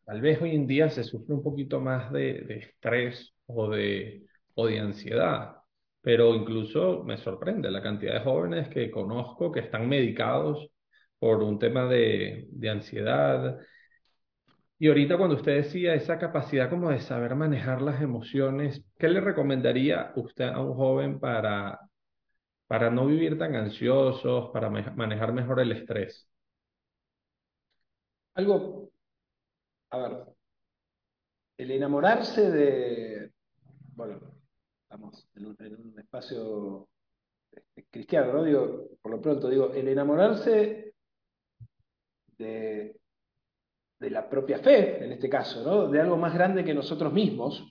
tal 0.03 0.19
vez 0.21 0.41
hoy 0.41 0.53
en 0.53 0.67
día 0.67 0.89
se 0.89 1.03
sufre 1.03 1.33
un 1.33 1.43
poquito 1.43 1.79
más 1.79 2.11
de, 2.11 2.41
de 2.41 2.57
estrés 2.57 3.33
o 3.45 3.69
de, 3.69 4.25
o 4.55 4.67
de 4.67 4.79
ansiedad, 4.79 5.55
pero 6.01 6.35
incluso 6.35 7.03
me 7.05 7.17
sorprende 7.17 7.71
la 7.71 7.81
cantidad 7.81 8.15
de 8.15 8.19
jóvenes 8.19 8.67
que 8.69 8.91
conozco 8.91 9.51
que 9.51 9.61
están 9.61 9.87
medicados 9.87 10.69
por 11.25 11.41
un 11.41 11.57
tema 11.57 11.87
de, 11.87 12.47
de 12.51 12.69
ansiedad. 12.69 13.59
Y 14.77 14.89
ahorita 14.89 15.17
cuando 15.17 15.35
usted 15.35 15.55
decía 15.55 15.95
esa 15.95 16.19
capacidad 16.19 16.69
como 16.69 16.91
de 16.91 16.99
saber 16.99 17.33
manejar 17.33 17.81
las 17.81 17.99
emociones, 17.99 18.85
¿qué 18.99 19.09
le 19.09 19.21
recomendaría 19.21 20.13
usted 20.17 20.45
a 20.49 20.61
un 20.61 20.75
joven 20.75 21.19
para, 21.19 21.79
para 22.67 22.91
no 22.91 23.07
vivir 23.07 23.39
tan 23.39 23.55
ansiosos, 23.55 24.51
para 24.51 24.69
manejar 24.69 25.33
mejor 25.33 25.61
el 25.61 25.71
estrés? 25.71 26.29
Algo, 28.35 28.91
a 29.89 29.97
ver, 29.97 30.25
el 31.57 31.71
enamorarse 31.71 32.51
de, 32.51 33.31
bueno, 33.95 34.19
estamos 34.83 35.27
en 35.33 35.45
un, 35.47 35.55
en 35.57 35.73
un 35.73 35.99
espacio 35.99 36.87
este, 37.51 37.87
cristiano, 37.89 38.31
¿no? 38.31 38.43
Digo, 38.43 38.89
por 39.01 39.11
lo 39.11 39.19
pronto, 39.19 39.49
digo, 39.49 39.73
el 39.73 39.87
enamorarse 39.87 40.84
de, 42.37 42.99
la 43.99 44.29
propia 44.29 44.59
fe, 44.59 45.03
en 45.03 45.13
este 45.13 45.29
caso, 45.29 45.63
¿no? 45.63 45.89
De 45.89 45.99
algo 45.99 46.17
más 46.17 46.33
grande 46.33 46.63
que 46.63 46.73
nosotros 46.73 47.11
mismos. 47.11 47.63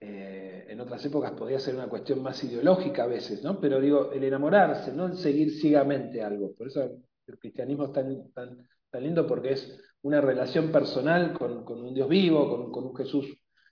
Eh, 0.00 0.66
en 0.68 0.80
otras 0.80 1.04
épocas 1.04 1.32
podía 1.32 1.58
ser 1.58 1.74
una 1.74 1.88
cuestión 1.88 2.22
más 2.22 2.42
ideológica 2.44 3.02
a 3.02 3.06
veces, 3.06 3.42
¿no? 3.42 3.60
Pero 3.60 3.80
digo, 3.80 4.12
el 4.12 4.24
enamorarse, 4.24 4.92
no 4.92 5.06
el 5.06 5.16
seguir 5.16 5.50
ciegamente 5.50 6.22
algo. 6.22 6.54
Por 6.54 6.68
eso 6.68 6.82
el 6.82 7.38
cristianismo 7.38 7.86
es 7.86 7.92
tan, 7.92 8.32
tan, 8.32 8.66
tan 8.90 9.02
lindo 9.02 9.26
porque 9.26 9.52
es 9.52 9.78
una 10.02 10.20
relación 10.20 10.72
personal 10.72 11.32
con, 11.34 11.64
con 11.64 11.82
un 11.82 11.94
Dios 11.94 12.08
vivo, 12.08 12.48
con, 12.48 12.72
con 12.72 12.84
un 12.86 12.96
Jesús 12.96 13.26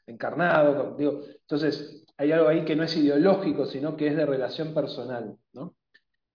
encarnado. 0.07 0.97
digo, 0.97 1.23
entonces, 1.41 2.05
hay 2.17 2.33
algo 2.33 2.49
ahí 2.49 2.65
que 2.65 2.77
no 2.77 2.83
es 2.83 2.97
ideológico, 2.97 3.67
sino 3.67 3.97
que 3.97 4.09
es 4.09 4.17
de 4.17 4.27
relación 4.27 4.75
personal, 4.75 5.37
¿no? 5.53 5.77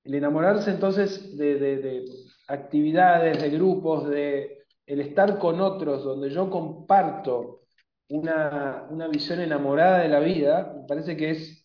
El 0.03 0.15
enamorarse 0.15 0.71
entonces 0.71 1.37
de 1.37 2.05
actividades, 2.47 3.41
de 3.41 3.49
grupos, 3.49 4.07
de 4.09 4.65
el 4.85 5.01
estar 5.01 5.39
con 5.39 5.61
otros, 5.61 6.03
donde 6.03 6.29
yo 6.29 6.49
comparto 6.49 7.61
una, 8.09 8.87
una 8.89 9.07
visión 9.07 9.39
enamorada 9.39 9.99
de 9.99 10.09
la 10.09 10.19
vida, 10.19 10.73
me 10.75 10.85
parece 10.87 11.15
que 11.15 11.31
es 11.31 11.61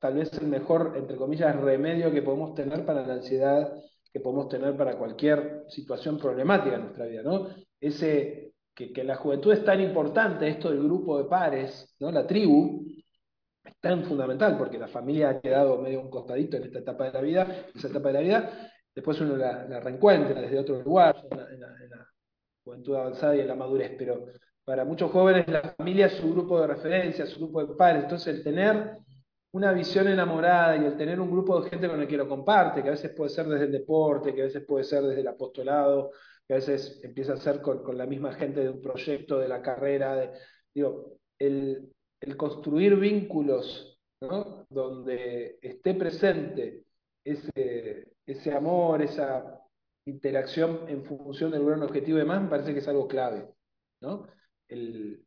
tal 0.00 0.14
vez 0.14 0.32
el 0.34 0.48
mejor, 0.48 0.94
entre 0.96 1.16
comillas, 1.16 1.56
remedio 1.56 2.12
que 2.12 2.22
podemos 2.22 2.54
tener 2.54 2.84
para 2.84 3.06
la 3.06 3.14
ansiedad, 3.14 3.72
que 4.12 4.20
podemos 4.20 4.48
tener 4.48 4.76
para 4.76 4.96
cualquier 4.96 5.64
situación 5.68 6.18
problemática 6.18 6.76
en 6.76 6.82
nuestra 6.82 7.06
vida, 7.06 7.22
¿no? 7.22 7.48
Ese, 7.80 8.54
que, 8.74 8.92
que 8.92 9.04
la 9.04 9.16
juventud 9.16 9.52
es 9.52 9.64
tan 9.64 9.80
importante, 9.80 10.48
esto 10.48 10.70
del 10.70 10.82
grupo 10.82 11.18
de 11.18 11.28
pares, 11.28 11.94
¿no? 12.00 12.10
La 12.10 12.26
tribu, 12.26 12.86
es 13.64 13.78
tan 13.80 14.04
fundamental 14.04 14.56
porque 14.56 14.78
la 14.78 14.88
familia 14.88 15.30
ha 15.30 15.40
quedado 15.40 15.78
medio 15.78 16.00
un 16.00 16.10
costadito 16.10 16.56
en 16.56 16.64
esta 16.64 16.78
etapa 16.78 17.04
de 17.04 17.12
la 17.12 17.20
vida, 17.20 17.42
en 17.42 17.78
esa 17.78 17.88
etapa 17.88 18.08
de 18.08 18.14
la 18.14 18.20
vida, 18.20 18.72
después 18.98 19.20
uno 19.20 19.36
la, 19.36 19.64
la 19.68 19.80
reencuentra 19.80 20.40
desde 20.40 20.58
otro 20.58 20.82
lugar, 20.82 21.16
en 21.30 21.38
la, 21.38 21.48
en 21.50 21.60
la- 21.60 21.84
en 21.84 21.90
la 21.90 22.08
juventud 22.64 22.96
avanzada 22.96 23.36
y 23.36 23.40
en 23.40 23.48
la 23.48 23.54
madurez, 23.54 23.94
pero 23.96 24.26
para 24.64 24.84
muchos 24.84 25.10
jóvenes 25.10 25.46
la 25.48 25.74
familia 25.76 26.06
es 26.06 26.14
su 26.14 26.32
grupo 26.32 26.60
de 26.60 26.66
referencia, 26.66 27.26
su 27.26 27.38
grupo 27.38 27.64
de 27.64 27.74
padres, 27.74 28.02
entonces 28.04 28.36
el 28.36 28.42
tener 28.42 28.98
una 29.52 29.72
visión 29.72 30.08
enamorada 30.08 30.76
y 30.76 30.84
el 30.84 30.96
tener 30.96 31.20
un 31.20 31.30
grupo 31.30 31.60
de 31.60 31.70
gente 31.70 31.88
con 31.88 32.00
el 32.00 32.08
que 32.08 32.16
lo 32.16 32.28
comparte, 32.28 32.82
que 32.82 32.88
a 32.88 32.92
veces 32.92 33.12
puede 33.16 33.30
ser 33.30 33.46
desde 33.46 33.66
el 33.66 33.72
deporte, 33.72 34.34
que 34.34 34.42
a 34.42 34.44
veces 34.44 34.64
puede 34.66 34.84
ser 34.84 35.02
desde 35.04 35.22
el 35.22 35.28
apostolado, 35.28 36.10
que 36.46 36.54
a 36.54 36.56
veces 36.56 37.00
empieza 37.04 37.34
a 37.34 37.36
ser 37.38 37.62
con, 37.62 37.96
la 37.96 38.06
misma 38.06 38.32
gente 38.34 38.60
de 38.60 38.70
un 38.70 38.82
proyecto, 38.82 39.38
de 39.38 39.48
la 39.48 39.62
carrera, 39.62 40.32
digo, 40.74 41.18
el, 41.38 41.90
construir 42.36 42.96
vínculos. 42.96 43.94
Donde 44.20 45.58
esté 45.62 45.94
presente 45.94 46.82
ese, 47.24 48.08
ese 48.28 48.52
amor, 48.54 49.02
esa 49.02 49.60
interacción 50.06 50.88
en 50.88 51.04
función 51.04 51.50
del 51.50 51.64
gran 51.64 51.82
objetivo 51.82 52.18
y 52.18 52.22
demás, 52.22 52.42
me 52.42 52.48
parece 52.48 52.72
que 52.72 52.80
es 52.80 52.88
algo 52.88 53.08
clave, 53.08 53.48
¿no? 54.00 54.26
El, 54.68 55.24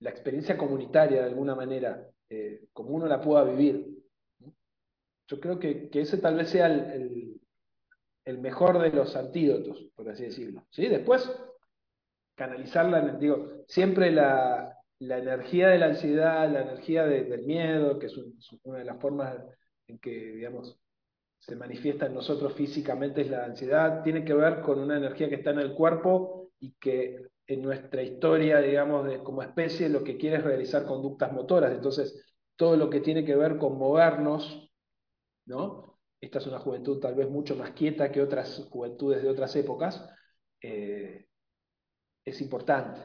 la 0.00 0.10
experiencia 0.10 0.56
comunitaria 0.58 1.22
de 1.22 1.28
alguna 1.28 1.54
manera, 1.54 2.08
eh, 2.28 2.66
como 2.72 2.90
uno 2.90 3.06
la 3.06 3.20
pueda 3.20 3.44
vivir. 3.44 3.88
Yo 5.28 5.40
creo 5.40 5.58
que, 5.58 5.88
que 5.90 6.02
ese 6.02 6.18
tal 6.18 6.36
vez 6.36 6.50
sea 6.50 6.66
el, 6.66 7.40
el- 8.24 8.38
mejor 8.38 8.78
de 8.80 8.90
los 8.90 9.16
antídotos, 9.16 9.90
por 9.94 10.08
así 10.08 10.24
decirlo. 10.24 10.66
¿sí? 10.70 10.88
Después, 10.88 11.30
canalizarla, 12.34 12.98
en- 13.00 13.18
digo, 13.18 13.64
siempre 13.68 14.10
la, 14.10 14.76
la 15.00 15.18
energía 15.18 15.68
de 15.68 15.78
la 15.78 15.86
ansiedad, 15.86 16.50
la 16.50 16.62
energía 16.62 17.04
de- 17.04 17.24
del 17.24 17.42
miedo, 17.44 17.98
que 17.98 18.06
es, 18.06 18.12
es 18.12 18.50
una 18.64 18.78
de 18.78 18.84
las 18.84 19.00
formas 19.00 19.36
en 19.86 19.98
que, 19.98 20.10
digamos, 20.10 20.78
se 21.46 21.56
manifiesta 21.56 22.06
en 22.06 22.14
nosotros 22.14 22.54
físicamente 22.54 23.20
es 23.20 23.30
la 23.30 23.44
ansiedad, 23.44 24.02
tiene 24.02 24.24
que 24.24 24.32
ver 24.32 24.62
con 24.62 24.78
una 24.78 24.96
energía 24.96 25.28
que 25.28 25.34
está 25.36 25.50
en 25.50 25.58
el 25.58 25.74
cuerpo 25.74 26.50
y 26.58 26.72
que 26.80 27.18
en 27.46 27.62
nuestra 27.62 28.02
historia, 28.02 28.60
digamos, 28.60 29.06
como 29.22 29.42
especie, 29.42 29.90
lo 29.90 30.02
que 30.02 30.16
quiere 30.16 30.38
es 30.38 30.44
realizar 30.44 30.86
conductas 30.86 31.32
motoras. 31.32 31.72
Entonces, 31.72 32.24
todo 32.56 32.76
lo 32.76 32.88
que 32.88 33.00
tiene 33.00 33.24
que 33.26 33.36
ver 33.36 33.58
con 33.58 33.76
movernos, 33.76 34.70
¿no? 35.46 35.98
Esta 36.18 36.38
es 36.38 36.46
una 36.46 36.58
juventud 36.60 36.98
tal 37.00 37.14
vez 37.14 37.28
mucho 37.28 37.54
más 37.56 37.72
quieta 37.72 38.10
que 38.10 38.22
otras 38.22 38.66
juventudes 38.70 39.22
de 39.22 39.28
otras 39.28 39.54
épocas. 39.56 40.08
eh, 40.62 41.26
es 42.24 42.40
importante, 42.40 43.00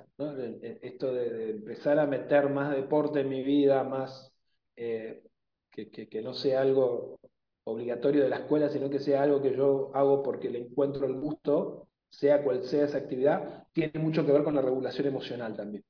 Esto 0.81 1.13
de, 1.13 1.51
empezar 1.51 1.99
a 1.99 2.07
meter 2.07 2.49
más 2.49 2.73
deporte 2.73 3.19
en 3.21 3.29
mi 3.29 3.43
vida, 3.43 3.83
más 3.83 4.33
eh, 4.77 5.23
que 5.71 6.21
no 6.23 6.33
sea 6.33 6.61
algo 6.61 7.19
obligatorio 7.71 8.23
de 8.23 8.29
la 8.29 8.37
escuela, 8.37 8.69
sino 8.69 8.89
que 8.89 8.99
sea 8.99 9.23
algo 9.23 9.41
que 9.41 9.55
yo 9.55 9.91
hago 9.93 10.23
porque 10.23 10.49
le 10.49 10.59
encuentro 10.59 11.05
el 11.05 11.13
gusto, 11.13 11.87
sea 12.09 12.43
cual 12.43 12.63
sea 12.63 12.85
esa 12.85 12.97
actividad, 12.97 13.67
tiene 13.71 13.99
mucho 13.99 14.25
que 14.25 14.31
ver 14.31 14.43
con 14.43 14.55
la 14.55 14.61
regulación 14.61 15.07
emocional 15.07 15.55
también. 15.55 15.83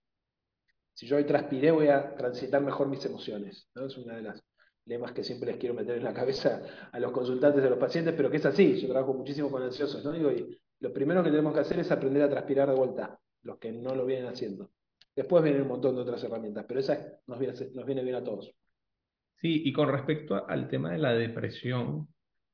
Si 0.94 1.08
yo 1.08 1.16
hoy 1.16 1.24
transpiré, 1.24 1.72
voy 1.72 1.88
a 1.88 2.16
transitar 2.16 2.62
mejor 2.62 2.88
mis 2.88 3.06
emociones, 3.06 3.70
¿no? 3.74 3.86
Es 3.86 3.98
una 3.98 4.16
de 4.18 4.22
las 4.22 4.44
lemas 4.86 5.14
que 5.14 5.24
siempre 5.24 5.52
les 5.52 5.58
quiero 5.58 5.76
meter 5.76 5.98
en 5.98 6.04
la 6.04 6.14
cabeza 6.14 6.62
a 6.92 7.00
los 7.00 7.12
consultantes, 7.12 7.64
a 7.64 7.70
los 7.70 7.80
pacientes, 7.80 8.14
pero 8.18 8.30
que 8.30 8.38
es 8.38 8.46
así, 8.46 8.82
yo 8.82 8.90
trabajo 8.90 9.14
muchísimo 9.14 9.50
con 9.50 9.62
ansiosos, 9.64 10.04
¿no? 10.04 10.12
Digo, 10.12 10.32
y 10.32 10.60
lo 10.80 10.92
primero 10.92 11.24
que 11.24 11.30
tenemos 11.30 11.54
que 11.54 11.62
hacer 11.62 11.80
es 11.80 11.92
aprender 11.92 12.24
a 12.24 12.30
transpirar 12.30 12.70
de 12.70 12.76
vuelta, 12.76 13.20
los 13.44 13.58
que 13.60 13.72
no 13.72 13.96
lo 13.96 14.06
vienen 14.06 14.28
haciendo. 14.28 14.72
Después 15.16 15.44
vienen 15.44 15.62
un 15.62 15.68
montón 15.70 15.96
de 15.96 16.02
otras 16.02 16.24
herramientas, 16.24 16.66
pero 16.68 16.80
esa 16.80 17.20
nos 17.28 17.40
viene, 17.40 17.54
nos 17.74 17.86
viene 17.86 18.04
bien 18.04 18.16
a 18.16 18.24
todos. 18.24 18.54
Sí, 19.42 19.62
y 19.66 19.72
con 19.72 19.90
respecto 19.90 20.46
al 20.48 20.68
tema 20.68 20.92
de 20.92 20.98
la 20.98 21.14
depresión, 21.14 22.10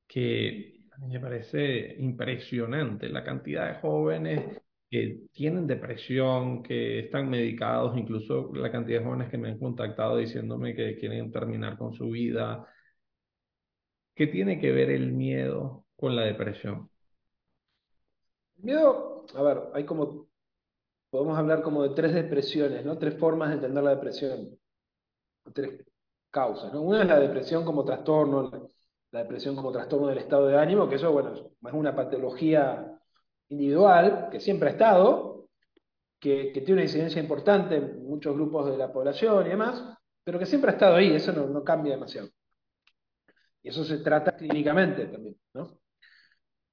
que 0.07 0.81
a 0.91 0.97
mí 0.99 1.07
me 1.07 1.19
parece 1.19 1.95
impresionante 1.99 3.09
la 3.09 3.23
cantidad 3.23 3.67
de 3.67 3.79
jóvenes 3.81 4.61
que 4.89 5.21
tienen 5.33 5.65
depresión, 5.65 6.61
que 6.61 6.99
están 6.99 7.27
medicados, 7.29 7.97
incluso 7.97 8.51
la 8.53 8.71
cantidad 8.71 8.99
de 8.99 9.05
jóvenes 9.05 9.29
que 9.29 9.37
me 9.37 9.49
han 9.49 9.59
contactado 9.59 10.17
diciéndome 10.17 10.75
que 10.75 10.95
quieren 10.97 11.31
terminar 11.31 11.75
con 11.77 11.93
su 11.93 12.09
vida. 12.11 12.67
¿Qué 14.13 14.27
tiene 14.27 14.59
que 14.59 14.71
ver 14.71 14.91
el 14.91 15.11
miedo 15.11 15.87
con 15.95 16.15
la 16.15 16.21
depresión? 16.21 16.89
El 18.57 18.63
miedo, 18.63 19.25
a 19.35 19.41
ver, 19.41 19.59
hay 19.73 19.85
como, 19.85 20.27
podemos 21.09 21.37
hablar 21.37 21.63
como 21.63 21.81
de 21.81 21.95
tres 21.95 22.13
depresiones, 22.13 22.85
¿no? 22.85 22.97
Tres 22.99 23.17
formas 23.17 23.49
de 23.49 23.55
entender 23.55 23.83
la 23.83 23.95
depresión, 23.95 24.57
tres 25.51 25.83
¿no? 26.73 26.81
Una 26.81 27.01
es 27.01 27.07
la 27.07 27.19
depresión 27.19 27.63
como 27.63 27.85
trastorno, 27.85 28.51
la, 29.11 29.21
depresión 29.21 29.55
como 29.55 29.71
trastorno 29.71 30.07
del 30.07 30.17
estado 30.19 30.47
de 30.47 30.57
ánimo, 30.57 30.89
que 30.89 30.95
eso, 30.95 31.11
bueno, 31.11 31.33
es 31.33 31.73
una 31.73 31.95
patología 31.95 32.99
individual, 33.49 34.27
que 34.31 34.39
siempre 34.39 34.69
ha 34.69 34.71
estado, 34.73 35.47
que, 36.19 36.51
tiene 36.53 36.73
una 36.73 36.83
incidencia 36.83 37.21
importante 37.21 37.75
en 37.75 38.05
muchos 38.05 38.35
grupos 38.35 38.69
de 38.69 38.77
la 38.77 38.91
población 38.91 39.45
y 39.45 39.49
demás, 39.49 39.83
pero 40.23 40.39
que 40.39 40.45
siempre 40.45 40.71
ha 40.71 40.73
estado 40.73 40.95
ahí, 40.95 41.13
eso 41.15 41.31
no, 41.31 41.47
no 41.47 41.63
cambia 41.63 41.93
demasiado. 41.93 42.29
Y 43.61 43.69
eso 43.69 43.83
se 43.83 43.99
trata 43.99 44.35
clínicamente 44.35 45.05
también, 45.05 45.35
¿no? 45.53 45.79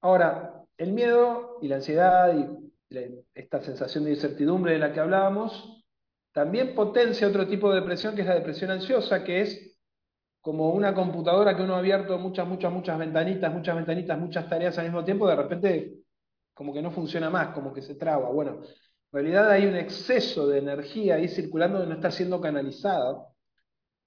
Ahora, 0.00 0.64
el 0.76 0.92
miedo 0.92 1.58
y 1.62 1.68
la 1.68 1.76
ansiedad 1.76 2.34
y 2.34 2.46
esta 3.34 3.60
sensación 3.62 4.04
de 4.04 4.10
incertidumbre 4.10 4.72
de 4.72 4.78
la 4.78 4.92
que 4.92 5.00
hablábamos, 5.00 5.81
también 6.32 6.74
potencia 6.74 7.28
otro 7.28 7.46
tipo 7.46 7.70
de 7.70 7.80
depresión 7.80 8.14
que 8.14 8.22
es 8.22 8.26
la 8.26 8.34
depresión 8.34 8.70
ansiosa, 8.70 9.22
que 9.22 9.42
es 9.42 9.78
como 10.40 10.70
una 10.70 10.94
computadora 10.94 11.56
que 11.56 11.62
uno 11.62 11.76
ha 11.76 11.78
abierto 11.78 12.18
muchas, 12.18 12.48
muchas, 12.48 12.72
muchas 12.72 12.98
ventanitas, 12.98 13.52
muchas 13.52 13.76
ventanitas, 13.76 14.18
muchas 14.18 14.48
tareas 14.48 14.76
al 14.78 14.86
mismo 14.86 15.04
tiempo, 15.04 15.28
de 15.28 15.36
repente 15.36 15.94
como 16.54 16.72
que 16.72 16.82
no 16.82 16.90
funciona 16.90 17.30
más, 17.30 17.54
como 17.54 17.72
que 17.72 17.82
se 17.82 17.94
traba. 17.94 18.30
Bueno, 18.30 18.62
realidad 19.12 19.50
hay 19.50 19.66
un 19.66 19.76
exceso 19.76 20.48
de 20.48 20.58
energía 20.58 21.16
ahí 21.16 21.28
circulando 21.28 21.80
que 21.80 21.86
no 21.86 21.94
está 21.94 22.10
siendo 22.10 22.40
canalizada 22.40 23.26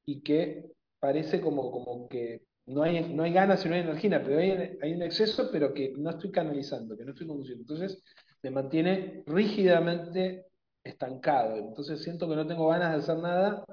y 0.05 0.21
que 0.21 0.71
parece 0.99 1.39
como, 1.39 1.71
como 1.71 2.09
que 2.09 2.43
no 2.65 2.81
hay, 2.81 3.13
no 3.13 3.23
hay 3.23 3.31
ganas 3.31 3.63
y 3.65 3.69
no 3.69 3.75
hay 3.75 3.81
energía, 3.81 4.23
pero 4.23 4.39
hay, 4.39 4.77
hay 4.81 4.93
un 4.93 5.03
exceso, 5.03 5.49
pero 5.51 5.73
que 5.73 5.93
no 5.97 6.09
estoy 6.09 6.31
canalizando, 6.31 6.97
que 6.97 7.05
no 7.05 7.11
estoy 7.11 7.27
conduciendo. 7.27 7.61
Entonces 7.61 8.03
me 8.41 8.49
mantiene 8.49 9.23
rígidamente 9.27 10.45
estancado. 10.85 11.57
Entonces 11.57 12.01
siento 12.03 12.29
que 12.29 12.35
no 12.35 12.47
tengo 12.47 12.69
ganas 12.69 12.91
de 12.93 12.99
hacer 12.99 13.17
nada 13.21 13.65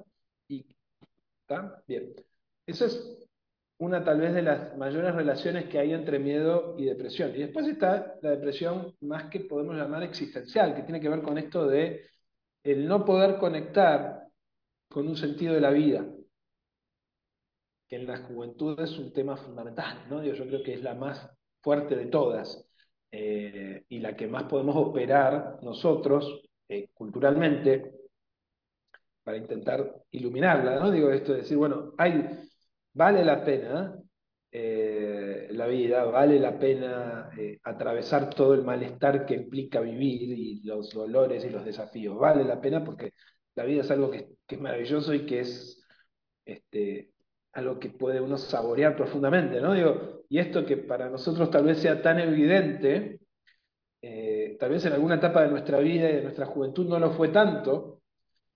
y 0.48 0.66
¿está? 1.42 1.82
Bien. 1.86 2.14
Eso 2.66 2.86
es 2.86 3.18
una 3.78 4.04
tal 4.04 4.20
vez 4.20 4.34
de 4.34 4.42
las 4.42 4.76
mayores 4.76 5.14
relaciones 5.14 5.68
que 5.68 5.78
hay 5.78 5.92
entre 5.92 6.18
miedo 6.18 6.76
y 6.78 6.84
depresión. 6.86 7.34
Y 7.34 7.40
después 7.40 7.66
está 7.68 8.14
la 8.22 8.30
depresión 8.30 8.94
más 9.00 9.30
que 9.30 9.40
podemos 9.40 9.76
llamar 9.76 10.02
existencial, 10.04 10.74
que 10.74 10.82
tiene 10.82 11.00
que 11.00 11.08
ver 11.08 11.22
con 11.22 11.38
esto 11.38 11.66
de 11.66 12.06
el 12.64 12.86
no 12.86 13.04
poder 13.04 13.38
conectar 13.38 14.28
con 14.88 15.08
un 15.08 15.16
sentido 15.16 15.54
de 15.54 15.60
la 15.60 15.70
vida, 15.70 16.06
que 17.88 17.96
en 17.96 18.06
la 18.06 18.18
juventud 18.18 18.78
es 18.80 18.98
un 18.98 19.12
tema 19.12 19.36
fundamental, 19.36 20.06
¿no? 20.08 20.22
Yo, 20.22 20.32
creo 20.46 20.62
que 20.62 20.74
es 20.74 20.82
la 20.82 20.94
más 20.94 21.28
fuerte 21.60 21.96
de 21.96 22.06
todas 22.06 22.64
eh, 23.10 23.84
y 23.88 23.98
la 23.98 24.16
que 24.16 24.28
más 24.28 24.44
podemos 24.44 24.76
operar 24.76 25.58
nosotros 25.62 26.42
eh, 26.72 26.90
culturalmente 26.94 27.92
para 29.22 29.36
intentar 29.36 30.04
iluminarla, 30.10 30.80
¿no? 30.80 30.90
Digo 30.90 31.10
esto 31.10 31.32
de 31.32 31.40
decir, 31.40 31.56
bueno, 31.56 31.92
hay 31.98 32.28
vale 32.94 33.24
la 33.24 33.44
pena 33.44 34.02
eh, 34.54 35.48
la 35.52 35.66
vida, 35.66 36.04
vale 36.04 36.38
la 36.38 36.58
pena 36.58 37.30
eh, 37.38 37.58
atravesar 37.64 38.28
todo 38.34 38.52
el 38.52 38.62
malestar 38.62 39.24
que 39.24 39.34
implica 39.34 39.80
vivir 39.80 40.38
y 40.38 40.62
los 40.64 40.90
dolores 40.90 41.44
y 41.44 41.50
los 41.50 41.64
desafíos. 41.64 42.18
Vale 42.18 42.44
la 42.44 42.60
pena 42.60 42.84
porque 42.84 43.14
la 43.54 43.64
vida 43.64 43.80
es 43.80 43.90
algo 43.90 44.10
que, 44.10 44.28
es 44.46 44.60
maravilloso 44.60 45.14
y 45.14 45.24
que 45.24 45.40
es 45.40 45.82
este, 46.44 47.12
algo 47.52 47.78
que 47.78 47.90
puede 47.90 48.20
uno 48.20 48.36
saborear 48.36 48.94
profundamente, 48.96 49.60
¿no? 49.60 49.72
Digo, 49.74 50.24
y 50.28 50.38
esto 50.38 50.66
que 50.66 50.76
para 50.76 51.08
nosotros 51.08 51.50
tal 51.50 51.64
vez 51.64 51.78
sea 51.78 52.02
tan 52.02 52.20
evidente, 52.20 53.21
tal 54.58 54.70
vez 54.70 54.84
en 54.84 54.92
alguna 54.92 55.16
etapa 55.16 55.42
de 55.42 55.50
nuestra 55.50 55.78
vida 55.78 56.10
y 56.10 56.16
de 56.16 56.22
nuestra 56.22 56.46
juventud 56.46 56.86
no 56.88 56.98
lo 56.98 57.12
fue 57.12 57.28
tanto, 57.28 58.02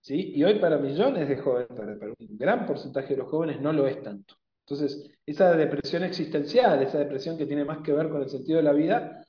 y 0.09 0.45
hoy 0.45 0.59
para 0.61 0.79
millones 0.79 1.29
de 1.29 1.37
jóvenes, 1.37 1.69
para, 1.69 1.93
un 1.93 2.39
gran 2.39 2.65
porcentaje 2.65 3.09
de 3.11 3.17
los 3.17 3.29
jóvenes 3.29 3.61
no 3.61 3.73
lo 3.73 3.87
es 3.87 4.01
tanto. 4.03 4.35
Entonces, 4.65 5.11
esa 5.25 5.57
depresión 5.57 6.05
existencial, 6.05 6.83
esa 6.83 6.99
depresión 6.99 7.37
que 7.37 7.47
tiene 7.47 7.65
más 7.65 7.79
que 7.79 7.93
ver 7.93 8.09
con 8.09 8.23
el 8.23 8.29
sentido 8.29 8.59
de 8.59 8.65
la 8.65 8.73
vida, 8.73 9.25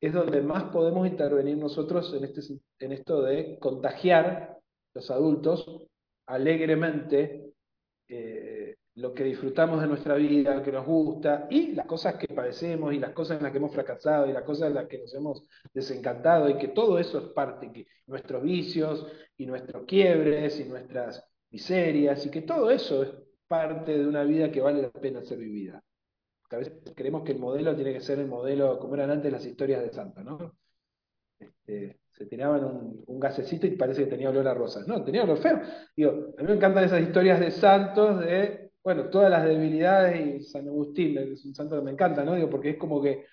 es 0.00 0.12
donde 0.12 0.40
más 0.40 0.64
podemos 0.64 1.06
intervenir 1.06 1.56
nosotros 1.56 2.14
en, 2.14 2.24
este, 2.24 2.60
esto 2.78 3.22
de 3.22 3.58
contagiar 3.58 4.58
los 4.94 5.10
adultos 5.10 5.86
alegremente 6.26 7.52
eh, 8.08 8.59
lo 9.00 9.14
que 9.14 9.24
disfrutamos 9.24 9.80
de 9.80 9.86
nuestra 9.86 10.14
vida, 10.14 10.54
lo 10.54 10.62
que 10.62 10.72
nos 10.72 10.86
gusta, 10.86 11.46
y 11.50 11.72
las 11.72 11.86
cosas 11.86 12.16
que 12.16 12.28
padecemos, 12.28 12.92
y 12.92 12.98
las 12.98 13.12
cosas 13.12 13.38
en 13.38 13.44
las 13.44 13.52
que 13.52 13.58
hemos 13.58 13.72
fracasado, 13.72 14.28
y 14.28 14.32
las 14.32 14.44
cosas 14.44 14.68
en 14.68 14.74
las 14.74 14.86
que 14.86 14.98
nos 14.98 15.14
hemos 15.14 15.42
desencantado, 15.72 16.48
y 16.50 16.58
que 16.58 16.68
todo 16.68 16.98
eso 16.98 17.18
es 17.18 17.24
parte, 17.32 17.72
que 17.72 17.86
nuestros 18.06 18.42
vicios, 18.42 19.06
y 19.36 19.46
nuestros 19.46 19.84
quiebres, 19.86 20.60
y 20.60 20.64
nuestras 20.64 21.24
miserias, 21.50 22.24
y 22.26 22.30
que 22.30 22.42
todo 22.42 22.70
eso 22.70 23.02
es 23.02 23.10
parte 23.48 23.96
de 23.98 24.06
una 24.06 24.22
vida 24.24 24.52
que 24.52 24.60
vale 24.60 24.82
la 24.82 24.90
pena 24.90 25.22
ser 25.22 25.38
vivida. 25.38 25.82
A 26.50 26.56
veces 26.56 26.74
creemos 26.94 27.22
que 27.22 27.32
el 27.32 27.38
modelo 27.38 27.74
tiene 27.74 27.92
que 27.92 28.00
ser 28.00 28.18
el 28.18 28.26
modelo, 28.26 28.78
como 28.78 28.94
eran 28.94 29.10
antes 29.10 29.32
las 29.32 29.46
historias 29.46 29.82
de 29.82 29.92
Santa, 29.92 30.22
¿no? 30.22 30.56
Este, 31.38 32.00
se 32.10 32.26
tiraban 32.26 32.64
un, 32.64 33.02
un, 33.06 33.20
gasecito 33.20 33.66
y 33.66 33.76
parece 33.76 34.04
que 34.04 34.10
tenía 34.10 34.28
olor 34.30 34.46
a 34.48 34.54
rosas. 34.54 34.86
No, 34.86 35.02
tenía 35.02 35.22
olor 35.22 35.38
feo. 35.38 35.60
Digo, 35.96 36.34
a 36.36 36.42
mí 36.42 36.48
me 36.48 36.54
encantan 36.54 36.84
esas 36.84 37.00
historias 37.00 37.40
de 37.40 37.50
santos, 37.50 38.20
de 38.20 38.59
bueno, 38.82 39.10
todas 39.10 39.30
las 39.30 39.44
debilidades 39.44 40.40
y 40.40 40.44
San 40.44 40.66
Agustín, 40.66 41.18
es 41.18 41.44
un 41.44 41.54
santo 41.54 41.76
que 41.76 41.84
me 41.84 41.90
encanta, 41.90 42.24
¿no? 42.24 42.34
Digo, 42.34 42.48
porque 42.48 42.70
es 42.70 42.76
como 42.76 43.02
que 43.02 43.26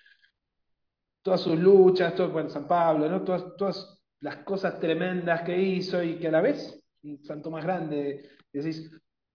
todas 1.22 1.40
sus 1.40 1.58
luchas, 1.58 2.14
todo, 2.14 2.30
bueno, 2.30 2.50
San 2.50 2.66
Pablo, 2.68 3.08
¿no? 3.08 3.22
Todas, 3.24 3.56
todas 3.56 3.98
las 4.20 4.38
cosas 4.38 4.78
tremendas 4.78 5.42
que 5.42 5.58
hizo 5.58 6.02
y 6.02 6.18
que 6.18 6.28
a 6.28 6.32
la 6.32 6.40
vez, 6.40 6.82
un 7.02 7.22
santo 7.24 7.50
más 7.50 7.64
grande, 7.64 8.28
decís, 8.52 8.90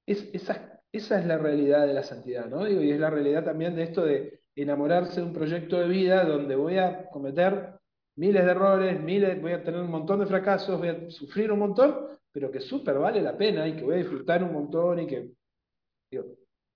es, 0.06 0.30
esa, 0.34 0.82
esa 0.92 1.20
es 1.20 1.26
la 1.26 1.38
realidad 1.38 1.88
de 1.88 1.94
la 1.94 2.04
santidad, 2.04 2.48
¿no? 2.48 2.66
Digo, 2.66 2.82
y 2.82 2.92
es 2.92 3.00
la 3.00 3.10
realidad 3.10 3.44
también 3.44 3.76
de 3.76 3.84
esto 3.84 4.06
de 4.06 4.42
enamorarse 4.56 5.22
de 5.22 5.26
un 5.26 5.34
proyecto 5.34 5.80
de 5.80 5.88
vida 5.88 6.24
donde 6.26 6.56
voy 6.56 6.78
a 6.78 7.08
cometer 7.10 7.74
miles 8.16 8.46
de 8.46 8.52
errores, 8.52 9.02
miles, 9.02 9.42
voy 9.42 9.54
a 9.54 9.64
tener 9.64 9.82
un 9.82 9.90
montón 9.90 10.20
de 10.20 10.28
fracasos, 10.28 10.78
voy 10.78 10.90
a 10.90 11.10
sufrir 11.10 11.52
un 11.52 11.60
montón, 11.60 12.08
pero 12.32 12.52
que 12.52 12.60
súper 12.60 13.00
vale 13.00 13.22
la 13.22 13.36
pena 13.36 13.68
y 13.68 13.76
que 13.76 13.84
voy 13.84 13.96
a 13.96 13.98
disfrutar 13.98 14.44
un 14.44 14.54
montón 14.54 15.00
y 15.00 15.08
que 15.08 15.32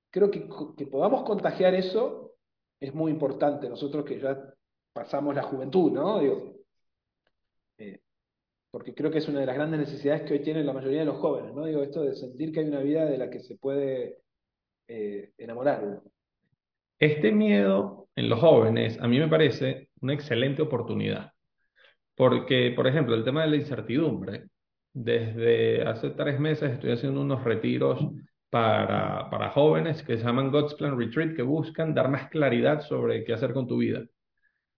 creo 0.09 0.31
que, 0.31 0.87
podamos 0.87 1.23
contagiar 1.23 1.75
eso 1.75 2.35
es 2.79 2.93
muy 2.93 3.11
importante. 3.11 3.69
Nosotros 3.69 4.05
que 4.05 4.19
ya 4.19 4.37
pasamos 4.93 5.35
la 5.35 5.43
juventud, 5.43 5.91
¿no? 5.91 6.21
Eh, 7.79 8.01
porque 8.71 8.93
creo 8.93 9.11
que 9.11 9.19
es 9.19 9.27
una 9.27 9.39
de 9.39 9.45
las 9.45 9.55
grandes 9.55 9.79
necesidades 9.79 10.23
que 10.23 10.33
hoy 10.33 10.39
tienen 10.41 10.65
la 10.65 10.73
mayoría 10.73 10.99
de 10.99 11.05
los 11.05 11.17
jóvenes, 11.17 11.53
¿no? 11.53 11.65
Digo, 11.65 11.83
esto 11.83 12.01
de 12.01 12.15
sentir 12.15 12.51
que 12.51 12.61
hay 12.61 12.67
una 12.67 12.81
vida 12.81 13.05
de 13.05 13.17
la 13.17 13.29
que 13.29 13.39
se 13.39 13.57
puede 13.57 14.19
eh, 14.87 15.31
enamorar. 15.37 16.01
Este 16.99 17.31
miedo 17.31 18.07
en 18.15 18.29
los 18.29 18.39
jóvenes 18.39 18.99
a 18.99 19.07
mí 19.07 19.19
me 19.19 19.27
parece 19.27 19.89
una 20.01 20.13
excelente 20.13 20.61
oportunidad. 20.61 21.31
Porque, 22.15 22.73
por 22.75 22.87
ejemplo, 22.87 23.13
el 23.13 23.23
tema 23.23 23.43
de 23.43 23.49
la 23.51 23.55
incertidumbre. 23.57 24.47
Desde 24.91 25.83
hace 25.83 26.09
tres 26.09 26.39
meses 26.39 26.71
estoy 26.71 26.91
haciendo 26.91 27.21
unos 27.21 27.43
retiros 27.43 27.99
para, 28.49 29.29
para 29.29 29.49
jóvenes 29.51 30.03
que 30.03 30.17
se 30.17 30.23
llaman 30.23 30.51
God's 30.51 30.75
Plan 30.75 30.97
Retreat, 30.97 31.35
que 31.35 31.41
buscan 31.41 31.93
dar 31.93 32.09
más 32.09 32.29
claridad 32.29 32.81
sobre 32.81 33.23
qué 33.23 33.33
hacer 33.33 33.53
con 33.53 33.67
tu 33.67 33.77
vida. 33.77 34.03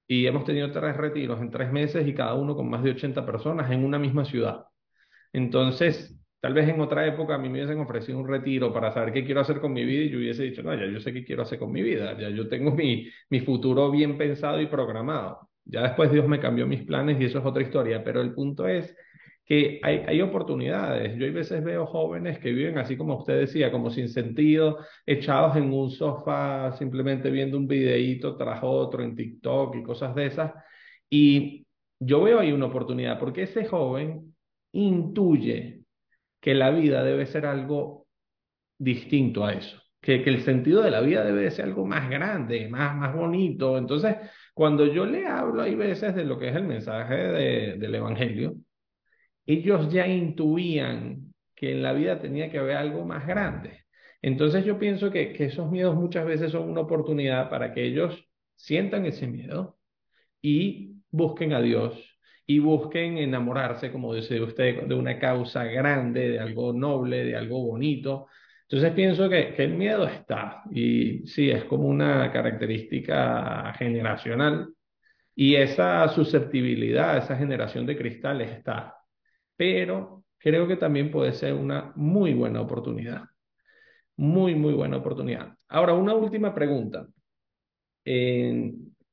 Y 0.08 0.26
hemos 0.26 0.46
tenido 0.46 0.72
tres 0.72 0.98
retiros 0.98 1.40
en 1.42 1.52
tres 1.52 1.72
meses 1.72 2.08
y 2.08 2.14
cada 2.16 2.34
uno 2.34 2.56
con 2.56 2.70
más 2.70 2.84
de 2.84 2.92
80 2.92 3.26
personas 3.26 3.72
en 3.72 3.86
una 3.86 4.00
misma 4.00 4.26
ciudad. 4.26 4.66
Entonces, 5.34 6.18
tal 6.42 6.54
vez 6.54 6.68
en 6.70 6.82
otra 6.82 7.06
época 7.08 7.36
a 7.36 7.38
mí 7.38 7.50
me 7.50 7.60
hubiesen 7.60 7.80
ofrecido 7.80 8.20
un 8.20 8.28
retiro 8.28 8.74
para 8.74 8.92
saber 8.92 9.14
qué 9.14 9.26
quiero 9.26 9.42
hacer 9.42 9.60
con 9.60 9.74
mi 9.74 9.86
vida 9.86 10.04
y 10.06 10.10
yo 10.10 10.18
hubiese 10.18 10.44
dicho, 10.44 10.64
no, 10.64 10.74
ya 10.74 10.86
yo 10.88 11.00
sé 11.00 11.14
qué 11.14 11.24
quiero 11.24 11.44
hacer 11.44 11.60
con 11.60 11.72
mi 11.72 11.82
vida, 11.84 12.18
ya 12.20 12.30
yo 12.30 12.48
tengo 12.50 12.72
mi, 12.72 13.08
mi 13.30 13.42
futuro 13.42 13.92
bien 13.92 14.18
pensado 14.18 14.60
y 14.62 14.68
programado. 14.68 15.50
Ya 15.66 15.84
después 15.84 16.12
Dios 16.12 16.28
me 16.28 16.40
cambió 16.40 16.66
mis 16.66 16.84
planes 16.84 17.22
y 17.22 17.26
eso 17.26 17.40
es 17.40 17.46
otra 17.46 17.62
historia, 17.62 18.04
pero 18.04 18.22
el 18.22 18.34
punto 18.34 18.68
es 18.68 18.96
que 19.50 19.80
hay, 19.82 20.04
hay, 20.08 20.22
oportunidades. 20.22 21.18
Yo 21.18 21.26
a 21.28 21.32
veces 21.32 21.64
veo 21.64 21.88
jóvenes 21.88 22.38
que 22.38 22.52
viven 22.52 22.78
así 22.78 22.96
como 22.96 23.18
usted 23.18 23.40
decía, 23.40 23.72
como 23.72 23.90
sin 23.90 24.08
sentido, 24.08 24.78
echados 25.08 25.58
en 25.58 25.74
un 25.74 25.90
sofá, 25.90 26.72
simplemente 26.78 27.32
viendo 27.32 27.58
un 27.58 27.68
videíto 27.68 28.38
tras 28.38 28.60
otro 28.62 29.04
en 29.04 29.16
TikTok 29.16 29.76
y 29.78 29.84
cosas 29.84 30.14
de 30.14 30.28
esas. 30.28 30.54
Y 31.10 31.66
yo 32.00 32.22
veo 32.24 32.40
ahí 32.40 32.52
una 32.52 32.68
oportunidad, 32.68 33.20
porque 33.20 33.44
ese 33.44 33.66
joven 33.66 34.36
intuye 34.72 35.82
que 36.40 36.54
la 36.54 36.70
vida 36.70 37.04
debe 37.04 37.26
ser 37.26 37.48
algo 37.48 38.06
distinto 38.78 39.46
a 39.46 39.54
eso. 39.54 39.82
Que, 40.00 40.24
que 40.24 40.30
el 40.30 40.44
sentido 40.44 40.84
de 40.84 40.92
la 40.92 41.02
vida 41.02 41.24
debe 41.26 41.50
ser 41.52 41.66
algo 41.66 41.86
más 41.88 42.08
grande, 42.10 42.70
más, 42.70 42.96
más 42.96 43.16
bonito. 43.16 43.78
Entonces, 43.80 44.16
cuando 44.54 44.86
yo 44.86 45.06
le 45.06 45.26
hablo, 45.28 45.64
hay 45.64 45.76
veces 45.76 46.16
de 46.16 46.24
lo 46.26 46.38
que 46.38 46.50
es 46.50 46.56
el 46.56 46.66
mensaje 46.66 47.16
de, 47.16 47.78
del 47.78 47.96
Evangelio, 47.96 48.56
ellos 49.54 49.92
ya 49.92 50.08
intuían 50.08 51.34
que 51.56 51.72
en 51.72 51.82
la 51.82 51.94
vida 51.94 52.20
tenía 52.22 52.52
que 52.52 52.60
haber 52.60 52.78
algo 52.78 53.04
más 53.04 53.26
grande. 53.26 53.86
Entonces 54.22 54.64
yo 54.64 54.78
pienso 54.78 55.10
que, 55.12 55.36
esos 55.40 55.72
miedos 55.72 55.96
muchas 55.96 56.26
veces 56.26 56.52
son 56.52 56.70
una 56.70 56.82
oportunidad 56.82 57.50
para 57.50 57.74
que 57.74 57.84
ellos 57.84 58.28
sientan 58.56 59.06
ese 59.08 59.26
miedo 59.26 59.80
y 60.42 60.98
busquen 61.10 61.54
a 61.54 61.62
Dios 61.62 61.96
y 62.46 62.60
busquen 62.60 63.18
enamorarse, 63.18 63.92
como 63.92 64.14
dice 64.14 64.40
usted, 64.40 64.84
de 64.84 64.96
una 64.96 65.18
causa 65.18 65.64
grande, 65.64 66.30
de 66.30 66.40
algo 66.40 66.72
noble, 66.72 67.26
de 67.26 67.36
algo 67.36 67.60
bonito. 67.66 68.28
Entonces 68.68 68.92
pienso 68.94 69.30
que, 69.30 69.56
que 69.56 69.64
el 69.64 69.74
miedo 69.76 70.08
está 70.08 70.62
y 70.72 71.26
sí, 71.26 71.50
es 71.50 71.64
como 71.66 71.88
una 71.88 72.32
característica 72.32 73.74
generacional 73.80 74.70
y 75.36 75.56
esa 75.56 76.08
susceptibilidad, 76.10 77.18
esa 77.18 77.36
generación 77.36 77.88
de 77.88 77.98
cristales 77.98 78.52
está 78.52 78.99
pero 79.60 80.24
creo 80.38 80.70
que 80.70 80.78
también 80.78 81.12
puede 81.12 81.34
ser 81.34 81.54
una 81.54 81.92
muy 81.98 82.34
buena 82.34 82.62
oportunidad. 82.62 83.26
Muy, 84.16 84.56
muy 84.56 84.74
buena 84.74 84.96
oportunidad. 84.98 85.54
Ahora, 85.68 85.94
una 85.94 86.14
última 86.14 86.56
pregunta. 86.56 87.06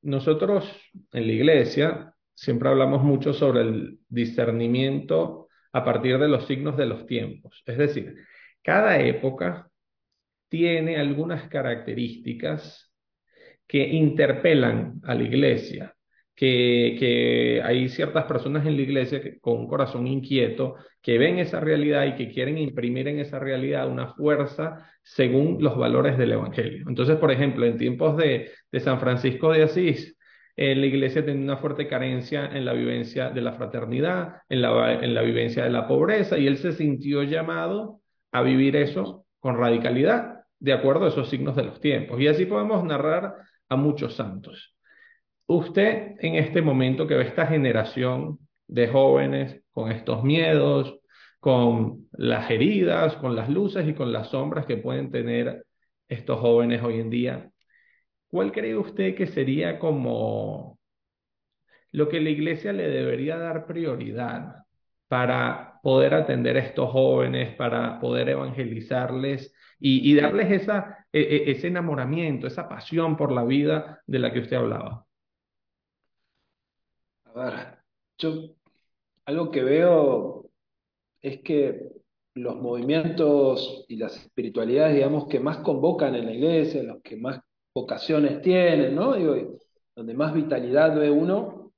nosotros 0.01 0.63
en 1.11 1.27
la 1.27 1.33
iglesia 1.33 2.13
siempre 2.33 2.69
hablamos 2.69 3.03
mucho 3.03 3.33
sobre 3.33 3.61
el 3.61 3.99
discernimiento 4.07 5.49
a 5.73 5.83
partir 5.83 6.17
de 6.17 6.29
los 6.29 6.47
signos 6.47 6.77
de 6.77 6.85
los 6.85 7.05
tiempos. 7.05 7.61
Es 7.65 7.77
decir, 7.77 8.15
cada 8.63 8.99
época 9.01 9.69
tiene 10.47 10.97
algunas 10.97 11.49
características 11.49 12.93
que 13.67 13.85
interpelan 13.85 15.01
a 15.03 15.13
la 15.13 15.23
iglesia 15.23 15.96
que, 16.37 17.61
hay 17.63 17.89
ciertas 17.89 18.25
personas 18.25 18.65
en 18.65 18.75
la 18.77 18.83
iglesia 18.83 19.21
con 19.41 19.57
un 19.59 19.67
corazón 19.67 20.07
inquieto 20.07 20.75
que 21.01 21.17
ven 21.17 21.39
esa 21.39 21.59
realidad 21.59 22.05
y 22.05 22.15
que 22.15 22.31
quieren 22.31 22.57
imprimir 22.59 23.07
en 23.07 23.19
esa 23.19 23.39
realidad 23.39 23.89
una 23.89 24.13
fuerza 24.13 24.87
según 25.03 25.57
los 25.61 25.75
valores 25.77 26.17
del 26.17 26.33
Evangelio. 26.33 26.85
Entonces, 26.87 27.17
por 27.17 27.31
ejemplo, 27.31 27.65
en 27.65 27.77
tiempos 27.77 28.17
de, 28.17 28.51
de 28.71 28.79
San 28.79 28.99
Francisco 28.99 29.51
de 29.51 29.63
Asís, 29.63 30.15
eh, 30.55 30.75
la 30.75 30.85
iglesia 30.85 31.25
tenía 31.25 31.43
una 31.43 31.57
fuerte 31.57 31.87
carencia 31.87 32.45
en 32.53 32.65
la 32.65 32.73
vivencia 32.73 33.29
de 33.31 33.41
la 33.41 33.53
fraternidad, 33.53 34.41
en 34.49 34.61
la, 34.61 34.93
en 34.93 35.13
la 35.15 35.21
vivencia 35.21 35.63
de 35.63 35.71
la 35.71 35.87
pobreza, 35.87 36.37
y 36.37 36.47
él 36.47 36.57
se 36.57 36.71
sintió 36.73 37.23
llamado 37.23 38.01
a 38.31 38.43
vivir 38.43 38.75
eso 38.75 39.25
con 39.39 39.57
radicalidad, 39.57 40.41
de 40.59 40.73
acuerdo 40.73 41.05
a 41.05 41.09
esos 41.09 41.29
signos 41.29 41.55
de 41.55 41.63
los 41.63 41.79
tiempos. 41.79 42.19
Y 42.19 42.27
así 42.27 42.45
podemos 42.45 42.83
narrar 42.83 43.35
a 43.69 43.75
muchos 43.75 44.15
santos. 44.15 44.76
Usted 45.47 46.15
en 46.19 46.35
este 46.35 46.61
momento 46.61 47.07
que 47.07 47.15
ve 47.15 47.23
esta 47.23 47.47
generación 47.47 48.39
de 48.67 48.89
jóvenes 48.89 49.61
con 49.71 49.91
estos 49.91 50.23
miedos, 50.23 50.99
con 51.39 52.07
las 52.11 52.51
heridas, 52.51 53.15
con 53.15 53.35
las 53.35 53.49
luces 53.49 53.87
y 53.87 53.93
con 53.93 54.11
las 54.11 54.29
sombras 54.29 54.65
que 54.65 54.77
pueden 54.77 55.09
tener 55.11 55.65
estos 56.09 56.39
jóvenes 56.39 56.83
hoy 56.83 56.99
en 56.99 57.09
día, 57.09 57.51
¿cuál 58.27 58.51
cree 58.51 58.75
usted 58.77 59.15
que 59.15 59.27
sería 59.27 59.79
como 59.79 60.79
lo 61.91 62.09
que 62.09 62.19
la 62.21 62.29
iglesia 62.29 62.73
le 62.73 62.89
debería 62.89 63.37
dar 63.37 63.65
prioridad 63.65 64.65
para 65.07 65.79
poder 65.81 66.13
atender 66.13 66.57
a 66.57 66.61
estos 66.61 66.91
jóvenes, 66.91 67.55
para 67.55 67.99
poder 68.01 68.29
evangelizarles 68.29 69.53
y, 69.79 70.11
y 70.11 70.15
darles 70.15 70.51
esa, 70.51 71.07
e, 71.13 71.21
e, 71.21 71.51
ese 71.51 71.67
enamoramiento, 71.67 72.47
esa 72.47 72.67
pasión 72.67 73.15
por 73.15 73.31
la 73.31 73.45
vida 73.45 74.01
de 74.05 74.19
la 74.19 74.33
que 74.33 74.39
usted 74.41 74.57
hablaba? 74.57 75.06
A 77.39 77.79
yo 78.17 78.33
algo 79.25 79.51
que 79.51 79.63
veo 79.63 80.49
es 81.21 81.41
que 81.41 81.89
los 82.35 82.55
movimientos 82.57 83.85
y 83.89 83.97
las 83.97 84.17
espiritualidades, 84.17 84.95
digamos, 84.95 85.27
que 85.27 85.39
más 85.39 85.59
convocan 85.59 86.15
en 86.15 86.25
la 86.27 86.33
iglesia, 86.33 86.83
los 86.83 87.01
que 87.03 87.17
más 87.17 87.41
vocaciones 87.75 88.41
tienen, 88.41 88.95
¿no? 88.95 89.15
Digo, 89.15 89.35
donde 89.95 90.13
más 90.13 90.33
vitalidad 90.33 90.97
ve 90.99 91.09
uno, 91.11 91.73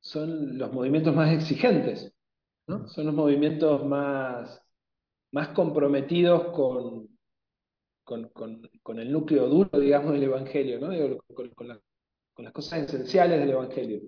son 0.00 0.58
los 0.58 0.72
movimientos 0.72 1.14
más 1.14 1.32
exigentes, 1.32 2.12
¿no? 2.68 2.88
Son 2.88 3.06
los 3.06 3.14
movimientos 3.14 3.84
más, 3.86 4.62
más 5.32 5.48
comprometidos 5.50 6.46
con, 6.54 7.08
con, 8.04 8.28
con, 8.30 8.62
con 8.82 8.98
el 8.98 9.12
núcleo 9.12 9.48
duro, 9.48 9.80
digamos, 9.80 10.12
del 10.12 10.24
Evangelio, 10.24 10.80
¿no? 10.80 10.90
Digo, 10.90 11.24
con 11.54 11.68
la- 11.68 11.80
con 12.34 12.44
las 12.44 12.54
cosas 12.54 12.80
esenciales 12.84 13.40
del 13.40 13.50
Evangelio. 13.50 14.00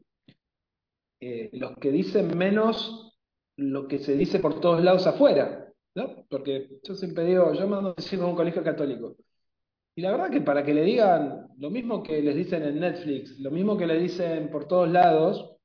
Eh, 1.25 1.51
los 1.53 1.77
que 1.79 1.93
dicen 1.93 2.37
menos 2.37 3.17
lo 3.57 3.87
que 3.87 4.01
se 4.01 4.17
dice 4.17 4.41
por 4.41 4.59
todos 4.61 4.83
lados 4.83 5.07
afuera, 5.07 5.73
¿no? 5.95 6.27
Porque 6.29 6.81
yo 6.83 6.97
siempre 6.97 7.25
digo, 7.25 7.53
yo 7.53 7.69
mando 7.69 7.91
a 7.91 7.95
decir 7.95 8.21
a 8.21 8.27
un 8.27 8.35
colegio 8.35 8.65
católico. 8.65 9.15
Y 9.95 10.03
la 10.03 10.11
verdad 10.11 10.31
que 10.31 10.41
para 10.41 10.65
que 10.65 10.75
le 10.75 10.83
digan 10.83 11.47
lo 11.59 11.71
mismo 11.71 12.03
que 12.03 12.21
les 12.21 12.35
dicen 12.35 12.65
en 12.65 12.81
Netflix, 12.81 13.39
lo 13.39 13.53
mismo 13.53 13.79
que 13.79 13.87
le 13.87 14.01
dicen 14.01 14.51
por 14.51 14.67
todos 14.67 14.91
lados, 14.91 15.59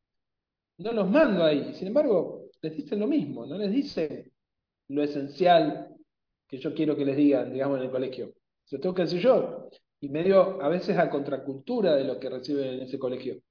no 0.78 0.92
los 0.92 1.10
mando 1.10 1.44
ahí. 1.44 1.74
Sin 1.74 1.88
embargo, 1.88 2.52
les 2.62 2.78
dicen 2.78 3.00
lo 3.00 3.08
mismo, 3.08 3.48
no 3.48 3.58
les 3.58 3.72
dicen 3.72 4.32
lo 4.90 5.02
esencial 5.02 5.88
que 6.48 6.60
yo 6.60 6.76
quiero 6.76 6.96
que 6.96 7.06
les 7.06 7.18
digan, 7.18 7.52
digamos, 7.52 7.80
en 7.80 7.86
el 7.86 7.92
colegio. 7.92 8.36
Se 8.64 8.78
tengo 8.78 8.94
que 8.94 9.04
decir 9.04 9.22
yo. 9.22 9.70
Y 10.02 10.10
medio 10.10 10.62
a 10.62 10.70
veces 10.70 11.00
a 11.00 11.10
contracultura 11.10 11.96
de 11.96 12.04
lo 12.04 12.20
que 12.20 12.30
reciben 12.30 12.76
en 12.76 12.82
ese 12.82 13.00
colegio. 13.00 13.42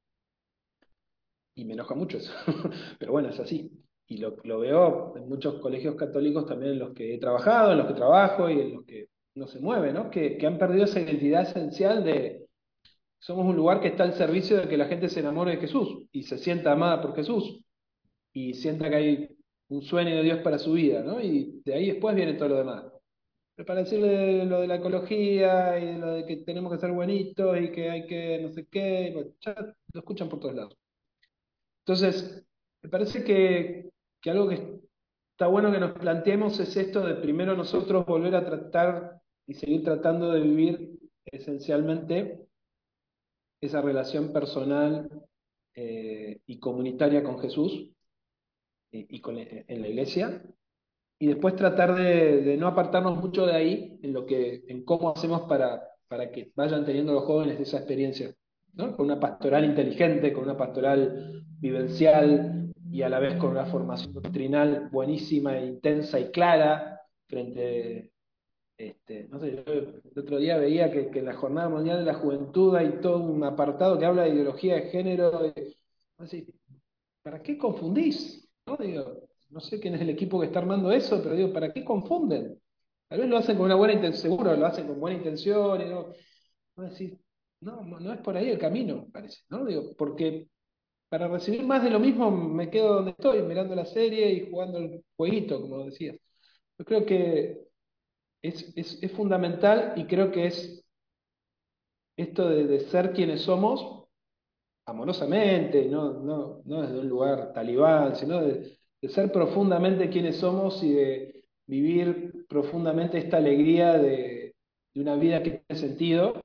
Y 1.56 1.64
me 1.64 1.74
enoja 1.74 1.94
mucho 1.96 2.18
eso. 2.18 2.32
Pero 3.00 3.12
bueno, 3.12 3.30
es 3.30 3.40
así. 3.40 3.72
Y 4.06 4.18
lo, 4.18 4.36
lo 4.44 4.60
veo 4.60 5.16
en 5.16 5.28
muchos 5.28 5.56
colegios 5.60 5.96
católicos 5.96 6.46
también 6.46 6.72
en 6.74 6.78
los 6.78 6.94
que 6.94 7.14
he 7.14 7.18
trabajado, 7.18 7.72
en 7.72 7.78
los 7.78 7.88
que 7.88 7.94
trabajo 7.94 8.48
y 8.48 8.60
en 8.60 8.74
los 8.74 8.84
que 8.84 9.08
no 9.34 9.48
se 9.48 9.58
mueve, 9.58 9.92
¿no? 9.92 10.10
Que, 10.10 10.38
que 10.38 10.46
han 10.46 10.58
perdido 10.58 10.84
esa 10.84 11.00
identidad 11.00 11.42
esencial 11.42 12.04
de 12.04 12.46
somos 13.18 13.46
un 13.46 13.56
lugar 13.56 13.80
que 13.80 13.88
está 13.88 14.04
al 14.04 14.14
servicio 14.14 14.58
de 14.58 14.68
que 14.68 14.76
la 14.76 14.86
gente 14.86 15.08
se 15.08 15.20
enamore 15.20 15.52
de 15.52 15.58
Jesús 15.58 16.06
y 16.12 16.22
se 16.24 16.38
sienta 16.38 16.72
amada 16.72 17.00
por 17.02 17.14
Jesús 17.16 17.60
y 18.32 18.54
sienta 18.54 18.90
que 18.90 18.96
hay 18.96 19.28
un 19.68 19.82
sueño 19.82 20.16
de 20.16 20.22
Dios 20.22 20.40
para 20.40 20.58
su 20.58 20.72
vida, 20.74 21.02
¿no? 21.02 21.20
Y 21.20 21.62
de 21.64 21.74
ahí 21.74 21.86
después 21.92 22.14
viene 22.14 22.34
todo 22.34 22.50
lo 22.50 22.58
demás. 22.58 22.84
Pero 23.54 23.66
para 23.66 23.80
decirle 23.82 24.44
lo 24.46 24.60
de 24.60 24.68
la 24.68 24.76
ecología 24.76 25.78
y 25.78 25.86
de 25.86 25.98
lo 25.98 26.12
de 26.14 26.26
que 26.26 26.36
tenemos 26.38 26.72
que 26.72 26.78
ser 26.78 26.92
buenitos 26.92 27.58
y 27.60 27.72
que 27.72 27.90
hay 27.90 28.06
que 28.06 28.40
no 28.42 28.50
sé 28.52 28.66
qué, 28.68 29.32
ya 29.40 29.54
lo 29.92 30.00
escuchan 30.00 30.28
por 30.28 30.40
todos 30.40 30.54
lados. 30.54 30.76
Entonces, 31.86 32.44
me 32.82 32.90
parece 32.90 33.22
que, 33.22 33.90
algo 34.28 34.48
que 34.48 34.80
está 35.30 35.46
bueno 35.46 35.70
que 35.70 35.78
nos 35.78 35.92
planteemos 35.92 36.58
es 36.58 36.76
esto 36.76 37.06
de 37.06 37.14
primero 37.14 37.54
nosotros 37.54 38.04
volver 38.04 38.34
a 38.34 38.44
tratar 38.44 39.20
y 39.46 39.54
seguir 39.54 39.84
tratando 39.84 40.32
de 40.32 40.40
vivir 40.40 40.98
esencialmente 41.24 42.44
esa 43.60 43.82
relación 43.82 44.32
personal 44.32 45.08
eh, 45.76 46.40
y 46.46 46.58
comunitaria 46.58 47.22
con 47.22 47.38
Jesús 47.38 47.88
y, 48.90 49.20
con, 49.20 49.38
en 49.38 49.80
la 49.82 49.88
iglesia, 49.88 50.42
y 51.20 51.26
después 51.28 51.54
tratar 51.54 51.94
de, 51.94 52.42
de, 52.42 52.56
no 52.56 52.66
apartarnos 52.66 53.16
mucho 53.18 53.46
de 53.46 53.52
ahí 53.52 54.00
en 54.02 54.12
lo 54.12 54.26
que, 54.26 54.64
en 54.66 54.84
cómo 54.84 55.10
hacemos 55.10 55.42
para, 55.42 55.86
para 56.08 56.32
que 56.32 56.50
vayan 56.56 56.84
teniendo 56.84 57.12
los 57.12 57.24
jóvenes 57.24 57.60
esa 57.60 57.78
experiencia, 57.78 58.34
Con 58.76 58.94
una 58.98 59.18
pastoral 59.18 59.64
inteligente, 59.64 60.32
con 60.32 60.44
una 60.44 60.56
pastoral 60.56 61.44
vivencial 61.58 62.72
y 62.90 63.02
a 63.02 63.08
la 63.08 63.18
vez 63.18 63.36
con 63.36 63.50
una 63.50 63.66
formación 63.66 64.12
doctrinal 64.12 64.88
buenísima, 64.90 65.58
e 65.58 65.66
intensa 65.66 66.20
y 66.20 66.30
clara 66.30 67.00
frente 67.26 68.12
este, 68.78 69.26
no 69.28 69.40
sé, 69.40 69.64
yo 69.66 69.72
el 69.72 70.02
otro 70.16 70.38
día 70.38 70.58
veía 70.58 70.90
que, 70.90 71.10
en 71.18 71.24
la 71.24 71.34
Jornada 71.34 71.68
Mundial 71.68 71.98
de 71.98 72.04
la 72.04 72.14
Juventud 72.14 72.76
hay 72.76 73.00
todo 73.00 73.20
un 73.20 73.42
apartado 73.42 73.98
que 73.98 74.04
habla 74.04 74.24
de 74.24 74.30
ideología 74.30 74.74
de 74.74 74.90
género. 74.90 75.52
Así, 76.18 76.46
¿Para 77.22 77.42
qué 77.42 77.56
confundís? 77.56 78.46
¿No? 78.66 78.76
Digo, 78.76 79.28
no 79.50 79.60
sé 79.60 79.80
quién 79.80 79.94
es 79.94 80.02
el 80.02 80.10
equipo 80.10 80.38
que 80.38 80.46
está 80.46 80.58
armando 80.58 80.92
eso, 80.92 81.22
pero 81.22 81.34
digo, 81.34 81.52
¿para 81.52 81.72
qué 81.72 81.84
confunden? 81.84 82.60
Tal 83.08 83.20
vez 83.20 83.28
lo 83.28 83.38
hacen 83.38 83.56
con 83.56 83.66
una 83.66 83.76
buena 83.76 83.94
intención, 83.94 84.22
seguro 84.22 84.54
lo 84.56 84.66
hacen 84.66 84.86
con 84.86 85.00
buena 85.00 85.16
intención, 85.16 85.90
no, 85.90 86.12
no, 86.76 86.90
no, 87.60 87.82
no 87.82 88.12
es 88.12 88.20
por 88.20 88.36
ahí 88.36 88.50
el 88.50 88.58
camino, 88.58 89.06
parece, 89.12 89.42
¿no? 89.48 89.64
Digo, 89.64 89.94
porque 89.96 90.48
para 91.08 91.28
recibir 91.28 91.64
más 91.64 91.82
de 91.82 91.90
lo 91.90 92.00
mismo 92.00 92.30
me 92.30 92.70
quedo 92.70 92.94
donde 92.96 93.12
estoy, 93.12 93.42
mirando 93.42 93.74
la 93.74 93.86
serie 93.86 94.32
y 94.32 94.50
jugando 94.50 94.78
el 94.78 95.04
jueguito, 95.16 95.60
como 95.60 95.84
decías. 95.84 96.16
Yo 96.78 96.84
creo 96.84 97.06
que 97.06 97.58
es, 98.42 98.72
es, 98.76 99.02
es, 99.02 99.12
fundamental 99.12 99.94
y 99.96 100.06
creo 100.06 100.30
que 100.30 100.46
es 100.46 100.84
esto 102.16 102.48
de, 102.48 102.80
ser 102.80 103.12
quienes 103.12 103.42
somos 103.42 104.04
amorosamente, 104.86 105.86
no, 105.86 106.12
no, 106.22 106.62
no 106.64 106.82
desde 106.82 107.00
un 107.00 107.08
lugar 107.08 107.52
talibán, 107.52 108.16
sino 108.16 108.40
de, 108.42 108.78
de, 109.00 109.08
ser 109.08 109.32
profundamente 109.32 110.10
quienes 110.10 110.36
somos 110.36 110.82
y 110.82 110.92
de 110.92 111.44
vivir 111.66 112.46
profundamente 112.48 113.18
esta 113.18 113.38
alegría 113.38 113.94
de, 113.98 114.54
de 114.94 115.00
una 115.00 115.16
vida 115.16 115.42
que 115.42 115.62
tiene 115.62 115.80
sentido. 115.80 116.40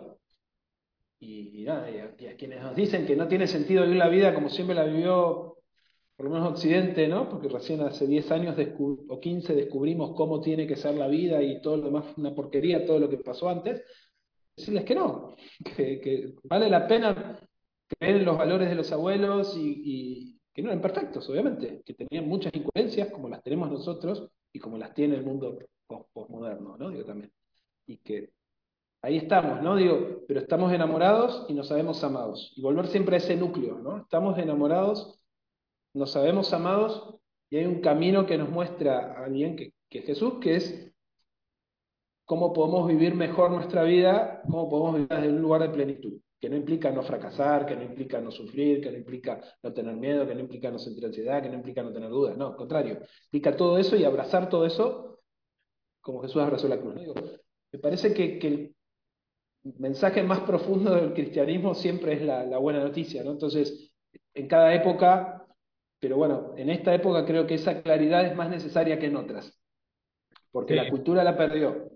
Y, 1.23 1.63
nada, 1.65 1.87
y 1.91 2.25
a, 2.25 2.35
quienes 2.35 2.63
nos 2.63 2.75
dicen 2.75 3.05
que 3.05 3.15
no 3.15 3.27
tiene 3.27 3.45
sentido 3.45 3.83
vivir 3.83 3.99
la 3.99 4.09
vida 4.09 4.33
como 4.33 4.49
siempre 4.49 4.75
la 4.75 4.85
vivió, 4.85 5.59
por 6.15 6.25
lo 6.25 6.31
menos 6.31 6.49
Occidente, 6.53 7.07
¿no? 7.07 7.29
Porque 7.29 7.47
recién 7.47 7.79
hace 7.81 8.07
10 8.07 8.31
años 8.31 8.55
o 9.07 9.19
15 9.19 9.53
descubrimos 9.53 10.15
cómo 10.15 10.41
tiene 10.41 10.65
que 10.65 10.75
ser 10.75 10.95
la 10.95 11.07
vida 11.07 11.41
y 11.43 11.61
todo 11.61 11.77
lo 11.77 11.83
demás 11.85 12.05
una 12.17 12.33
porquería, 12.33 12.87
todo 12.87 12.99
lo 12.99 13.07
que 13.07 13.17
pasó 13.19 13.49
antes. 13.49 13.83
Decirles 14.55 14.83
que 14.83 14.95
no, 14.95 15.35
que, 15.75 16.33
vale 16.45 16.69
la 16.69 16.87
pena 16.87 17.39
creer 17.87 18.17
en 18.17 18.25
los 18.25 18.37
valores 18.37 18.69
de 18.69 18.75
los 18.75 18.91
abuelos 18.91 19.55
y, 19.55 19.81
y, 19.85 20.39
que 20.51 20.63
no 20.63 20.69
eran 20.69 20.81
perfectos, 20.81 21.29
obviamente, 21.29 21.83
que 21.85 21.93
tenían 21.93 22.27
muchas 22.27 22.51
incoherencias 22.55 23.11
como 23.11 23.29
las 23.29 23.43
tenemos 23.43 23.69
nosotros 23.69 24.27
y 24.51 24.59
como 24.59 24.77
las 24.77 24.93
tiene 24.95 25.15
el 25.17 25.23
mundo 25.23 25.59
postmoderno, 26.13 26.77
¿no? 26.77 26.89
Digo 26.89 27.05
también. 27.05 27.31
Y 27.85 27.97
que 27.97 28.31
ahí 29.01 29.17
estamos, 29.17 29.61
¿no? 29.61 29.75
Digo, 29.75 30.23
pero 30.27 30.39
estamos 30.39 30.71
enamorados 30.71 31.45
y 31.49 31.53
nos 31.53 31.67
sabemos 31.67 32.03
amados. 32.03 32.53
Y 32.55 32.61
volver 32.61 32.87
siempre 32.87 33.15
a 33.15 33.17
ese 33.17 33.35
núcleo, 33.35 33.79
¿no? 33.79 33.97
Estamos 33.97 34.37
enamorados, 34.37 35.19
nos 35.93 36.11
sabemos 36.11 36.53
amados 36.53 37.15
y 37.49 37.57
hay 37.57 37.65
un 37.65 37.81
camino 37.81 38.25
que 38.25 38.37
nos 38.37 38.49
muestra 38.49 39.13
a 39.13 39.25
alguien 39.25 39.55
que, 39.55 39.73
es 39.89 40.05
Jesús, 40.05 40.35
que 40.39 40.55
es 40.55 40.93
cómo 42.25 42.53
podemos 42.53 42.87
vivir 42.87 43.13
mejor 43.15 43.51
nuestra 43.51 43.83
vida, 43.83 44.41
cómo 44.43 44.69
podemos 44.69 44.95
vivir 44.95 45.09
desde 45.09 45.29
un 45.29 45.41
lugar 45.41 45.61
de 45.61 45.69
plenitud 45.69 46.13
que 46.39 46.49
no 46.49 46.55
implica 46.55 46.89
no 46.89 47.03
fracasar, 47.03 47.67
que 47.67 47.75
no 47.75 47.83
implica 47.83 48.19
no 48.19 48.31
sufrir, 48.31 48.81
que 48.81 48.89
no 48.89 48.97
implica 48.97 49.39
no 49.61 49.71
tener 49.73 49.95
miedo, 49.95 50.25
que 50.25 50.33
no 50.33 50.41
implica 50.41 50.71
no 50.71 50.79
sentir 50.79 51.05
ansiedad, 51.05 51.43
que 51.43 51.49
no 51.49 51.55
implica 51.55 51.83
no 51.83 51.93
tener 51.93 52.09
dudas, 52.09 52.35
no, 52.35 52.47
al 52.47 52.55
contrario, 52.55 52.97
implica 53.25 53.55
todo 53.55 53.77
eso 53.77 53.95
y 53.95 54.05
abrazar 54.05 54.49
todo 54.49 54.65
eso 54.65 55.11
como 56.01 56.21
Jesús 56.21 56.41
abrazó 56.41 56.67
la 56.67 56.79
cruz. 56.79 56.95
me 57.71 57.79
parece 57.79 58.13
que, 58.13 58.39
que, 58.39 58.73
mensaje 59.63 60.23
más 60.23 60.41
profundo 60.41 60.95
del 60.95 61.13
cristianismo 61.13 61.73
siempre 61.73 62.13
es 62.13 62.21
la, 62.21 62.43
la, 62.45 62.57
buena 62.57 62.79
noticia, 62.79 63.23
¿no? 63.23 63.31
Entonces, 63.31 63.93
en 64.33 64.47
cada 64.47 64.73
época, 64.73 65.45
pero 65.99 66.17
bueno, 66.17 66.53
en 66.57 66.69
esta 66.69 66.93
época 66.93 67.25
creo 67.25 67.45
que 67.45 67.55
esa 67.55 67.81
claridad 67.81 68.25
es 68.25 68.35
más 68.35 68.49
necesaria 68.49 68.97
que 68.97 69.07
en 69.07 69.15
otras, 69.15 69.59
porque 70.51 70.75
la 70.75 70.89
cultura 70.89 71.23
la 71.23 71.37
perdió. 71.37 71.89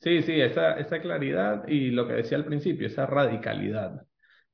sí, 0.00 0.22
sí, 0.22 0.40
esa, 0.40 0.74
esa 0.78 1.00
claridad 1.00 1.66
y 1.68 1.90
lo 1.90 2.06
que 2.06 2.14
decía 2.14 2.38
al 2.38 2.46
principio, 2.46 2.86
esa 2.86 3.06
radicalidad. 3.06 4.02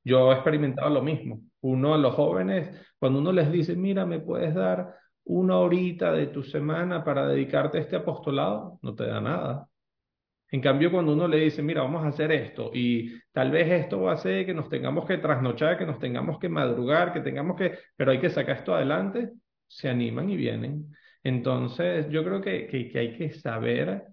Yo 0.03 0.31
he 0.31 0.35
experimentado 0.35 0.89
lo 0.89 1.01
mismo. 1.01 1.41
Uno 1.61 1.95
a 1.95 1.97
los 1.97 2.13
jóvenes, 2.13 2.69
cuando 2.99 3.19
uno 3.19 3.31
les 3.31 3.51
dice, 3.51 3.75
mira, 3.75 4.05
¿me 4.05 4.19
puedes 4.19 4.53
dar 4.53 4.95
una 5.23 5.57
horita 5.57 6.11
de 6.11 6.27
tu 6.27 6.43
semana 6.43 7.03
para 7.03 7.27
dedicarte 7.27 7.79
a 7.79 7.81
este 7.81 7.95
apostolado? 7.95 8.79
No 8.83 8.93
te 8.93 9.07
da 9.07 9.19
nada. 9.19 9.67
En 10.55 10.61
cambio, 10.61 10.89
cuando 10.89 11.11
uno 11.11 11.27
le 11.27 11.37
dice, 11.39 11.61
mira, 11.61 11.81
vamos 11.81 12.05
a 12.05 12.07
hacer 12.07 12.31
esto 12.31 12.71
y 12.73 13.19
tal 13.33 13.51
vez 13.51 13.69
esto 13.69 13.99
va 13.99 14.11
a 14.11 14.13
hacer 14.13 14.45
que 14.45 14.53
nos 14.53 14.69
tengamos 14.69 15.05
que 15.05 15.17
trasnochar, 15.17 15.77
que 15.77 15.85
nos 15.85 15.99
tengamos 15.99 16.39
que 16.39 16.47
madrugar, 16.47 17.11
que 17.11 17.19
tengamos 17.19 17.57
que, 17.57 17.77
pero 17.97 18.11
hay 18.11 18.21
que 18.21 18.29
sacar 18.29 18.55
esto 18.59 18.73
adelante, 18.73 19.31
se 19.67 19.89
animan 19.89 20.29
y 20.29 20.37
vienen. 20.37 20.95
Entonces, 21.23 22.07
yo 22.09 22.23
creo 22.23 22.39
que, 22.39 22.69
hay 22.95 23.17
que 23.17 23.33
saber 23.33 24.03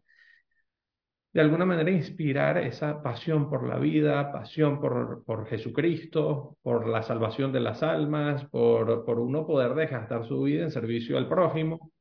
de 1.32 1.40
alguna 1.40 1.64
manera 1.64 1.92
inspirar 1.92 2.58
esa 2.58 3.00
pasión 3.04 3.48
por 3.48 3.64
la 3.68 3.78
vida, 3.78 4.32
pasión 4.32 4.80
por, 4.80 5.22
por 5.24 5.46
Jesucristo, 5.46 6.56
por 6.60 6.88
la 6.88 7.02
salvación 7.04 7.52
de 7.52 7.60
las 7.60 7.84
almas, 7.84 8.44
por, 8.46 9.04
por 9.04 9.20
uno 9.20 9.46
poder 9.46 9.74
desgastar 9.74 10.26
su 10.26 10.42
vida 10.42 10.64
en 10.64 10.72
servicio 10.72 11.18
al 11.18 11.28
prójimo. 11.28 11.92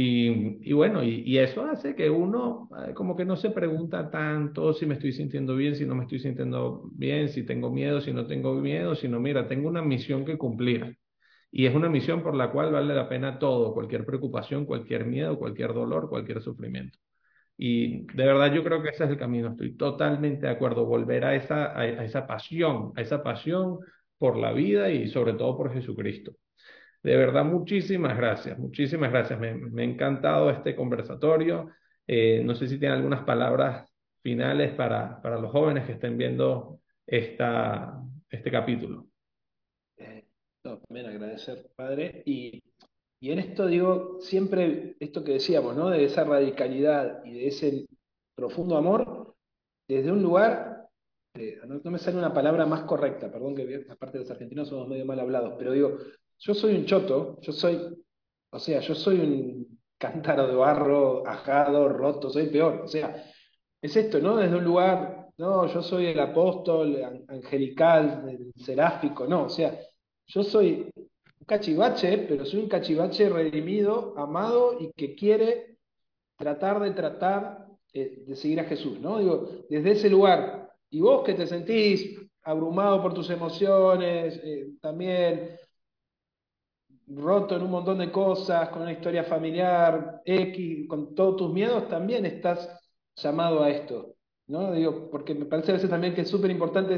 Y, 0.00 0.72
bueno, 0.74 1.02
y, 1.02 1.22
y, 1.26 1.38
eso 1.38 1.64
hace 1.64 1.96
que 1.96 2.08
uno 2.08 2.68
eh, 2.86 2.94
como 2.94 3.16
que 3.16 3.24
no 3.24 3.36
se 3.36 3.50
pregunta 3.50 4.10
tanto 4.10 4.72
si 4.72 4.86
me 4.86 4.94
estoy 4.94 5.12
sintiendo 5.12 5.56
bien, 5.56 5.74
si 5.74 5.84
no 5.86 5.96
me 5.96 6.04
estoy 6.04 6.20
sintiendo 6.20 6.88
bien, 6.92 7.28
si 7.28 7.44
tengo 7.44 7.68
miedo, 7.70 8.00
si 8.00 8.12
no 8.12 8.24
tengo 8.26 8.54
miedo, 8.54 8.94
sino 8.94 9.18
mira, 9.18 9.48
tengo 9.48 9.68
una 9.68 9.82
misión 9.82 10.24
que 10.24 10.38
cumplir. 10.38 10.98
Y 11.50 11.66
es 11.66 11.74
una 11.74 11.88
misión 11.88 12.22
por 12.22 12.36
la 12.36 12.52
cual 12.52 12.72
vale 12.72 12.94
la 12.94 13.08
pena 13.08 13.40
todo, 13.40 13.74
cualquier 13.74 14.04
preocupación, 14.06 14.66
cualquier 14.66 15.04
miedo, 15.06 15.36
cualquier 15.38 15.74
dolor, 15.74 16.08
cualquier 16.08 16.42
sufrimiento. 16.42 16.98
Y 17.56 18.06
de 18.14 18.24
verdad 18.26 18.52
yo 18.54 18.62
creo 18.64 18.82
que 18.82 18.90
ese 18.90 19.04
es 19.04 19.10
el 19.10 19.18
camino, 19.18 19.50
estoy 19.50 19.76
totalmente 19.76 20.46
de 20.46 20.52
acuerdo, 20.52 20.86
volver 20.86 21.24
a 21.24 21.34
esa, 21.34 21.76
a 21.78 22.04
esa 22.04 22.26
pasión, 22.26 22.92
a 22.96 23.02
esa 23.02 23.22
pasión 23.24 23.80
por 24.18 24.36
la 24.38 24.52
vida 24.52 24.90
y 24.90 25.08
sobre 25.08 25.32
todo 25.34 25.56
por 25.56 25.72
Jesucristo. 25.72 26.32
De 27.02 27.16
verdad, 27.16 27.44
muchísimas 27.44 28.16
gracias, 28.16 28.58
muchísimas 28.58 29.10
gracias. 29.10 29.38
Me, 29.38 29.48
ha 29.48 29.84
encantado 29.84 30.50
este 30.50 30.74
conversatorio. 30.74 31.70
Eh, 32.06 32.42
no 32.44 32.54
sé 32.54 32.66
si 32.66 32.78
tienen 32.78 32.98
algunas 32.98 33.24
palabras 33.24 33.88
finales 34.20 34.74
para, 34.74 35.20
para 35.22 35.38
los 35.38 35.52
jóvenes 35.52 35.86
que 35.86 35.92
estén 35.92 36.16
viendo 36.18 36.80
esta, 37.06 38.02
este 38.28 38.50
capítulo. 38.50 39.06
Eh, 39.96 40.24
no, 40.64 40.78
también 40.78 41.06
agradecer, 41.06 41.70
padre. 41.76 42.22
Y, 42.26 42.62
y 43.20 43.30
en 43.30 43.38
esto 43.38 43.66
digo, 43.66 44.18
siempre 44.20 44.96
esto 44.98 45.22
que 45.22 45.34
decíamos, 45.34 45.76
¿no? 45.76 45.90
De 45.90 46.04
esa 46.04 46.24
radicalidad 46.24 47.24
y 47.24 47.32
de 47.32 47.46
ese 47.46 47.86
profundo 48.34 48.76
amor, 48.76 49.34
desde 49.86 50.12
un 50.12 50.22
lugar, 50.22 50.88
no, 51.66 51.80
no, 51.82 51.90
me 51.90 51.98
sale 51.98 52.18
una 52.18 52.32
palabra 52.32 52.66
más 52.66 52.82
correcta, 52.82 53.30
perdón 53.30 53.54
que 53.54 53.86
aparte 53.88 54.18
los 54.18 54.30
argentinos 54.30 54.68
somos 54.68 54.88
medio 54.88 55.06
mal 55.06 55.20
hablados, 55.20 55.54
pero 55.56 55.72
digo, 55.72 55.98
yo 56.38 56.54
soy 56.54 56.74
un 56.76 56.86
choto, 56.86 57.38
yo 57.40 57.52
soy, 57.52 57.80
o 58.50 58.58
sea, 58.58 58.80
yo 58.80 58.94
soy 58.94 59.20
un 59.20 59.78
cántaro 59.98 60.46
de 60.46 60.54
barro 60.54 61.26
ajado, 61.26 61.88
roto, 61.88 62.30
soy 62.30 62.46
peor, 62.46 62.82
o 62.84 62.88
sea, 62.88 63.24
es 63.82 63.96
esto, 63.96 64.20
¿no? 64.20 64.36
Desde 64.36 64.56
un 64.56 64.64
lugar, 64.64 65.28
no, 65.36 65.66
yo 65.66 65.82
soy 65.82 66.06
el 66.06 66.20
apóstol 66.20 67.24
angelical, 67.28 68.24
el 68.28 68.52
seráfico, 68.62 69.26
no, 69.26 69.44
o 69.44 69.48
sea, 69.48 69.78
yo 70.26 70.42
soy 70.42 70.90
un 70.94 71.46
cachivache, 71.46 72.18
pero 72.28 72.44
soy 72.44 72.60
un 72.60 72.68
cachivache 72.68 73.28
redimido, 73.28 74.14
amado 74.16 74.76
y 74.80 74.92
que 74.92 75.14
quiere 75.14 75.78
tratar 76.36 76.80
de 76.80 76.92
tratar 76.92 77.66
eh, 77.92 78.24
de 78.26 78.36
seguir 78.36 78.60
a 78.60 78.64
Jesús, 78.64 79.00
¿no? 79.00 79.18
Digo, 79.18 79.48
desde 79.68 79.92
ese 79.92 80.10
lugar, 80.10 80.70
y 80.90 81.00
vos 81.00 81.24
que 81.24 81.34
te 81.34 81.46
sentís 81.46 82.18
abrumado 82.42 83.02
por 83.02 83.14
tus 83.14 83.30
emociones, 83.30 84.40
eh, 84.44 84.72
también 84.80 85.56
roto 87.14 87.56
en 87.56 87.62
un 87.62 87.70
montón 87.70 87.98
de 87.98 88.12
cosas, 88.12 88.68
con 88.70 88.82
una 88.82 88.92
historia 88.92 89.24
familiar, 89.24 90.20
X, 90.24 90.86
con 90.88 91.14
todos 91.14 91.36
tus 91.36 91.52
miedos, 91.52 91.88
también 91.88 92.26
estás 92.26 92.68
llamado 93.16 93.62
a 93.62 93.70
esto, 93.70 94.14
¿no? 94.46 94.72
Digo, 94.72 95.10
porque 95.10 95.34
me 95.34 95.46
parece 95.46 95.72
a 95.72 95.74
veces 95.74 95.90
también 95.90 96.14
que 96.14 96.22
es 96.22 96.28
súper 96.28 96.50
importante 96.50 96.96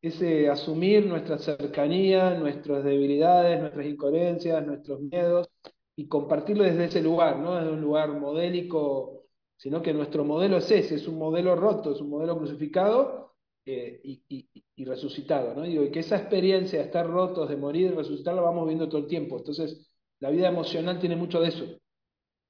ese 0.00 0.48
asumir 0.48 1.06
nuestra 1.06 1.38
cercanía, 1.38 2.34
nuestras 2.34 2.84
debilidades, 2.84 3.60
nuestras 3.60 3.86
incoherencias, 3.86 4.66
nuestros 4.66 5.00
miedos, 5.00 5.48
y 5.96 6.08
compartirlo 6.08 6.64
desde 6.64 6.86
ese 6.86 7.02
lugar, 7.02 7.38
no 7.38 7.54
desde 7.54 7.72
un 7.72 7.80
lugar 7.80 8.10
modélico, 8.10 9.24
sino 9.56 9.80
que 9.82 9.94
nuestro 9.94 10.24
modelo 10.24 10.58
es 10.58 10.70
ese, 10.70 10.96
es 10.96 11.06
un 11.08 11.18
modelo 11.18 11.54
roto, 11.56 11.92
es 11.92 12.00
un 12.00 12.10
modelo 12.10 12.36
crucificado 12.36 13.33
eh, 13.66 14.00
y, 14.04 14.84
resucitado, 14.84 15.54
¿no? 15.54 15.62
Digo, 15.62 15.84
y 15.84 15.90
que 15.90 16.00
esa 16.00 16.16
experiencia 16.16 16.78
de 16.78 16.84
estar 16.84 17.06
rotos, 17.06 17.48
de 17.48 17.56
morir 17.56 17.86
y 17.86 17.94
resucitar, 17.94 18.34
la 18.34 18.42
vamos 18.42 18.66
viendo 18.66 18.88
todo 18.88 18.98
el 18.98 19.06
tiempo. 19.06 19.38
Entonces, 19.38 19.90
la 20.20 20.28
vida 20.28 20.48
emocional 20.48 20.98
tiene 20.98 21.16
mucho 21.16 21.40
de 21.40 21.48
eso, 21.48 21.80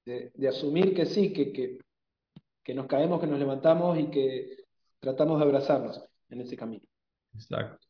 de, 0.05 0.49
asumir 0.49 0.93
que 0.93 1.07
sí, 1.07 1.33
que, 1.33 1.79
que, 2.65 2.75
nos 2.75 2.87
caemos, 2.87 3.21
que 3.21 3.29
nos 3.29 3.39
levantamos 3.39 3.99
y 3.99 4.11
que 4.11 4.65
tratamos 4.99 5.39
de 5.39 5.45
abrazarnos 5.45 6.03
en 6.31 6.41
ese 6.41 6.57
camino. 6.57 6.85
Exacto. 7.33 7.87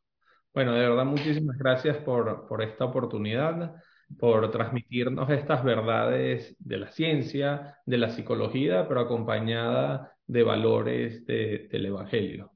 Bueno, 0.53 0.73
de 0.73 0.87
verdad, 0.87 1.05
muchísimas 1.05 1.57
gracias 1.57 1.97
por, 1.97 2.47
por 2.47 2.61
esta 2.61 2.85
oportunidad, 2.85 3.75
por 4.19 4.51
transmitirnos 4.51 5.29
estas 5.31 5.63
verdades 5.63 6.55
de 6.59 6.77
la 6.77 6.91
ciencia, 6.91 7.79
de 7.85 7.97
la 7.97 8.11
psicología, 8.11 8.87
pero 8.87 9.01
acompañada 9.01 10.15
de 10.27 10.43
valores 10.43 11.25
de, 11.25 11.67
del 11.71 11.87
Evangelio. 11.87 12.54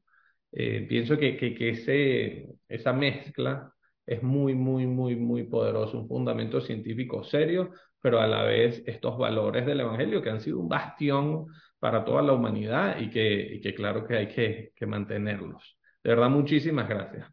Eh, 0.51 0.85
pienso 0.87 1.17
que, 1.17 1.37
que, 1.37 1.53
que 1.53 1.69
ese, 1.69 2.47
esa 2.67 2.93
mezcla 2.93 3.73
es 4.05 4.23
muy, 4.23 4.55
muy, 4.55 4.87
muy, 4.87 5.15
muy 5.15 5.43
poderoso, 5.43 5.99
un 5.99 6.07
fundamento 6.07 6.61
científico 6.61 7.23
serio, 7.23 7.71
pero 8.01 8.19
a 8.19 8.27
la 8.27 8.43
vez 8.43 8.81
estos 8.87 9.17
valores 9.17 9.65
del 9.65 9.81
Evangelio 9.81 10.21
que 10.21 10.29
han 10.29 10.41
sido 10.41 10.59
un 10.59 10.69
bastión 10.69 11.47
para 11.79 12.03
toda 12.03 12.21
la 12.21 12.33
humanidad 12.33 12.99
y 12.99 13.09
que, 13.09 13.55
y 13.55 13.61
que 13.61 13.73
claro 13.75 14.05
que 14.07 14.17
hay 14.17 14.27
que, 14.27 14.71
que 14.75 14.85
mantenerlos. 14.85 15.77
De 16.03 16.09
verdad, 16.11 16.29
muchísimas 16.29 16.87
gracias. 16.89 17.27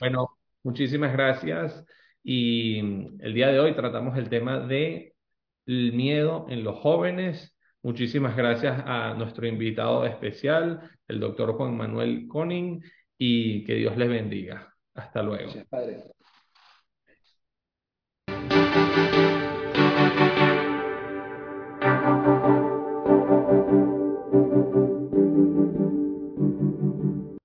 Bueno, 0.00 0.38
muchísimas 0.62 1.12
gracias. 1.12 1.84
Y 2.22 2.78
el 3.20 3.34
día 3.34 3.48
de 3.48 3.60
hoy 3.60 3.74
tratamos 3.74 4.16
el 4.16 4.28
tema 4.28 4.60
de 4.60 5.14
el 5.66 5.92
miedo 5.92 6.46
en 6.48 6.64
los 6.64 6.78
jóvenes 6.78 7.55
Muchísimas 7.86 8.36
gracias 8.36 8.82
a 8.84 9.14
nuestro 9.14 9.46
invitado 9.46 10.04
especial, 10.04 10.90
el 11.06 11.20
doctor 11.20 11.52
Juan 11.52 11.76
Manuel 11.76 12.26
Coning, 12.26 12.82
y 13.16 13.62
que 13.62 13.74
Dios 13.74 13.96
les 13.96 14.08
bendiga. 14.08 14.74
Hasta 14.92 15.22
luego. 15.22 15.52
Gracias, 15.52 15.68
padre. 15.68 16.02